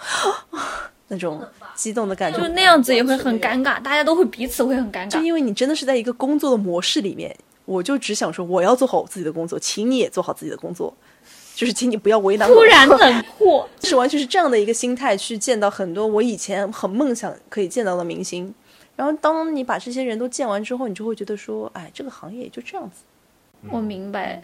[1.07, 1.41] 那种
[1.73, 5.09] 激动的感觉，就那样子也会很尴尬，大家都会彼此会很尴尬。
[5.09, 10.93] 就因为你真的是在一个工作的模式里面，我就只想说我要做好我自己的工作，请你也做好自己的工作，
[11.56, 12.53] 就是请你不要为难我。
[12.53, 18.53] 突然冷酷， 是完全是这样的一个心态去见到很多我以前很梦想可以见到的明星，
[18.95, 22.98] 然后当你把这些人都见完之后，你就会觉得说，哎，这个行业也就这样子。
[23.72, 24.44] 我明白。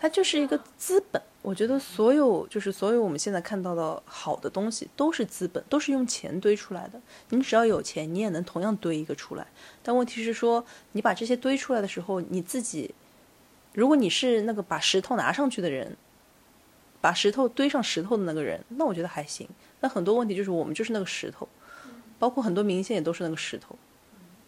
[0.00, 7.00] 它就是一个资本，我觉得所有就是所有我们现在看到的好的东西都是资本，都是用钱堆出来的。
[7.30, 9.44] 你只要有钱，你也能同样堆一个出来。
[9.82, 12.94] 但问题是说，你把这些堆出来的时候，你自己，
[13.72, 15.96] 如果你是那个把石头拿上去的人，
[17.00, 19.48] 把石头堆上石头的那个人，那我觉得还行。
[19.80, 21.48] 那很多问题就是我们就是那个石头，
[22.18, 23.78] 包括很多明星也都是那个石头，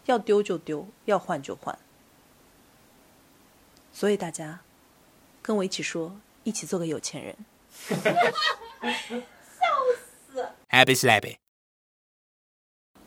[0.05, 1.77] 要丢就丢，要换就换。
[3.93, 4.59] 所以大家
[5.41, 7.35] 跟我一起说，一起做个有钱人。
[10.69, 11.40] Happy slappy.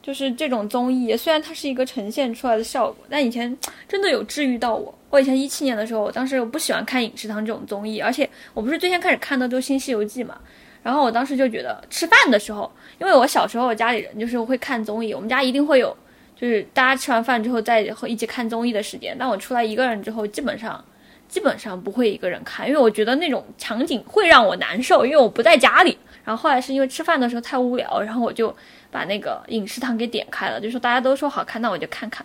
[0.05, 3.57] 就是这种综艺，虽然它是一个呈现出来的效果，但以前
[3.89, 4.95] 真的有治愈到我。
[5.09, 10.37] 我以前一七年的时候，我当时我不喜欢看《饮食堂》这种综艺，而且我不是最先开始看的都《新西游记》嘛。
[10.83, 12.71] 然后我当时就觉得吃饭的时候，
[13.01, 15.97] 因为我小时候我家里人就是会看综艺，我们家一定会有，
[16.37, 19.17] 就是大家吃完饭之后再一起看综艺的时间。
[19.19, 20.85] 但我出来一个人之后，基本上
[21.35, 25.99] 基本上不会一个人看，因为我觉得那种场景会让我难受，因为我不在家里。
[26.25, 28.55] 然后后来是因为吃饭的时候太无聊，然后我就
[28.89, 32.25] 把那个饮食堂给点开了，就说大家都说好看，那我就看看。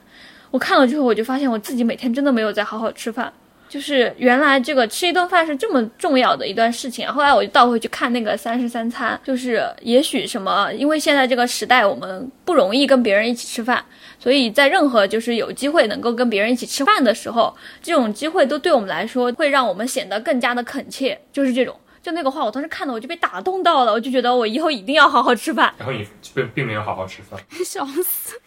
[0.51, 3.33] 我看了之后，我就发现我自己每天真的没有在好好吃饭。
[3.67, 7.07] 就是原来这个吃一顿饭是这么重要的一段事情。
[7.07, 13.83] 后来我就倒回去看那个《三十三餐》，就是也许什么，因为现在这个时代我们不容易跟别人一起吃饭，
[14.19, 21.19] 所以在任何就是有机会能够跟别人一起吃饭的时候，这种机会都对我们来说会让我们显得更加的恳切。
[21.31, 25.73] 就是这种，就那个话，我当时看的我就被打动到了，我就觉得我以后一定要好好吃饭。
[25.77, 28.39] 然后你并并没有好好吃饭， 笑死！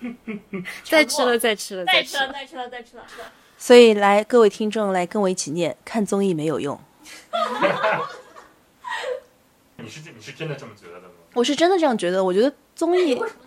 [0.84, 2.32] 再吃了，再吃了，再吃了，吃了。
[2.32, 3.04] 再吃了，再吃了。
[3.56, 6.78] 所以来，各位听众来跟我一起念：看综艺没有用。
[9.76, 11.14] 你是你是真的这么觉得的吗？
[11.32, 12.22] 我是真的这样觉得。
[12.22, 13.43] 我觉得综艺，为什么那么爱综艺？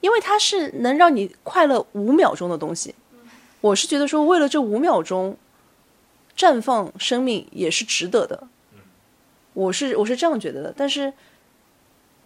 [0.00, 2.94] 因为它是能让你快乐五秒钟的东西。
[3.60, 5.36] 我是觉得说，为了这五秒钟
[6.36, 8.48] 绽放生命也是值得的。
[9.52, 11.12] 我是我是这样觉得的，但是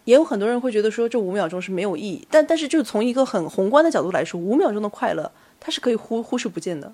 [0.05, 2.27] 也有很多人会觉得说这五秒钟是没有意义。
[2.31, 6.93] 但但是就从一个很宏观的角度来说，五秒钟的快乐它是可以忽忽视不见的。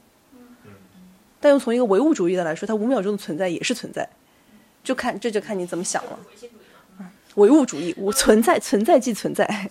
[1.41, 4.09] 但又从一个唯物主义的来说，它五秒钟的存在也是存在，
[4.85, 6.19] 就看这就看你怎么想了。
[7.35, 9.71] 唯物主义，无存在，存在即存在。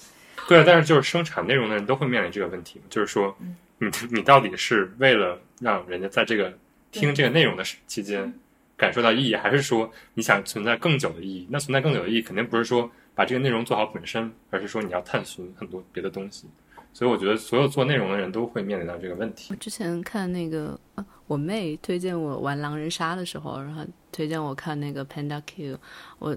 [0.49, 3.37] 对啊，但是就是生产内容的人都会面临这个问题，就是说，
[3.77, 6.51] 你你到底是为了让人家在这个
[6.91, 8.33] 听这个内容的期间
[8.75, 11.47] 感受到意义，还是说你想存在更久的意义？
[11.51, 16.47] 那存在更久的意义，肯定不是说把这个内容做好本身，而是说你要探寻很多别的东西。
[16.91, 19.55] 所以我觉得所有做内容的人都会面临到这个问题。
[19.57, 25.77] 之前看那个，呃我妹推荐我玩狼人杀的时候，然后推荐我看那个 Panda Q，
[26.17, 26.35] 我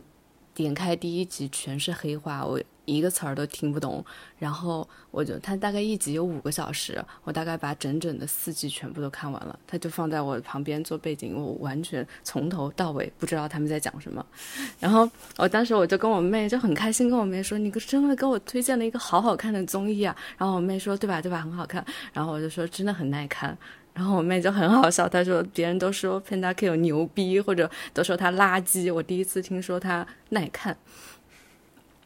[0.55, 4.05] 点开第一集全是黑话，我一个词儿都听不懂。
[4.39, 9.59] 然后我就，它大概一集有五个小时，我大概把整整的四集全部都看完了。
[9.67, 14.25] 它就放在我旁边做背景，我完全从头到尾不知道他们在讲什么。
[14.79, 15.09] 然后
[15.39, 23.57] 我当时我就跟我妹就很开心，跟我妹说：“你真的给我推荐了一个好好看的综艺啊！”然后我妹说：“对吧，对吧，很好看。”然后我就说：“真的很耐看。”
[23.95, 30.77] 然后我妹就很好笑，她说别人都说 Panda Q 牛逼，或者都说他垃圾，我第一次听说他耐看，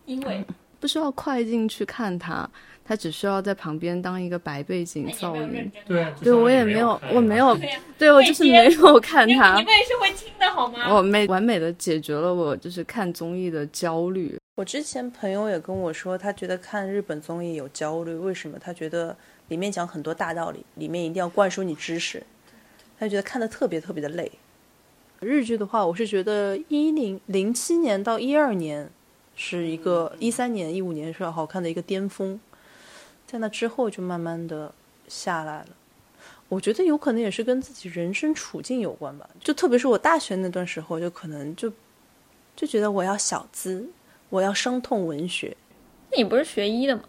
[0.05, 0.45] 因为
[0.81, 2.49] 不需要快进去看他，
[2.85, 5.71] 他只需要在旁边当一个白背景噪音。
[5.87, 7.57] 对啊，对我也没有，我没有，
[7.97, 9.65] 对我就是没有看他你。
[9.65, 10.93] 妹是会听的好吗？
[10.93, 14.37] 我妹完美的解决了我就是看综艺的焦虑。
[14.57, 18.59] 我之前朋友也跟我说，他觉得看日本综艺有焦虑，为什么？
[18.59, 19.17] 他觉得
[19.49, 22.23] 里面讲很多大道理，里面一定要灌输你知识，
[22.99, 24.31] 他觉得看的特别特别的累。
[25.21, 28.91] 日剧的话，我是觉得一零零七年到一二年
[29.35, 32.39] 是一个，一三年、一五年是好看的一个巅峰，
[33.27, 34.75] 在那之后就慢慢的
[35.09, 35.69] 下来了。
[36.49, 41.73] 我觉得有可能也是跟自己人生处境有关吧，就特别是我大学那段时候，就可能就
[42.55, 43.89] 就觉得我要小资，
[44.29, 45.57] 我要伤痛文学。
[46.11, 47.03] 那你不是学医的吗？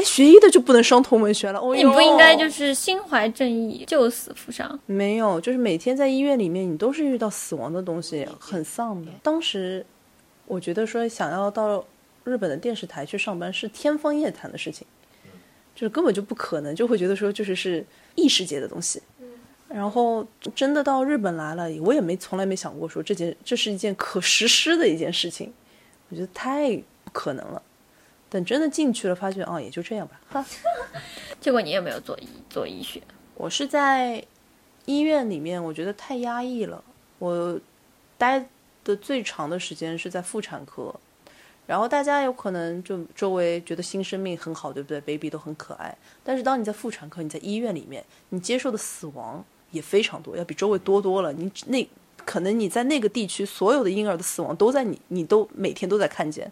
[0.00, 1.60] 哎，学医的就不能上同文学了？
[1.60, 4.80] 哦你不应该就是心怀正义，救死扶伤？
[4.86, 9.12] 没有，就是每天在医院里面，你都是遇到死亡的东西，很丧的。
[9.22, 9.84] 当时
[10.46, 11.84] 我觉得说想要到
[12.24, 14.86] 日本的电视台去上班是天方夜谭的事情，
[15.74, 19.02] 就是根本就不可能，就会觉得说就是是异世界的东西。
[19.68, 25.52] 然后真的到日本来了，我也没从来没想过说这件这是一件可实施的一件事情，
[26.08, 26.74] 我觉得太
[27.04, 27.62] 不可能了。
[28.30, 30.20] 等真的进去了，发觉哦，也就这样吧。
[30.30, 30.46] 哈，
[31.40, 33.02] 结果你也没有做医做医学，
[33.34, 34.24] 我是在
[34.86, 36.82] 医院里面，我觉得太压抑了。
[37.18, 37.58] 我
[38.16, 38.46] 待
[38.84, 40.94] 的最长的时间是在妇产科，
[41.66, 45.96] 然后大家有可能就周围觉得新生命很好，对不对？baby 都很可爱。
[46.24, 51.32] 但是当你在妇产科，你在医院里面，你接受的死亡也非常多，要比周围多多了。
[51.32, 51.86] 你那
[52.24, 56.50] 可能你在那个地区所有的婴儿的死亡都在你，你都每天都在看见。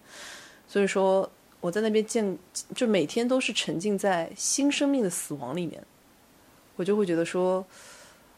[0.66, 2.38] 所以说我在那边见，
[2.74, 5.82] 就每天都是沉浸在新生命的死亡里面。
[6.76, 7.64] 我就会觉得说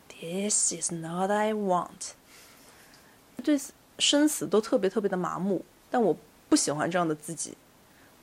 [0.09, 2.13] ，This is not I want。
[3.43, 3.59] 对
[3.99, 6.17] 生死都特别特别的麻木，但我
[6.49, 7.55] 不喜欢这样的自己，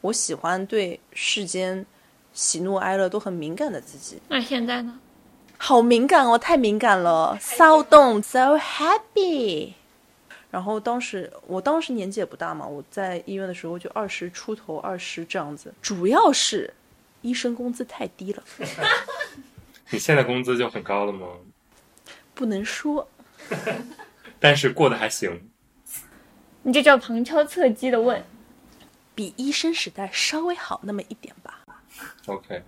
[0.01, 1.85] 我喜欢对世间
[2.33, 4.19] 喜怒哀乐都很敏感的自己。
[4.27, 4.99] 那现在呢？
[5.59, 9.73] 好敏感哦，太敏感了，骚动，so happy。
[10.49, 15.73] 然后当时我当时年纪也不大嘛，我在医院的时候就二十出头，二十这样子。
[15.81, 16.73] 主要是
[17.21, 18.43] 医生工资太低了，
[19.91, 21.27] 你现在工资就很高了吗？
[22.33, 23.07] 不能说。
[24.39, 25.49] 但是过得还行。
[26.63, 28.23] 你这叫旁敲侧击的问。
[29.15, 31.65] 比医生时代稍微好那么一点吧。
[32.27, 32.61] OK，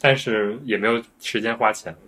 [0.00, 1.98] 但是也没有时间花钱了。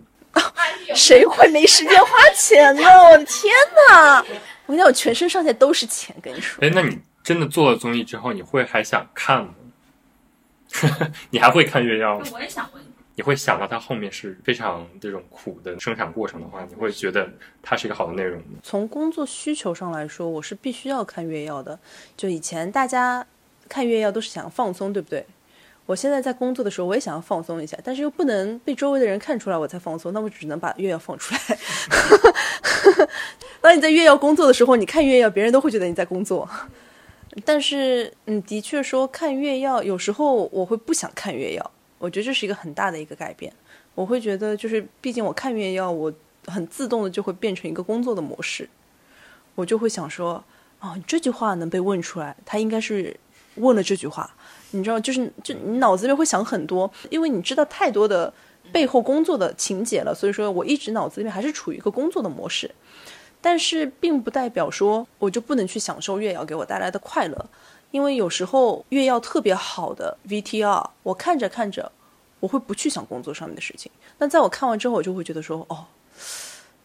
[0.95, 2.83] 谁会没时间花钱呢？
[2.83, 3.53] 我的天
[3.89, 4.25] 哪！
[4.67, 6.65] 我跟你讲，我全身上下都是钱，跟你说。
[6.65, 9.55] 哎，那你真的做了综艺之后，你会还想看吗？
[11.31, 12.27] 你还会看《月曜》吗？
[12.33, 12.83] 我也想问，
[13.15, 17.29] 你会想到它后面是非常这种苦的生产过程的话，你会觉得
[17.63, 18.59] 它是一个好的内容吗？
[18.63, 21.79] 从工作需求上来说，我是必须要看月曜的。
[22.17, 23.27] 就以前大家
[23.69, 25.27] 看月曜都是想放松，对不对？
[25.89, 31.59] 我现在在工作的时候，我也想要放松一下，但是又不能被周围的人看出来我在放松，那我只能把月曜放出来。
[33.63, 36.47] 当你在月曜工作的时候，你看月曜，别人都会觉得你在工作。
[37.43, 43.51] 但是，嗯，的确说看月曜，有时候我会不想看月曜，我觉得这是一个很大的一个改变。
[43.95, 46.13] 我会觉得，就是毕竟我看月曜，我
[46.49, 48.69] 很自动的就会变成一个工作的模式，
[49.55, 50.45] 我就会想说，
[50.81, 53.17] 哦，这句话能被问出来，他应该是
[53.59, 54.31] 问了这句话，
[54.71, 58.33] 你知道，就是就你脑子里会想很多，因为你知道太多的
[58.73, 62.71] 背后工作的情节了，所以说我一直脑子里面还是处于一个工作的模式。
[63.41, 67.51] 但是并不代表说我就不能去享受月曜给我带来的快乐，
[67.93, 71.93] 因为有时候月曜特别好的 VTR，我看着看着，
[72.41, 73.91] 我会不去想工作上面的事情。
[74.19, 75.87] 那在我看完之后，我就会觉得说，哦，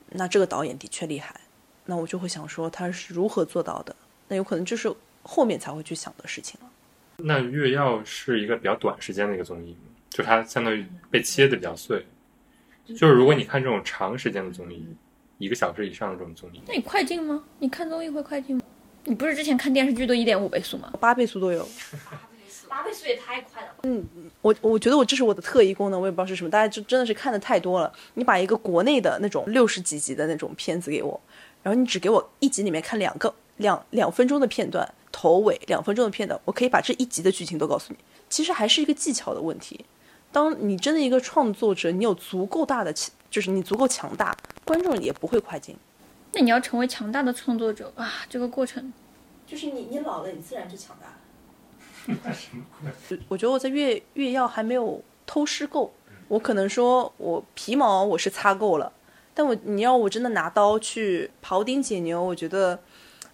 [0.09, 1.41] 那这个导演的确厉害，
[1.85, 3.95] 那我就会想说他是如何做到的。
[4.27, 4.93] 那有可能就是
[5.23, 6.69] 后面才会去想的事情了。
[7.17, 9.75] 那《月曜》是一个比较短时间的一个综艺？
[10.09, 12.05] 就它相当于被切的比较碎。
[12.85, 14.85] 就是如果你看这种长时间的综艺，
[15.37, 17.43] 一个小时以上的这种综艺，那你快进吗？
[17.59, 18.61] 你看综艺会快进吗？
[19.05, 20.93] 你不是之前看电视剧都一点五倍速吗？
[20.99, 21.67] 八倍速都有。
[22.69, 23.87] 八倍速也太快了吧！
[24.41, 26.49] 我我觉得我这是我的特异功能，我也不知道是什么。
[26.49, 27.93] 大家就真的是看的太多了。
[28.15, 31.19] 你把一个国内的那种六十几集的那种片子给我，
[31.61, 37.99] 然后你只给我一集里面看两个两两分钟的片段，头尾两分钟的片段，我可以把这一集的剧情都告诉你。
[38.27, 39.85] 其实还是一个技巧的问题。
[40.31, 42.91] 当你真的一个创作者，你有足够大的，
[43.29, 44.35] 就是你足够强大，
[44.65, 45.77] 观众也不会快进。
[46.33, 48.91] 那你要成为强大的创作者啊，这个过程
[49.45, 52.17] 就是你你老了，你自然就强大了。
[53.29, 55.93] 我觉得我在月月曜还没有偷师够，
[56.27, 58.91] 我可能说我皮毛我是擦够了，
[59.35, 62.79] 但我你要我真的拿刀去庖丁解牛，我觉得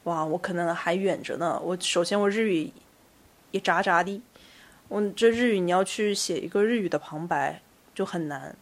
[0.10, 1.62] 哇，我可能还远着呢。
[1.64, 2.72] 我首先我日语
[3.52, 4.20] 也渣渣的，
[4.88, 7.62] 我这日语你要去写一个日语的旁白
[7.94, 8.56] 就很难，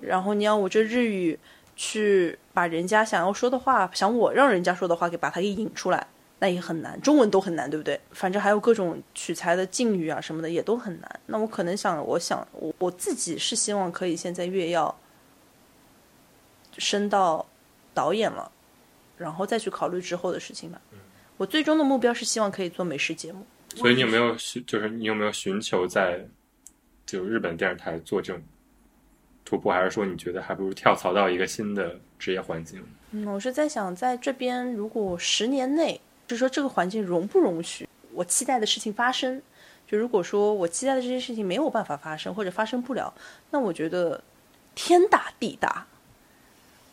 [0.00, 1.38] 然后你要我这日语
[1.76, 6.06] 去把人家想要说的话，想我让人家说的话给把它给引出来。
[6.38, 7.98] 那也很难，中文都很难，对不对？
[8.10, 11.20] 反正还有各种取材的境遇啊什么的也都很难。
[11.26, 14.94] 那我可能想，我想我我自己是希望可以现在越要
[16.76, 17.44] 升到
[17.94, 18.52] 导演了，
[19.16, 20.80] 然后再去考虑之后的事情吧。
[21.36, 23.46] 我最终的目标是希望可以做美食节目。
[23.74, 26.26] 所以你有没有寻，就是你有没有寻求在
[27.04, 28.42] 就日本电视台做这种
[29.44, 32.82] 突破，还是说你觉得还不如跳槽到一个新的职业环境？
[33.10, 36.00] 嗯，我是在想，在这边如果十年内。
[36.28, 39.40] 就是说，这个环境容不容许我期待的事情发生？
[39.86, 43.14] 就如果说我期待的这些事情没有办法发生，或者发生不了，
[43.52, 44.20] 那我觉得
[44.74, 45.86] 天大地大，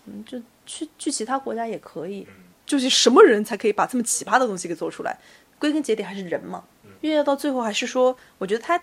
[0.05, 2.27] 嗯，就去去其他国家也可以。
[2.65, 5.17] 就是什么人才可以把这么奇葩的东西给做出来？
[5.59, 6.63] 归根结底还是人嘛。
[7.01, 8.81] 越要到最后还是说，我觉得他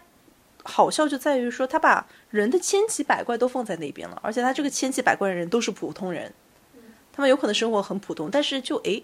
[0.62, 6.32] 好笑就在于说，他把人的千奇百怪都放在那边了，而且他这个千奇百怪的人都是普通人，
[7.12, 9.02] 他们有可能生活很普通，但是就诶。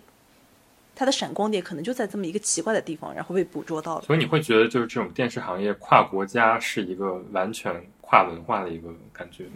[0.98, 4.02] 他的闪光点可能就在这么一个奇怪的地方，然后被捕捉到了。
[4.06, 9.52] 所以你会觉得，就是这种电视行业跨国家是一个完全跨文化的一个感觉吗？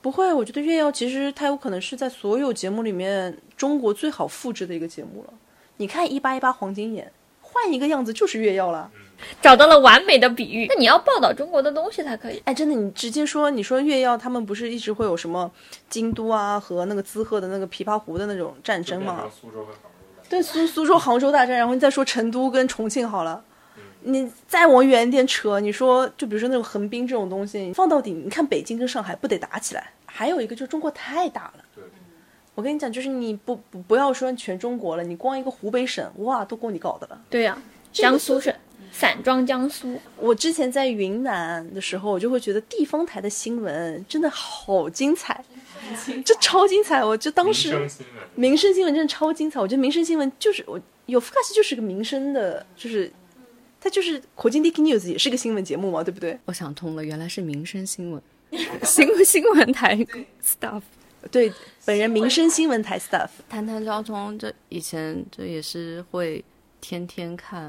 [0.00, 5.32] 不会，我觉得月曜其实它有可能是在所有节目里面中国最好复制的一个节目了。
[5.76, 7.10] 你看一八一八黄金眼，
[7.40, 8.90] 换一个样子就是月曜了，
[9.40, 10.66] 找到了完美的比喻。
[10.68, 12.42] 那你要报道中国的东西才可以。
[12.44, 15.50] 哎，真的，你直接说，你说月曜他们不是一直会有什么
[15.88, 19.76] 京都啊和那个滋贺的那个琵琶湖的那种战争吗苏州跟杭？
[20.28, 23.44] 对苏苏州、杭州大战，然后你再说成都跟重庆好了，
[24.04, 29.90] 你再往远一点扯，你说就比如说那种横滨这种东西，放到底，你看北京跟上海不得打起来？
[30.04, 31.64] 还有一个就是中国太大了，
[32.54, 37.18] 我跟你讲，就是你不不不要说全中国了，你光一个湖北省，哇，都够你搞的了。
[37.30, 37.56] 对呀、
[37.92, 38.54] 江苏省
[38.92, 45.42] 散装江苏，我之前在云南的时候，我就会觉得地方台的新闻真的好精彩，
[46.22, 47.02] 这超精彩！
[47.02, 53.10] 我就当时民生新闻，民生新闻真的超精彩，我觉得民生新闻就是我有福卡西就是个民生的，就是
[53.82, 56.38] 它就是国金 Dick News 也是个新闻节目嘛，对不对？
[56.44, 58.22] 我想通了，原来是民生新闻，
[58.84, 59.96] 新闻新闻台
[60.40, 60.82] stuff。
[61.30, 61.52] 对，
[61.84, 63.28] 本人民生新闻台 staff。
[63.48, 66.44] 谈谈交通，这以前这也是会
[66.80, 67.62] 天天看，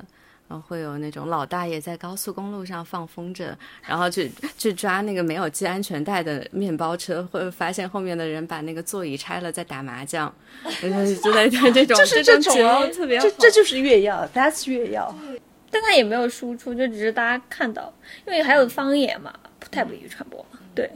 [0.48, 10.34] 然后会有那种老大爷在高速公路上放风筝，然后去 去抓那个没有系安全带的面包车，会发现后面的人把那个座椅拆了在打麻将，
[10.82, 13.36] 就是之类的这种就是这种啊目特别好这。
[13.38, 15.16] 这就是越要，That's 越要。
[15.74, 17.92] 但它也没有输出，就只是大家看到，
[18.28, 20.60] 因为还有方言嘛，不太不利于传播了。
[20.76, 20.88] 对，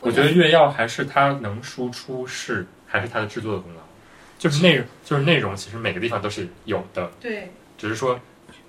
[0.00, 3.80] 我觉得越要还是它能输出是还是它的制作的功劳，
[4.38, 8.20] 就是内容就是内容其实每个地方都是有的，对，只是说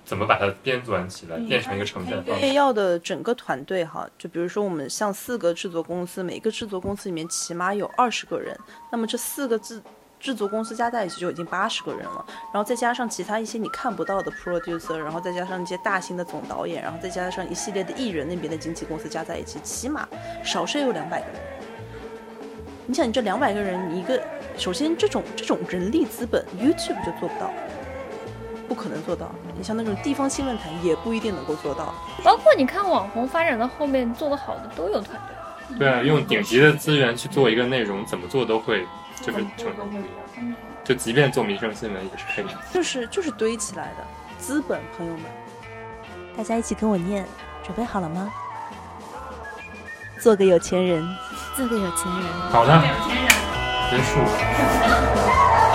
[0.06, 2.54] 怎么把它编纂起来，变成一个呈现方越式。
[2.54, 8.58] 要的整个团队哈，就比如说我们像四个制作公司，每个制作公司里面起码有二十个人，
[8.92, 9.82] 那么这四个制
[10.20, 20.08] 制作公司加在一起就已经八十个人了，然后再加上其他一些你看不到的 producer，然后再加上一些大型的总导演，然后再加上一系列的艺人那边的经纪公司加在一起，起码
[20.44, 21.42] 少是有两百个人。
[22.86, 24.22] 你想，你这两百个人，你一个
[24.58, 27.54] 首先这种这种人力资本，YouTube 就做不到，
[28.68, 29.32] 不可能做到。
[29.56, 31.94] 你像那种地方新论坛也不一定能够做到。
[32.24, 35.78] 包括你看网红发展到后面做得好的都有团队。
[35.78, 38.88] 对啊，用顶级的资源去做一个内容，怎么做都会
[39.22, 40.56] 就是程度不一样。
[40.84, 42.60] 就即便做民生新闻也是可以的。
[42.74, 44.06] 就是就是堆起来的
[44.40, 45.24] 资本，朋友们，
[46.36, 47.26] 大家一起跟我念，
[47.64, 48.32] 准备好了吗？
[50.20, 51.08] 做个有钱人。
[51.56, 52.24] 做个有钱人。
[52.52, 52.82] 好的，
[53.92, 54.20] 结束。